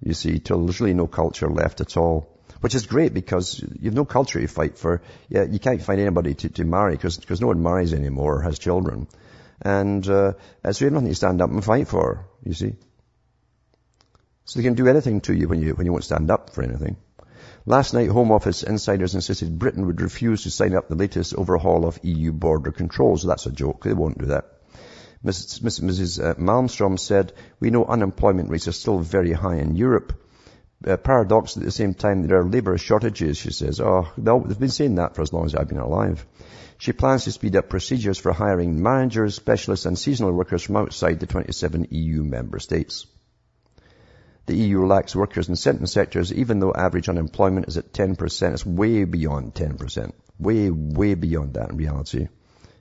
You 0.00 0.14
see, 0.14 0.38
till 0.38 0.64
there's 0.64 0.80
really 0.80 0.94
no 0.94 1.06
culture 1.06 1.50
left 1.50 1.82
at 1.82 1.98
all. 1.98 2.34
Which 2.62 2.74
is 2.74 2.86
great 2.86 3.12
because 3.12 3.62
you've 3.78 3.92
no 3.92 4.06
culture 4.06 4.40
to 4.40 4.46
fight 4.46 4.78
for. 4.78 5.02
Yeah, 5.28 5.42
you 5.42 5.58
can't 5.58 5.82
find 5.82 6.00
anybody 6.00 6.32
to, 6.32 6.48
to 6.48 6.64
marry 6.64 6.92
because 6.92 7.42
no 7.42 7.48
one 7.48 7.62
marries 7.62 7.92
anymore 7.92 8.36
or 8.36 8.40
has 8.40 8.58
children. 8.58 9.06
And 9.60 10.08
uh, 10.08 10.32
so 10.70 10.82
you 10.82 10.86
have 10.86 10.94
nothing 10.94 11.10
to 11.10 11.14
stand 11.14 11.42
up 11.42 11.50
and 11.50 11.62
fight 11.62 11.88
for, 11.88 12.24
you 12.42 12.54
see. 12.54 12.76
So 14.46 14.58
they 14.58 14.64
can 14.64 14.76
do 14.76 14.88
anything 14.88 15.20
to 15.28 15.34
you 15.34 15.46
when 15.46 15.60
you, 15.60 15.74
when 15.74 15.84
you 15.84 15.92
won't 15.92 16.04
stand 16.04 16.30
up 16.30 16.54
for 16.54 16.62
anything. 16.62 16.96
Last 17.64 17.94
night, 17.94 18.08
Home 18.08 18.32
Office 18.32 18.64
insiders 18.64 19.14
insisted 19.14 19.56
Britain 19.56 19.86
would 19.86 20.00
refuse 20.00 20.42
to 20.42 20.50
sign 20.50 20.74
up 20.74 20.88
the 20.88 20.96
latest 20.96 21.32
overhaul 21.34 21.86
of 21.86 22.00
EU 22.02 22.32
border 22.32 22.72
controls. 22.72 23.22
That's 23.22 23.46
a 23.46 23.52
joke. 23.52 23.84
They 23.84 23.92
won't 23.92 24.18
do 24.18 24.26
that. 24.26 24.46
Mrs. 25.24 25.80
Mrs. 25.80 26.20
Uh, 26.20 26.34
Malmstrom 26.34 26.98
said, 26.98 27.32
we 27.60 27.70
know 27.70 27.84
unemployment 27.84 28.50
rates 28.50 28.66
are 28.66 28.72
still 28.72 28.98
very 28.98 29.32
high 29.32 29.58
in 29.58 29.76
Europe. 29.76 30.12
Uh, 30.84 30.96
paradox 30.96 31.56
at 31.56 31.62
the 31.62 31.70
same 31.70 31.94
time 31.94 32.26
there 32.26 32.40
are 32.40 32.44
labour 32.44 32.76
shortages, 32.76 33.38
she 33.38 33.52
says. 33.52 33.80
Oh, 33.80 34.10
they've 34.18 34.58
been 34.58 34.68
saying 34.68 34.96
that 34.96 35.14
for 35.14 35.22
as 35.22 35.32
long 35.32 35.44
as 35.44 35.54
I've 35.54 35.68
been 35.68 35.78
alive. 35.78 36.26
She 36.78 36.92
plans 36.92 37.22
to 37.24 37.30
speed 37.30 37.54
up 37.54 37.68
procedures 37.68 38.18
for 38.18 38.32
hiring 38.32 38.82
managers, 38.82 39.36
specialists 39.36 39.86
and 39.86 39.96
seasonal 39.96 40.32
workers 40.32 40.62
from 40.62 40.78
outside 40.78 41.20
the 41.20 41.26
27 41.26 41.86
EU 41.90 42.24
member 42.24 42.58
states. 42.58 43.06
The 44.46 44.56
EU 44.56 44.84
lacks 44.86 45.14
workers 45.14 45.48
in 45.48 45.56
certain 45.56 45.86
sectors, 45.86 46.32
even 46.32 46.58
though 46.58 46.72
average 46.74 47.08
unemployment 47.08 47.68
is 47.68 47.76
at 47.76 47.92
10%. 47.92 48.52
It's 48.52 48.66
way 48.66 49.04
beyond 49.04 49.54
10%. 49.54 50.12
Way, 50.38 50.70
way 50.70 51.14
beyond 51.14 51.54
that 51.54 51.70
in 51.70 51.76
reality. 51.76 52.28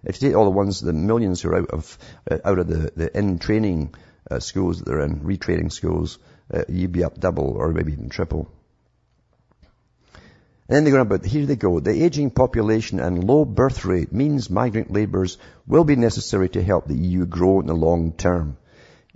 If 0.03 0.21
you 0.21 0.29
take 0.29 0.35
all 0.35 0.45
the 0.45 0.51
ones, 0.51 0.81
the 0.81 0.93
millions 0.93 1.41
who 1.41 1.49
are 1.49 1.59
out 1.59 1.69
of, 1.69 1.97
uh, 2.29 2.37
out 2.43 2.57
of 2.57 2.67
the, 2.67 2.91
the 2.95 3.15
in-training 3.15 3.93
uh, 4.29 4.39
schools 4.39 4.79
that 4.79 4.85
they're 4.85 5.01
in, 5.01 5.19
retraining 5.19 5.71
schools, 5.71 6.17
uh, 6.51 6.63
you'd 6.67 6.91
be 6.91 7.03
up 7.03 7.19
double 7.19 7.51
or 7.57 7.71
maybe 7.71 7.93
even 7.93 8.09
triple. 8.09 8.51
And 10.67 10.77
then 10.77 10.83
they 10.85 10.91
go 10.91 11.01
about, 11.01 11.25
here 11.25 11.45
they 11.45 11.57
go, 11.57 11.79
the 11.79 12.03
aging 12.03 12.31
population 12.31 12.99
and 12.99 13.23
low 13.25 13.45
birth 13.45 13.85
rate 13.85 14.11
means 14.11 14.49
migrant 14.49 14.91
labourers 14.91 15.37
will 15.67 15.83
be 15.83 15.95
necessary 15.95 16.49
to 16.49 16.63
help 16.63 16.87
the 16.87 16.97
EU 16.97 17.25
grow 17.25 17.59
in 17.59 17.67
the 17.67 17.75
long 17.75 18.13
term. 18.13 18.57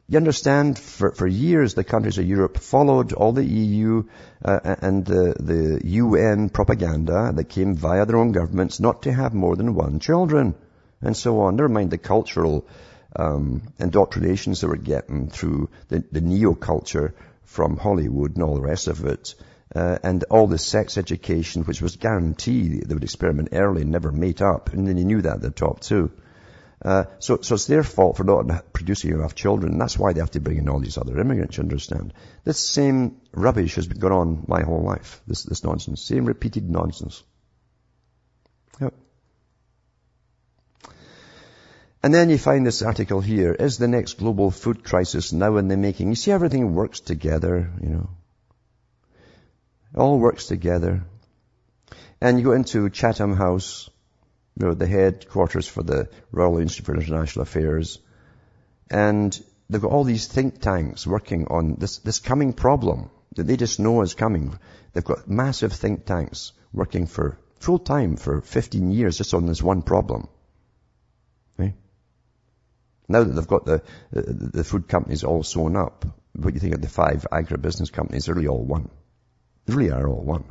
You 0.07 0.17
understand, 0.17 0.77
for, 0.77 1.11
for 1.13 1.25
years 1.25 1.73
the 1.73 1.83
countries 1.83 2.19
of 2.19 2.27
Europe 2.27 2.59
followed 2.59 3.11
all 3.13 3.31
the 3.31 3.43
EU 3.43 4.03
uh, 4.43 4.75
and 4.81 5.03
the, 5.03 5.35
the 5.39 5.81
UN 5.83 6.49
propaganda 6.49 7.31
that 7.33 7.45
came 7.45 7.73
via 7.73 8.05
their 8.05 8.17
own 8.17 8.31
governments 8.31 8.79
not 8.79 9.01
to 9.03 9.11
have 9.13 9.33
more 9.33 9.55
than 9.55 9.73
one 9.73 9.99
children 9.99 10.53
and 11.01 11.17
so 11.17 11.41
on. 11.41 11.55
Never 11.55 11.69
mind 11.69 11.89
the 11.89 11.97
cultural 11.97 12.67
um, 13.15 13.63
indoctrinations 13.79 14.61
that 14.61 14.67
we're 14.67 14.75
getting 14.75 15.29
through 15.29 15.69
the, 15.87 16.03
the 16.11 16.21
neo-culture 16.21 17.15
from 17.43 17.75
Hollywood 17.75 18.35
and 18.35 18.43
all 18.43 18.55
the 18.55 18.61
rest 18.61 18.87
of 18.87 19.03
it. 19.05 19.33
Uh, 19.73 19.97
and 20.03 20.23
all 20.29 20.45
the 20.45 20.59
sex 20.59 20.99
education, 20.99 21.63
which 21.63 21.81
was 21.81 21.95
guaranteed 21.95 22.87
they 22.87 22.93
would 22.93 23.03
experiment 23.03 23.49
early 23.53 23.81
and 23.81 23.91
never 23.91 24.11
mate 24.11 24.41
up. 24.41 24.71
And 24.71 24.87
then 24.87 24.97
you 24.97 25.05
knew 25.05 25.23
that 25.23 25.37
at 25.37 25.41
the 25.41 25.49
top 25.49 25.79
too. 25.79 26.11
Uh, 26.85 27.05
so, 27.17 27.39
so 27.41 27.55
it's 27.55 27.65
their 27.65 27.81
fault 27.81 28.15
for 28.15 28.23
not 28.23 28.71
producing 28.71 29.09
enough 29.09 29.33
children. 29.33 29.79
That's 29.79 29.97
why 29.97 30.13
they 30.13 30.19
have 30.19 30.29
to 30.31 30.39
bring 30.39 30.59
in 30.59 30.69
all 30.69 30.79
these 30.79 30.99
other 30.99 31.19
immigrants, 31.19 31.57
you 31.57 31.63
understand. 31.63 32.13
This 32.43 32.59
same 32.59 33.21
rubbish 33.31 33.73
has 33.75 33.87
been 33.87 33.97
going 33.97 34.13
on 34.13 34.45
my 34.47 34.61
whole 34.61 34.83
life. 34.83 35.19
This, 35.25 35.41
this 35.41 35.63
nonsense. 35.63 36.03
Same 36.03 36.25
repeated 36.25 36.69
nonsense. 36.69 37.23
Yep. 38.79 38.93
And 42.03 42.13
then 42.13 42.29
you 42.29 42.37
find 42.37 42.67
this 42.67 42.83
article 42.83 43.19
here. 43.19 43.51
Is 43.51 43.79
the 43.79 43.87
next 43.87 44.19
global 44.19 44.51
food 44.51 44.83
crisis 44.83 45.33
now 45.33 45.57
in 45.57 45.69
the 45.69 45.77
making? 45.77 46.09
You 46.09 46.15
see 46.15 46.31
everything 46.31 46.75
works 46.75 46.99
together, 46.99 47.71
you 47.81 47.89
know. 47.89 48.09
It 49.91 49.97
all 49.97 50.19
works 50.19 50.45
together. 50.45 51.03
And 52.21 52.37
you 52.37 52.45
go 52.45 52.51
into 52.51 52.91
Chatham 52.91 53.35
House, 53.35 53.89
you 54.57 54.67
know, 54.67 54.73
the 54.73 54.87
headquarters 54.87 55.67
for 55.67 55.83
the 55.83 56.09
Royal 56.31 56.59
Institute 56.59 56.85
for 56.85 56.95
International 56.95 57.43
Affairs. 57.43 57.99
And 58.89 59.37
they've 59.69 59.81
got 59.81 59.91
all 59.91 60.03
these 60.03 60.27
think 60.27 60.61
tanks 60.61 61.05
working 61.05 61.47
on 61.47 61.75
this, 61.75 61.97
this 61.99 62.19
coming 62.19 62.53
problem 62.53 63.09
that 63.35 63.43
they 63.43 63.57
just 63.57 63.79
know 63.79 64.01
is 64.01 64.13
coming. 64.13 64.57
They've 64.93 65.03
got 65.03 65.27
massive 65.27 65.73
think 65.73 66.05
tanks 66.05 66.53
working 66.71 67.05
for 67.07 67.37
full 67.59 67.79
time 67.79 68.15
for 68.15 68.41
15 68.41 68.91
years 68.91 69.17
just 69.17 69.33
on 69.33 69.45
this 69.45 69.61
one 69.61 69.81
problem. 69.81 70.27
Okay? 71.59 71.73
Now 73.09 73.23
that 73.23 73.33
they've 73.33 73.47
got 73.47 73.65
the, 73.65 73.81
the, 74.11 74.21
the 74.57 74.63
food 74.63 74.87
companies 74.87 75.23
all 75.23 75.43
sewn 75.43 75.75
up, 75.75 76.05
what 76.33 76.49
do 76.49 76.53
you 76.53 76.59
think 76.59 76.75
of 76.75 76.81
the 76.81 76.87
five 76.87 77.25
agribusiness 77.31 77.91
companies? 77.91 78.25
They're 78.25 78.35
really 78.35 78.47
all 78.47 78.63
one. 78.63 78.89
They 79.65 79.73
really 79.73 79.91
are 79.91 80.07
all 80.07 80.21
one. 80.21 80.45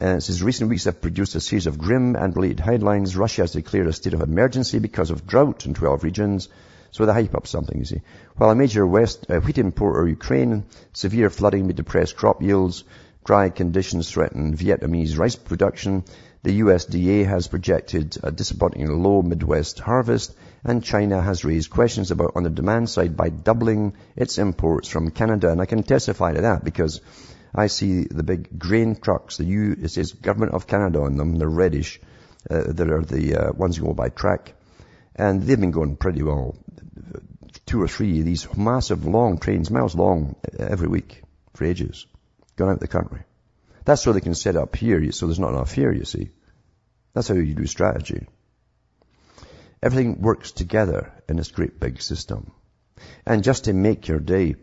Uh, 0.00 0.16
it 0.16 0.22
says 0.22 0.42
recent 0.42 0.70
weeks 0.70 0.84
have 0.84 1.02
produced 1.02 1.34
a 1.34 1.40
series 1.40 1.66
of 1.66 1.78
grim 1.78 2.16
and 2.16 2.34
related 2.34 2.60
headlines. 2.60 3.16
Russia 3.16 3.42
has 3.42 3.52
declared 3.52 3.86
a 3.86 3.92
state 3.92 4.14
of 4.14 4.22
emergency 4.22 4.78
because 4.78 5.10
of 5.10 5.26
drought 5.26 5.66
in 5.66 5.74
12 5.74 6.02
regions. 6.02 6.48
So 6.92 7.06
they 7.06 7.12
hype 7.12 7.34
up 7.34 7.46
something, 7.46 7.78
you 7.78 7.84
see. 7.84 8.00
While 8.36 8.50
a 8.50 8.54
major 8.54 8.86
West 8.86 9.26
uh, 9.28 9.40
wheat 9.40 9.58
importer, 9.58 10.08
Ukraine, 10.08 10.64
severe 10.92 11.30
flooding 11.30 11.66
may 11.66 11.72
depress 11.72 12.12
crop 12.12 12.42
yields, 12.42 12.84
dry 13.24 13.50
conditions 13.50 14.10
threaten 14.10 14.56
Vietnamese 14.56 15.18
rice 15.18 15.36
production, 15.36 16.04
the 16.42 16.60
USDA 16.60 17.24
has 17.26 17.46
projected 17.46 18.18
a 18.22 18.32
disappointing 18.32 18.88
low 19.02 19.22
Midwest 19.22 19.78
harvest, 19.78 20.34
and 20.64 20.82
China 20.82 21.20
has 21.20 21.44
raised 21.44 21.70
questions 21.70 22.10
about 22.10 22.32
on 22.34 22.42
the 22.42 22.50
demand 22.50 22.90
side 22.90 23.16
by 23.16 23.28
doubling 23.28 23.94
its 24.16 24.38
imports 24.38 24.88
from 24.88 25.10
Canada. 25.10 25.50
And 25.50 25.60
I 25.60 25.66
can 25.66 25.82
testify 25.82 26.32
to 26.32 26.40
that 26.42 26.64
because 26.64 27.00
I 27.54 27.66
see 27.66 28.04
the 28.04 28.22
big 28.22 28.58
grain 28.58 28.96
trucks, 28.96 29.36
the 29.36 29.44
U, 29.44 29.76
it 29.82 29.88
says 29.88 30.12
Government 30.12 30.52
of 30.52 30.66
Canada 30.66 31.00
on 31.02 31.16
them, 31.16 31.36
they're 31.36 31.48
reddish. 31.48 32.00
Uh, 32.50 32.72
that 32.72 32.90
are 32.90 33.02
the 33.02 33.36
uh, 33.36 33.52
ones 33.52 33.76
you 33.76 33.84
go 33.84 33.94
by 33.94 34.08
track. 34.08 34.54
And 35.14 35.42
they've 35.42 35.60
been 35.60 35.70
going 35.70 35.96
pretty 35.96 36.24
well. 36.24 36.56
Two 37.66 37.80
or 37.80 37.86
three 37.86 38.18
of 38.18 38.24
these 38.24 38.56
massive 38.56 39.06
long 39.06 39.38
trains, 39.38 39.70
miles 39.70 39.94
long, 39.94 40.34
uh, 40.58 40.64
every 40.64 40.88
week 40.88 41.22
for 41.54 41.64
ages, 41.64 42.04
going 42.56 42.72
out 42.72 42.80
the 42.80 42.88
country. 42.88 43.22
That's 43.84 44.02
so 44.02 44.12
they 44.12 44.20
can 44.20 44.34
set 44.34 44.56
up 44.56 44.74
here, 44.74 45.12
so 45.12 45.26
there's 45.26 45.38
not 45.38 45.50
enough 45.50 45.72
here, 45.72 45.92
you 45.92 46.04
see. 46.04 46.30
That's 47.14 47.28
how 47.28 47.34
you 47.34 47.54
do 47.54 47.66
strategy. 47.66 48.26
Everything 49.80 50.20
works 50.20 50.50
together 50.50 51.12
in 51.28 51.36
this 51.36 51.52
great 51.52 51.78
big 51.78 52.02
system. 52.02 52.50
And 53.24 53.44
just 53.44 53.64
to 53.64 53.72
make 53.72 54.08
your 54.08 54.18
day, 54.18 54.56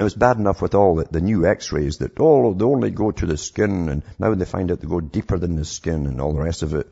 it 0.00 0.02
was 0.04 0.14
bad 0.14 0.38
enough 0.38 0.62
with 0.62 0.74
all 0.74 0.94
the, 0.94 1.04
the 1.04 1.20
new 1.20 1.46
x-rays 1.46 1.98
that, 1.98 2.18
oh, 2.18 2.54
they 2.54 2.64
only 2.64 2.90
go 2.90 3.10
to 3.10 3.26
the 3.26 3.36
skin 3.36 3.90
and 3.90 4.02
now 4.18 4.34
they 4.34 4.46
find 4.46 4.72
out 4.72 4.80
they 4.80 4.88
go 4.88 5.00
deeper 5.00 5.38
than 5.38 5.56
the 5.56 5.64
skin 5.66 6.06
and 6.06 6.22
all 6.22 6.32
the 6.32 6.42
rest 6.42 6.62
of 6.62 6.72
it, 6.72 6.88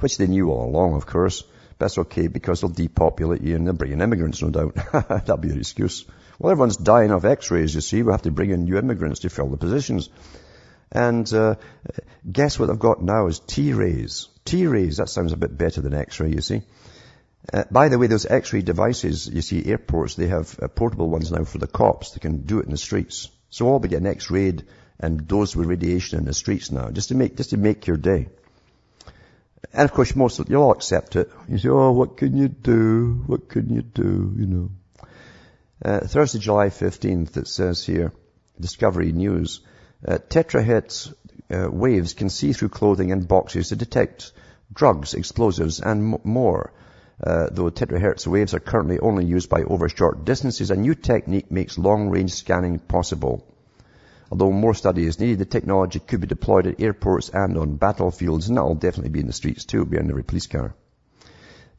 which 0.00 0.18
they 0.18 0.26
knew 0.26 0.50
all 0.50 0.68
along, 0.68 0.94
of 0.94 1.06
course. 1.06 1.42
That's 1.78 1.96
okay 1.96 2.26
because 2.26 2.60
they'll 2.60 2.68
depopulate 2.68 3.40
you 3.40 3.56
and 3.56 3.66
they'll 3.66 3.72
bring 3.72 3.92
in 3.92 4.02
immigrants, 4.02 4.42
no 4.42 4.50
doubt. 4.50 4.74
That'll 4.92 5.38
be 5.38 5.48
an 5.48 5.58
excuse. 5.58 6.04
Well, 6.38 6.52
everyone's 6.52 6.76
dying 6.76 7.12
of 7.12 7.24
x-rays, 7.24 7.74
you 7.74 7.80
see. 7.80 8.02
We 8.02 8.12
have 8.12 8.22
to 8.22 8.30
bring 8.30 8.50
in 8.50 8.64
new 8.64 8.76
immigrants 8.76 9.20
to 9.20 9.30
fill 9.30 9.48
the 9.48 9.56
positions. 9.56 10.10
And 10.92 11.32
uh, 11.32 11.54
guess 12.30 12.58
what 12.58 12.68
I've 12.68 12.78
got 12.78 13.02
now 13.02 13.28
is 13.28 13.38
T-rays. 13.38 14.28
T-rays, 14.44 14.98
that 14.98 15.08
sounds 15.08 15.32
a 15.32 15.38
bit 15.38 15.56
better 15.56 15.80
than 15.80 15.94
x-ray, 15.94 16.28
you 16.30 16.42
see. 16.42 16.60
Uh, 17.52 17.64
by 17.70 17.88
the 17.88 17.98
way, 17.98 18.06
those 18.06 18.26
X-ray 18.26 18.62
devices, 18.62 19.28
you 19.28 19.40
see 19.40 19.64
airports, 19.64 20.14
they 20.14 20.26
have 20.26 20.58
uh, 20.60 20.68
portable 20.68 21.08
ones 21.08 21.32
now 21.32 21.44
for 21.44 21.58
the 21.58 21.66
cops. 21.66 22.10
They 22.10 22.20
can 22.20 22.42
do 22.42 22.58
it 22.58 22.66
in 22.66 22.70
the 22.70 22.76
streets. 22.76 23.28
So 23.48 23.66
all 23.66 23.78
be 23.78 23.88
getting 23.88 24.06
X-rayed 24.06 24.66
and 24.98 25.26
dosed 25.26 25.56
with 25.56 25.66
radiation 25.66 26.18
in 26.18 26.26
the 26.26 26.34
streets 26.34 26.70
now, 26.70 26.90
just 26.90 27.08
to 27.08 27.14
make, 27.14 27.36
just 27.36 27.50
to 27.50 27.56
make 27.56 27.86
your 27.86 27.96
day. 27.96 28.28
And 29.72 29.88
of 29.88 29.92
course, 29.92 30.14
most 30.14 30.38
of 30.38 30.50
you'll 30.50 30.62
all 30.62 30.72
accept 30.72 31.16
it. 31.16 31.30
You 31.48 31.58
say, 31.58 31.68
oh, 31.68 31.92
what 31.92 32.16
can 32.16 32.36
you 32.36 32.48
do? 32.48 33.22
What 33.26 33.48
can 33.48 33.70
you 33.70 33.82
do? 33.82 34.34
You 34.36 34.46
know. 34.46 34.70
Uh, 35.82 36.00
Thursday, 36.00 36.38
July 36.38 36.68
15th, 36.68 37.36
it 37.38 37.48
says 37.48 37.84
here, 37.84 38.12
Discovery 38.58 39.12
News, 39.12 39.60
uh, 40.06 40.18
tetrahertz 40.28 41.14
uh, 41.50 41.70
waves 41.70 42.14
can 42.14 42.28
see 42.28 42.52
through 42.52 42.68
clothing 42.68 43.12
and 43.12 43.26
boxes 43.26 43.68
to 43.68 43.76
detect 43.76 44.32
drugs, 44.72 45.14
explosives, 45.14 45.80
and 45.80 46.14
m- 46.14 46.20
more. 46.24 46.72
Uh, 47.22 47.48
though 47.52 47.70
terahertz 47.70 48.26
waves 48.26 48.54
are 48.54 48.60
currently 48.60 48.98
only 48.98 49.26
used 49.26 49.50
by 49.50 49.62
over 49.62 49.88
short 49.90 50.24
distances, 50.24 50.70
a 50.70 50.76
new 50.76 50.94
technique 50.94 51.50
makes 51.50 51.76
long-range 51.76 52.32
scanning 52.32 52.78
possible. 52.78 53.44
although 54.30 54.52
more 54.52 54.74
study 54.74 55.04
is 55.04 55.18
needed, 55.18 55.38
the 55.38 55.44
technology 55.44 55.98
could 55.98 56.20
be 56.20 56.26
deployed 56.26 56.66
at 56.66 56.80
airports 56.80 57.28
and 57.28 57.58
on 57.58 57.76
battlefields, 57.76 58.48
and 58.48 58.56
that'll 58.56 58.74
definitely 58.74 59.10
be 59.10 59.20
in 59.20 59.26
the 59.26 59.32
streets 59.32 59.64
too, 59.64 59.84
be 59.84 59.98
in 59.98 60.08
every 60.08 60.22
police 60.22 60.46
car. 60.46 60.74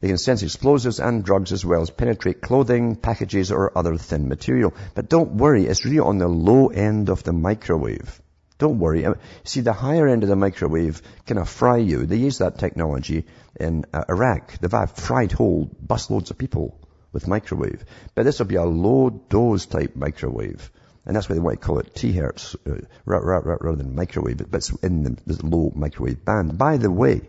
They 0.00 0.08
can 0.08 0.18
sense 0.18 0.42
explosives 0.42 1.00
and 1.00 1.24
drugs 1.24 1.52
as 1.52 1.64
well 1.64 1.80
as 1.80 1.90
penetrate 1.90 2.40
clothing, 2.40 2.96
packages, 2.96 3.52
or 3.52 3.76
other 3.76 3.96
thin 3.96 4.28
material. 4.28 4.74
But 4.94 5.08
don't 5.08 5.34
worry, 5.34 5.66
it's 5.66 5.84
really 5.84 6.00
on 6.00 6.18
the 6.18 6.28
low 6.28 6.68
end 6.68 7.08
of 7.08 7.22
the 7.22 7.32
microwave. 7.32 8.20
Don't 8.58 8.78
worry. 8.78 9.06
See, 9.44 9.60
the 9.60 9.72
higher 9.72 10.06
end 10.06 10.22
of 10.22 10.28
the 10.28 10.36
microwave 10.36 11.02
can 11.26 11.44
fry 11.44 11.78
you. 11.78 12.06
They 12.06 12.16
use 12.16 12.38
that 12.38 12.58
technology 12.58 13.26
in 13.58 13.84
uh, 13.92 14.04
Iraq. 14.08 14.58
They've 14.58 14.90
fried 14.90 15.32
whole 15.32 15.70
busloads 15.84 16.30
of 16.30 16.38
people 16.38 16.78
with 17.12 17.28
microwave. 17.28 17.84
But 18.14 18.24
this 18.24 18.38
will 18.38 18.46
be 18.46 18.56
a 18.56 18.64
low 18.64 19.10
dose 19.10 19.66
type 19.66 19.96
microwave. 19.96 20.70
And 21.04 21.16
that's 21.16 21.28
why 21.28 21.34
they 21.34 21.40
want 21.40 21.60
to 21.60 21.66
call 21.66 21.80
it 21.80 21.94
T-hertz 21.94 22.54
uh, 22.66 22.76
rather 23.04 23.76
than 23.76 23.96
microwave, 23.96 24.38
but 24.38 24.58
it's 24.58 24.70
in 24.70 25.02
the, 25.02 25.16
the 25.26 25.46
low 25.46 25.72
microwave 25.74 26.24
band. 26.24 26.56
By 26.56 26.76
the 26.76 26.90
way, 26.90 27.22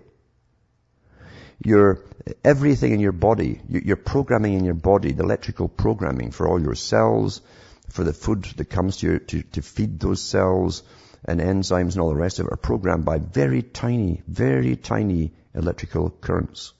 your, 1.63 2.05
everything 2.43 2.91
in 2.91 2.99
your 2.99 3.13
body, 3.13 3.61
your 3.67 3.95
programming 3.95 4.53
in 4.53 4.65
your 4.65 4.75
body, 4.75 5.11
the 5.11 5.23
electrical 5.23 5.67
programming 5.67 6.29
for 6.31 6.47
all 6.47 6.61
your 6.61 6.75
cells, 6.75 7.41
for 7.89 8.03
the 8.03 8.13
food 8.13 8.43
that 8.43 8.65
comes 8.69 8.97
to 8.97 9.07
you 9.07 9.19
to, 9.19 9.41
to 9.41 9.61
feed 9.61 9.99
those 9.99 10.21
cells, 10.21 10.83
and 11.25 11.39
enzymes 11.39 11.93
and 11.93 11.99
all 11.99 12.09
the 12.09 12.15
rest 12.15 12.39
of 12.39 12.47
it 12.47 12.53
are 12.53 12.57
programmed 12.57 13.05
by 13.05 13.19
very 13.19 13.61
tiny, 13.61 14.21
very 14.27 14.75
tiny 14.75 15.31
electrical 15.55 16.09
currents. 16.09 16.73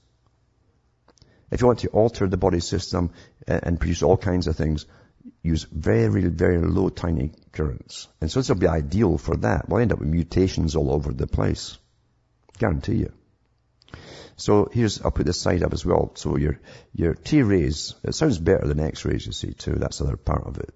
If 1.50 1.60
you 1.60 1.66
want 1.66 1.80
to 1.80 1.88
alter 1.88 2.26
the 2.26 2.36
body 2.36 2.60
system 2.60 3.10
uh, 3.46 3.60
and 3.62 3.78
produce 3.78 4.02
all 4.02 4.16
kinds 4.16 4.46
of 4.46 4.56
things, 4.56 4.86
use 5.42 5.64
very, 5.64 6.08
very 6.28 6.58
low 6.58 6.88
tiny 6.88 7.32
currents. 7.52 8.08
And 8.20 8.30
so 8.30 8.40
this 8.40 8.48
will 8.48 8.56
be 8.56 8.66
ideal 8.66 9.18
for 9.18 9.36
that. 9.36 9.68
We'll 9.68 9.80
end 9.80 9.92
up 9.92 10.00
with 10.00 10.08
mutations 10.08 10.74
all 10.74 10.90
over 10.90 11.12
the 11.12 11.26
place. 11.26 11.78
Guarantee 12.58 12.96
you. 12.96 13.12
So 14.36 14.68
here's, 14.72 15.00
I'll 15.00 15.12
put 15.12 15.26
this 15.26 15.40
side 15.40 15.62
up 15.62 15.72
as 15.72 15.86
well. 15.86 16.12
So 16.16 16.36
your, 16.36 16.58
your 16.92 17.14
T-rays, 17.14 17.94
it 18.02 18.14
sounds 18.14 18.38
better 18.38 18.66
than 18.66 18.80
X-rays, 18.80 19.26
you 19.26 19.32
see, 19.32 19.52
too. 19.52 19.74
That's 19.74 19.98
the 19.98 20.06
other 20.06 20.16
part 20.16 20.46
of 20.46 20.58
it. 20.58 20.74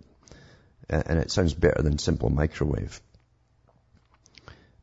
And 0.89 1.19
it 1.19 1.31
sounds 1.31 1.55
better 1.55 1.83
than 1.83 1.99
simple 1.99 2.31
microwave. 2.31 3.01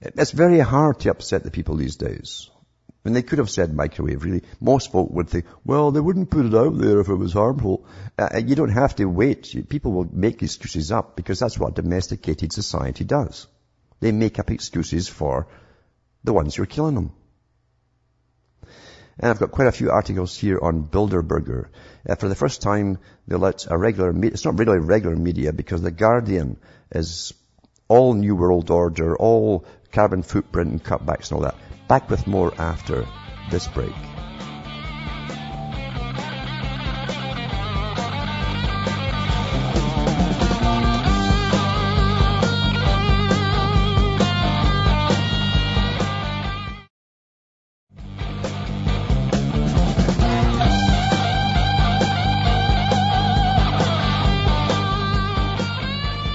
It's 0.01 0.31
very 0.31 0.59
hard 0.59 0.99
to 1.01 1.11
upset 1.11 1.43
the 1.43 1.51
people 1.51 1.75
these 1.75 1.95
days. 1.95 2.49
I 3.05 3.09
mean, 3.09 3.13
they 3.13 3.21
could 3.21 3.37
have 3.37 3.51
said 3.51 3.73
microwave, 3.73 4.23
really. 4.23 4.41
Most 4.59 4.91
folk 4.91 5.11
would 5.11 5.29
think, 5.29 5.45
well, 5.63 5.91
they 5.91 5.99
wouldn't 5.99 6.31
put 6.31 6.47
it 6.47 6.55
out 6.55 6.77
there 6.77 6.99
if 6.99 7.07
it 7.07 7.15
was 7.15 7.33
harmful. 7.33 7.85
Uh, 8.17 8.29
uh 8.33 8.37
you 8.37 8.55
don't 8.55 8.69
have 8.69 8.95
to 8.95 9.05
wait. 9.05 9.55
People 9.69 9.91
will 9.91 10.09
make 10.11 10.41
excuses 10.41 10.91
up 10.91 11.15
because 11.15 11.39
that's 11.39 11.59
what 11.59 11.75
domesticated 11.75 12.51
society 12.51 13.03
does. 13.03 13.47
They 13.99 14.11
make 14.11 14.39
up 14.39 14.49
excuses 14.49 15.07
for 15.07 15.47
the 16.23 16.33
ones 16.33 16.55
who 16.55 16.63
are 16.63 16.67
killing 16.67 16.95
them. 16.95 17.11
And 19.19 19.29
I've 19.29 19.39
got 19.39 19.51
quite 19.51 19.67
a 19.67 19.71
few 19.71 19.91
articles 19.91 20.35
here 20.35 20.59
on 20.61 20.83
Bilderberger. 20.83 21.67
Uh, 22.09 22.15
for 22.15 22.27
the 22.27 22.35
first 22.35 22.61
time, 22.61 22.97
they 23.27 23.35
let 23.35 23.65
a 23.69 23.77
regular 23.77 24.13
it's 24.25 24.45
not 24.45 24.59
really 24.59 24.79
regular 24.79 25.15
media 25.15 25.53
because 25.53 25.81
The 25.81 25.91
Guardian 25.91 26.57
is 26.91 27.33
all 27.87 28.13
New 28.13 28.35
World 28.35 28.71
Order, 28.71 29.15
all 29.15 29.65
carbon 29.95 30.21
footprint 30.21 30.69
and 30.69 30.83
cutbacks 30.83 31.31
and 31.31 31.37
all 31.37 31.41
that. 31.41 31.55
Back 31.87 32.09
with 32.09 32.27
more 32.27 32.53
after 32.59 33.07
this 33.49 33.65
break. 33.67 33.95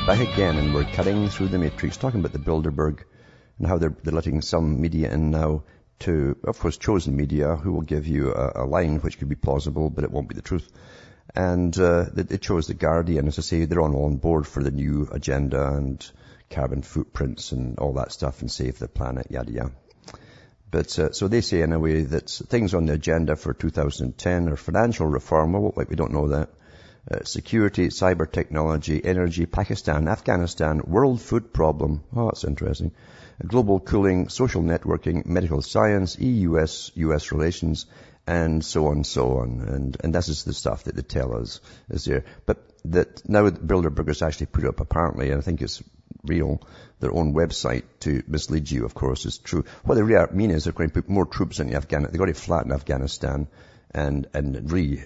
back 0.07 0.35
again 0.35 0.57
and 0.57 0.75
we're 0.75 0.83
cutting 0.87 1.29
through 1.29 1.47
the 1.47 1.57
matrix, 1.57 1.97
talking 1.97 2.19
about 2.19 2.33
the 2.33 2.39
Bilderberg 2.39 3.05
and 3.61 3.69
how 3.69 3.77
they're, 3.79 3.95
they're 4.03 4.15
letting 4.15 4.41
some 4.41 4.81
media 4.81 5.13
in 5.13 5.31
now 5.31 5.63
to, 6.01 6.37
of 6.45 6.59
course, 6.59 6.79
chosen 6.79 7.15
media 7.15 7.57
who 7.57 7.73
will 7.73 7.83
give 7.83 8.07
you 8.07 8.33
a, 8.33 8.65
a 8.65 8.65
line 8.65 8.99
which 9.01 9.19
could 9.19 9.29
be 9.29 9.35
plausible, 9.35 9.91
but 9.91 10.03
it 10.03 10.11
won't 10.11 10.29
be 10.29 10.35
the 10.35 10.41
truth. 10.41 10.67
And 11.35 11.79
uh, 11.79 12.07
it 12.17 12.41
chose 12.41 12.67
the 12.67 12.75
Guardian, 12.75 13.29
as 13.29 13.39
I 13.39 13.43
say, 13.43 13.65
they're 13.67 13.83
all 13.83 14.07
on 14.07 14.17
board 14.17 14.47
for 14.47 14.63
the 14.63 14.71
new 14.71 15.09
agenda 15.13 15.75
and 15.75 16.05
carbon 16.49 16.81
footprints 16.81 17.53
and 17.53 17.79
all 17.79 17.93
that 17.95 18.13
stuff 18.13 18.41
and 18.41 18.51
save 18.51 18.79
the 18.79 18.89
planet, 18.89 19.31
yada 19.31 19.53
yada. 19.53 19.73
But 20.71 20.99
uh, 20.99 21.13
so 21.13 21.29
they 21.29 21.43
say 21.43 21.61
in 21.61 21.73
a 21.73 21.79
way 21.79 22.03
that 22.03 22.31
things 22.31 22.75
on 22.75 22.87
the 22.87 22.95
agenda 22.95 23.37
for 23.37 23.53
2010 23.53 24.49
are 24.49 24.57
financial 24.57 25.07
reform. 25.07 25.53
Well, 25.53 25.75
like 25.77 25.91
we 25.91 25.97
don't 25.97 26.13
know 26.13 26.29
that. 26.29 26.51
Uh, 27.11 27.25
security, 27.25 27.89
cyber 27.89 28.31
technology, 28.31 29.03
energy, 29.05 29.47
Pakistan, 29.47 30.09
Afghanistan, 30.09 30.83
world 30.87 31.21
food 31.21 31.53
problem. 31.53 32.03
Oh, 32.15 32.27
that's 32.27 32.45
interesting 32.45 32.93
global 33.47 33.81
cooling, 33.81 34.29
social 34.29 34.63
networking, 34.63 35.27
medical 35.27 35.63
science, 35.63 36.19
EU-US, 36.19 36.93
US 36.95 37.33
relations, 37.33 37.87
and 38.27 38.65
so 38.65 38.89
on, 38.89 39.05
so 39.05 39.39
on. 39.39 39.61
And, 39.67 39.97
and 40.03 40.15
this 40.15 40.29
is 40.29 40.45
the 40.45 40.53
stuff 40.53 40.85
that 40.85 40.97
they 40.97 41.03
tell 41.03 41.37
us 41.37 41.61
is 41.89 42.05
there. 42.05 42.25
But 42.47 42.59
that 42.85 43.29
now 43.29 43.49
Bilderbergers 43.49 44.27
actually 44.27 44.47
put 44.47 44.65
up 44.65 44.81
apparently, 44.81 45.31
and 45.31 45.39
I 45.39 45.43
think 45.43 45.63
it's 45.63 45.83
real, 46.23 46.61
their 47.01 47.15
own 47.15 47.33
website 47.35 47.85
to 48.01 48.23
mislead 48.27 48.71
you, 48.71 48.85
of 48.85 48.95
course, 48.95 49.25
is 49.25 49.39
true. 49.39 49.65
What 49.85 49.95
they 49.95 50.03
really 50.03 50.33
mean 50.33 50.51
is 50.51 50.65
they're 50.65 50.73
going 50.73 50.91
to 50.91 50.95
put 50.95 51.09
more 51.09 51.27
troops 51.27 51.61
in 51.61 51.75
Afghanistan. 51.75 52.13
They've 52.13 52.21
already 52.21 52.35
to 52.35 52.41
flatten 52.41 52.73
Afghanistan 52.73 53.49
and, 53.93 54.29
and 54.35 54.71
really 54.71 55.05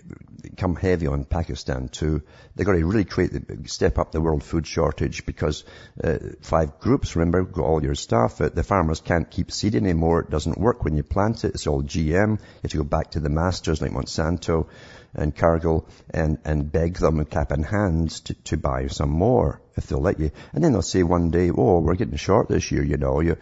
come 0.57 0.77
heavy 0.77 1.07
on 1.07 1.25
Pakistan 1.25 1.89
too. 1.89 2.23
They've 2.55 2.67
got 2.67 2.73
to 2.73 2.85
really 2.85 3.05
create, 3.05 3.33
the, 3.33 3.69
step 3.69 3.99
up 3.99 4.13
the 4.13 4.21
world 4.21 4.45
food 4.45 4.67
shortage 4.67 5.27
because 5.27 5.65
uh, 6.03 6.19
five 6.43 6.79
groups, 6.81 7.17
remember, 7.17 7.43
got 7.45 7.65
all 7.65 7.83
your 7.83 7.95
stuff. 7.95 8.41
Uh, 8.41 8.51
the 8.51 8.63
farmers 8.63 9.01
can't 9.01 9.31
keep 9.31 9.51
seed 9.51 9.75
anymore. 9.75 10.21
It 10.21 10.31
doesn't 10.31 10.59
work 10.59 10.85
when 10.85 10.97
you 10.97 11.03
plant 11.03 11.45
it. 11.45 11.55
It's 11.55 11.67
all 11.67 11.83
GM. 11.83 12.39
You 12.39 12.39
have 12.63 12.71
to 12.73 12.77
go 12.79 12.85
back 12.85 13.13
to 13.13 13.21
the 13.21 13.31
masters 13.31 13.81
like 13.81 13.93
Monsanto 13.93 14.69
and 15.15 15.35
Cargill 15.35 15.89
and, 16.11 16.39
and 16.45 16.71
beg 16.71 16.99
them 16.99 17.19
and 17.19 17.31
cap 17.31 17.53
in 17.53 17.63
hands 17.63 18.21
to, 18.21 18.35
to 18.35 18.57
buy 18.57 18.89
some 18.89 19.11
more 19.11 19.61
if 19.77 19.87
they'll 19.87 20.01
let 20.01 20.21
you. 20.21 20.31
And 20.53 20.63
then 20.63 20.73
they'll 20.73 20.83
say 20.83 21.03
one 21.03 21.31
day, 21.31 21.51
oh, 21.51 21.81
we're 21.81 21.95
getting 21.95 22.17
short 22.17 22.49
this 22.49 22.71
year, 22.71 22.83
you 22.83 22.97
know. 22.97 23.21
You, 23.21 23.37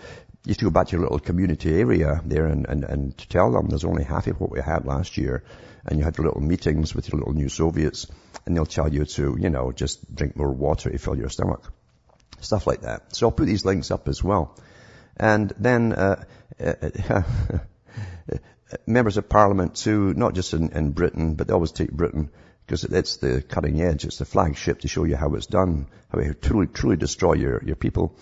you 0.44 0.54
to 0.54 0.64
go 0.64 0.70
back 0.70 0.88
to 0.88 0.92
your 0.92 1.02
little 1.02 1.20
community 1.20 1.78
area 1.78 2.20
there 2.24 2.46
and, 2.46 2.66
and, 2.68 2.84
and 2.84 3.18
to 3.18 3.28
tell 3.28 3.52
them 3.52 3.68
there's 3.68 3.84
only 3.84 4.02
half 4.02 4.26
of 4.26 4.40
what 4.40 4.50
we 4.50 4.60
had 4.60 4.84
last 4.84 5.16
year. 5.16 5.44
And 5.84 5.98
you 5.98 6.04
have 6.04 6.16
your 6.18 6.26
little 6.26 6.42
meetings 6.42 6.94
with 6.94 7.10
your 7.10 7.18
little 7.20 7.34
new 7.34 7.48
Soviets 7.48 8.06
and 8.44 8.56
they'll 8.56 8.66
tell 8.66 8.92
you 8.92 9.04
to, 9.04 9.36
you 9.38 9.50
know, 9.50 9.72
just 9.72 10.14
drink 10.14 10.36
more 10.36 10.50
water 10.50 10.90
to 10.90 10.98
fill 10.98 11.16
your 11.16 11.28
stomach. 11.28 11.72
Stuff 12.40 12.66
like 12.66 12.80
that. 12.82 13.14
So 13.14 13.26
I'll 13.26 13.32
put 13.32 13.46
these 13.46 13.64
links 13.64 13.90
up 13.90 14.08
as 14.08 14.22
well. 14.22 14.56
And 15.16 15.52
then, 15.58 15.92
uh, 15.92 16.24
uh, 16.60 17.22
members 18.86 19.16
of 19.16 19.28
parliament 19.28 19.76
too, 19.76 20.14
not 20.14 20.34
just 20.34 20.54
in, 20.54 20.70
in 20.70 20.90
Britain, 20.90 21.34
but 21.34 21.46
they 21.46 21.54
always 21.54 21.72
take 21.72 21.92
Britain 21.92 22.30
because 22.66 22.84
it's 22.84 23.16
the 23.18 23.42
cutting 23.42 23.80
edge. 23.80 24.04
It's 24.04 24.18
the 24.18 24.24
flagship 24.24 24.80
to 24.80 24.88
show 24.88 25.04
you 25.04 25.16
how 25.16 25.34
it's 25.34 25.46
done, 25.46 25.86
how 26.10 26.18
it 26.18 26.42
truly, 26.42 26.66
truly 26.66 26.96
destroy 26.96 27.34
your, 27.34 27.62
your 27.64 27.76
people. 27.76 28.16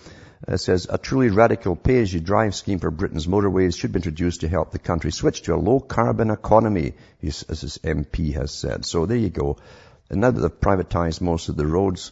It 0.47 0.57
says 0.57 0.87
a 0.89 0.97
truly 0.97 1.29
radical 1.29 1.75
pay-as-you-drive 1.75 2.55
scheme 2.55 2.79
for 2.79 2.89
Britain's 2.89 3.27
motorways 3.27 3.77
should 3.77 3.91
be 3.91 3.97
introduced 3.97 4.41
to 4.41 4.47
help 4.47 4.71
the 4.71 4.79
country 4.79 5.11
switch 5.11 5.43
to 5.43 5.53
a 5.53 5.57
low-carbon 5.57 6.31
economy, 6.31 6.93
as 7.23 7.61
his 7.61 7.77
MP 7.83 8.33
has 8.33 8.51
said. 8.51 8.83
So 8.85 9.05
there 9.05 9.17
you 9.17 9.29
go. 9.29 9.57
And 10.09 10.21
now 10.21 10.31
that 10.31 10.41
they've 10.41 10.59
privatized 10.59 11.21
most 11.21 11.49
of 11.49 11.57
the 11.57 11.67
roads, 11.67 12.11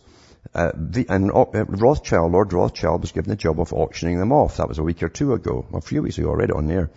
uh, 0.54 0.72
the, 0.76 1.08
and 1.10 1.32
uh, 1.32 1.66
Rothschild, 1.66 2.32
Lord 2.32 2.54
Rothschild 2.54 3.02
was 3.02 3.12
given 3.12 3.30
the 3.30 3.36
job 3.36 3.60
of 3.60 3.74
auctioning 3.74 4.20
them 4.20 4.32
off. 4.32 4.58
That 4.58 4.70
was 4.70 4.78
a 4.78 4.84
week 4.84 5.02
or 5.02 5.10
two 5.10 5.34
ago, 5.34 5.66
a 5.74 5.82
few 5.82 6.04
weeks 6.04 6.18
ago, 6.18 6.30
already 6.30 6.54
on 6.54 6.68
there. 6.68 6.92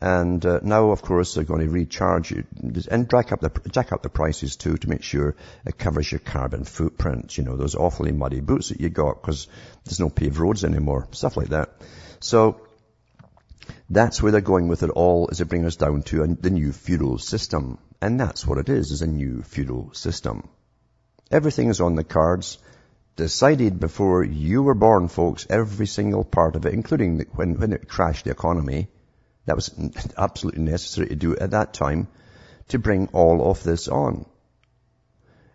And 0.00 0.44
uh, 0.46 0.60
now, 0.62 0.90
of 0.90 1.02
course, 1.02 1.34
they're 1.34 1.44
going 1.44 1.62
to 1.62 1.68
recharge 1.68 2.30
you 2.30 2.44
and 2.90 3.10
jack 3.10 3.32
up 3.32 3.40
the 3.40 3.50
jack 3.70 3.92
up 3.92 4.02
the 4.02 4.08
prices 4.08 4.56
too 4.56 4.76
to 4.76 4.88
make 4.88 5.02
sure 5.02 5.34
it 5.66 5.78
covers 5.78 6.10
your 6.10 6.20
carbon 6.20 6.64
footprint. 6.64 7.36
You 7.36 7.44
know 7.44 7.56
those 7.56 7.74
awfully 7.74 8.12
muddy 8.12 8.40
boots 8.40 8.68
that 8.68 8.80
you 8.80 8.88
got 8.88 9.20
because 9.20 9.48
there's 9.84 10.00
no 10.00 10.08
paved 10.08 10.38
roads 10.38 10.64
anymore, 10.64 11.08
stuff 11.12 11.36
like 11.36 11.48
that. 11.48 11.82
So 12.20 12.60
that's 13.88 14.22
where 14.22 14.32
they're 14.32 14.40
going 14.40 14.68
with 14.68 14.82
it 14.82 14.90
all, 14.90 15.28
is 15.28 15.40
it 15.40 15.48
bring 15.48 15.66
us 15.66 15.76
down 15.76 16.02
to 16.04 16.22
a, 16.22 16.26
the 16.28 16.50
new 16.50 16.72
feudal 16.72 17.18
system, 17.18 17.78
and 18.00 18.18
that's 18.18 18.46
what 18.46 18.58
it 18.58 18.68
is: 18.68 18.92
is 18.92 19.02
a 19.02 19.06
new 19.06 19.42
feudal 19.42 19.92
system. 19.92 20.48
Everything 21.30 21.68
is 21.68 21.80
on 21.80 21.94
the 21.94 22.04
cards 22.04 22.58
decided 23.16 23.78
before 23.80 24.24
you 24.24 24.62
were 24.62 24.74
born, 24.74 25.08
folks, 25.08 25.46
every 25.50 25.86
single 25.86 26.24
part 26.24 26.56
of 26.56 26.64
it, 26.64 26.72
including 26.72 27.26
when, 27.34 27.58
when 27.58 27.72
it 27.72 27.88
crashed 27.88 28.24
the 28.24 28.30
economy, 28.30 28.88
that 29.50 29.56
was 29.56 29.74
absolutely 30.16 30.62
necessary 30.62 31.08
to 31.08 31.16
do 31.16 31.36
at 31.36 31.50
that 31.50 31.74
time 31.74 32.06
to 32.68 32.78
bring 32.78 33.08
all 33.12 33.50
of 33.50 33.64
this 33.64 33.88
on. 33.88 34.24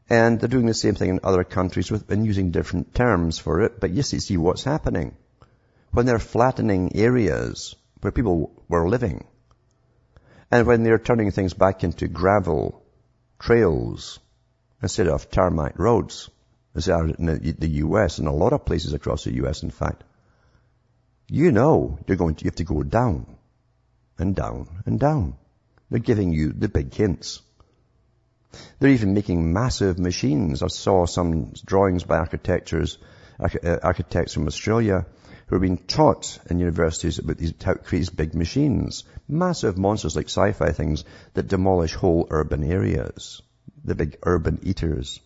And 0.09 0.37
they're 0.37 0.49
doing 0.49 0.65
the 0.65 0.73
same 0.73 0.95
thing 0.95 1.11
in 1.11 1.21
other 1.23 1.45
countries 1.45 1.89
with, 1.89 2.11
and 2.11 2.25
using 2.25 2.51
different 2.51 2.93
terms 2.93 3.39
for 3.39 3.61
it, 3.61 3.79
but 3.79 3.91
yes, 3.91 4.11
you 4.11 4.19
see 4.19 4.35
what's 4.35 4.65
happening. 4.65 5.15
When 5.91 6.05
they're 6.05 6.19
flattening 6.19 6.97
areas 6.97 7.73
where 8.01 8.11
people 8.11 8.51
were 8.67 8.89
living, 8.89 9.25
and 10.51 10.67
when 10.67 10.83
they're 10.83 10.99
turning 10.99 11.31
things 11.31 11.53
back 11.53 11.85
into 11.85 12.09
gravel 12.09 12.83
trails 13.39 14.19
instead 14.83 15.07
of 15.07 15.31
tarmac 15.31 15.79
roads, 15.79 16.29
as 16.75 16.85
they 16.85 16.91
are 16.91 17.07
in 17.07 17.55
the, 17.59 17.69
US 17.85 18.17
and 18.17 18.27
a 18.27 18.31
lot 18.43 18.51
of 18.51 18.65
places 18.65 18.93
across 18.93 19.23
the 19.23 19.35
US, 19.45 19.63
in 19.63 19.71
fact, 19.71 20.03
you 21.29 21.53
know 21.53 21.97
you're 22.07 22.17
going 22.17 22.35
to, 22.35 22.43
you 22.43 22.49
have 22.49 22.55
to 22.55 22.65
go 22.65 22.83
down 22.83 23.34
and 24.17 24.35
down 24.35 24.67
and 24.85 24.99
down. 24.99 25.35
They're 25.89 25.99
giving 25.99 26.31
you 26.33 26.51
the 26.51 26.69
big 26.69 26.93
hints. 26.93 27.41
They're 28.79 28.91
even 28.91 29.13
making 29.13 29.53
massive 29.53 29.99
machines. 29.99 30.63
I 30.63 30.67
saw 30.67 31.05
some 31.05 31.53
drawings 31.65 32.03
by 32.03 32.17
architectures, 32.17 32.97
uh, 33.39 33.77
architects 33.83 34.33
from 34.33 34.47
Australia 34.47 35.05
who 35.47 35.57
are 35.57 35.59
being 35.59 35.77
taught 35.77 36.39
in 36.49 36.59
universities 36.59 37.19
about 37.19 37.37
these, 37.37 37.53
how 37.63 37.73
to 37.73 37.79
create 37.79 37.99
these 37.99 38.09
big 38.09 38.33
machines. 38.33 39.03
Massive 39.27 39.77
monsters 39.77 40.15
like 40.15 40.25
sci-fi 40.25 40.71
things 40.71 41.03
that 41.33 41.47
demolish 41.47 41.93
whole 41.93 42.27
urban 42.31 42.63
areas. 42.63 43.41
The 43.83 43.95
big 43.95 44.17
urban 44.23 44.59
eaters. 44.63 45.19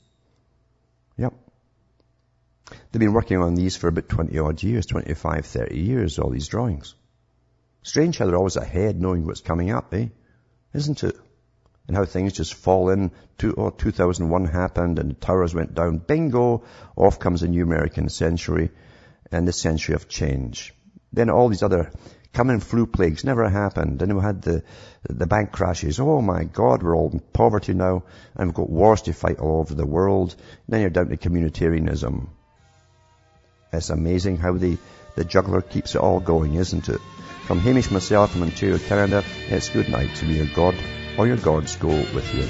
Yep. 1.18 1.34
They've 2.92 3.00
been 3.00 3.14
working 3.14 3.38
on 3.38 3.56
these 3.56 3.78
for 3.78 3.88
about 3.88 4.10
20 4.10 4.38
odd 4.40 4.62
years, 4.62 4.86
25, 4.86 5.46
30 5.46 5.80
years, 5.80 6.20
all 6.20 6.30
these 6.30 6.48
drawings. 6.48 6.96
Strange 7.82 8.18
how 8.18 8.26
they're 8.26 8.36
always 8.36 8.58
ahead 8.58 9.00
knowing 9.00 9.26
what's 9.26 9.42
coming 9.42 9.72
up, 9.72 9.94
eh? 9.94 10.08
Isn't 10.74 11.04
it? 11.04 11.16
And 11.88 11.96
how 11.96 12.06
things 12.06 12.34
just 12.34 12.54
fall 12.54 12.90
in. 12.90 13.12
Two, 13.38 13.56
oh, 13.58 13.70
2001 13.70 14.46
happened 14.46 15.00
and 15.00 15.12
the 15.12 15.16
towers 15.16 15.56
went 15.56 15.74
down. 15.74 15.98
Bingo! 15.98 16.64
Off 16.96 17.20
comes 17.20 17.42
a 17.42 17.48
new 17.48 17.64
American 17.64 18.10
century 18.10 18.72
and 19.32 19.48
the 19.48 19.54
century 19.54 19.96
of 19.96 20.08
change. 20.08 20.74
Then 21.14 21.30
all 21.30 21.50
these 21.50 21.64
other 21.64 21.92
common 22.34 22.60
flu 22.60 22.86
plagues 22.86 23.24
never 23.24 23.50
happened. 23.50 24.00
Then 24.00 24.16
we 24.16 24.22
had 24.22 24.42
the, 24.42 24.64
the 25.10 25.26
bank 25.26 25.52
crashes. 25.52 26.00
Oh 26.00 26.22
my 26.22 26.44
God, 26.44 26.84
we're 26.84 26.96
all 26.96 27.10
in 27.12 27.20
poverty 27.20 27.74
now 27.74 28.04
and 28.36 28.50
we've 28.50 28.56
got 28.56 28.70
wars 28.70 29.04
to 29.04 29.14
fight 29.14 29.40
all 29.40 29.62
over 29.62 29.74
the 29.74 29.88
world. 29.88 30.36
Then 30.68 30.82
you're 30.82 30.90
down 30.90 31.10
to 31.10 31.18
communitarianism. 31.18 32.28
It's 33.72 33.90
amazing 33.90 34.38
how 34.38 34.54
the, 34.54 34.78
the 35.16 35.24
juggler 35.24 35.62
keeps 35.62 35.96
it 35.96 36.02
all 36.02 36.20
going, 36.20 36.56
isn't 36.56 36.90
it? 36.90 37.00
From 37.50 37.62
Hamish 37.62 37.90
myself 37.90 38.32
from 38.34 38.44
Ontario, 38.44 38.78
Canada, 38.78 39.24
it's 39.48 39.70
good 39.70 39.90
night 39.90 40.14
to 40.18 40.26
be 40.26 40.36
your 40.36 40.46
God 40.46 40.76
or 41.18 41.26
your 41.26 41.38
gods 41.38 41.78
go 41.78 41.88
with 41.88 42.32
you. 42.36 42.48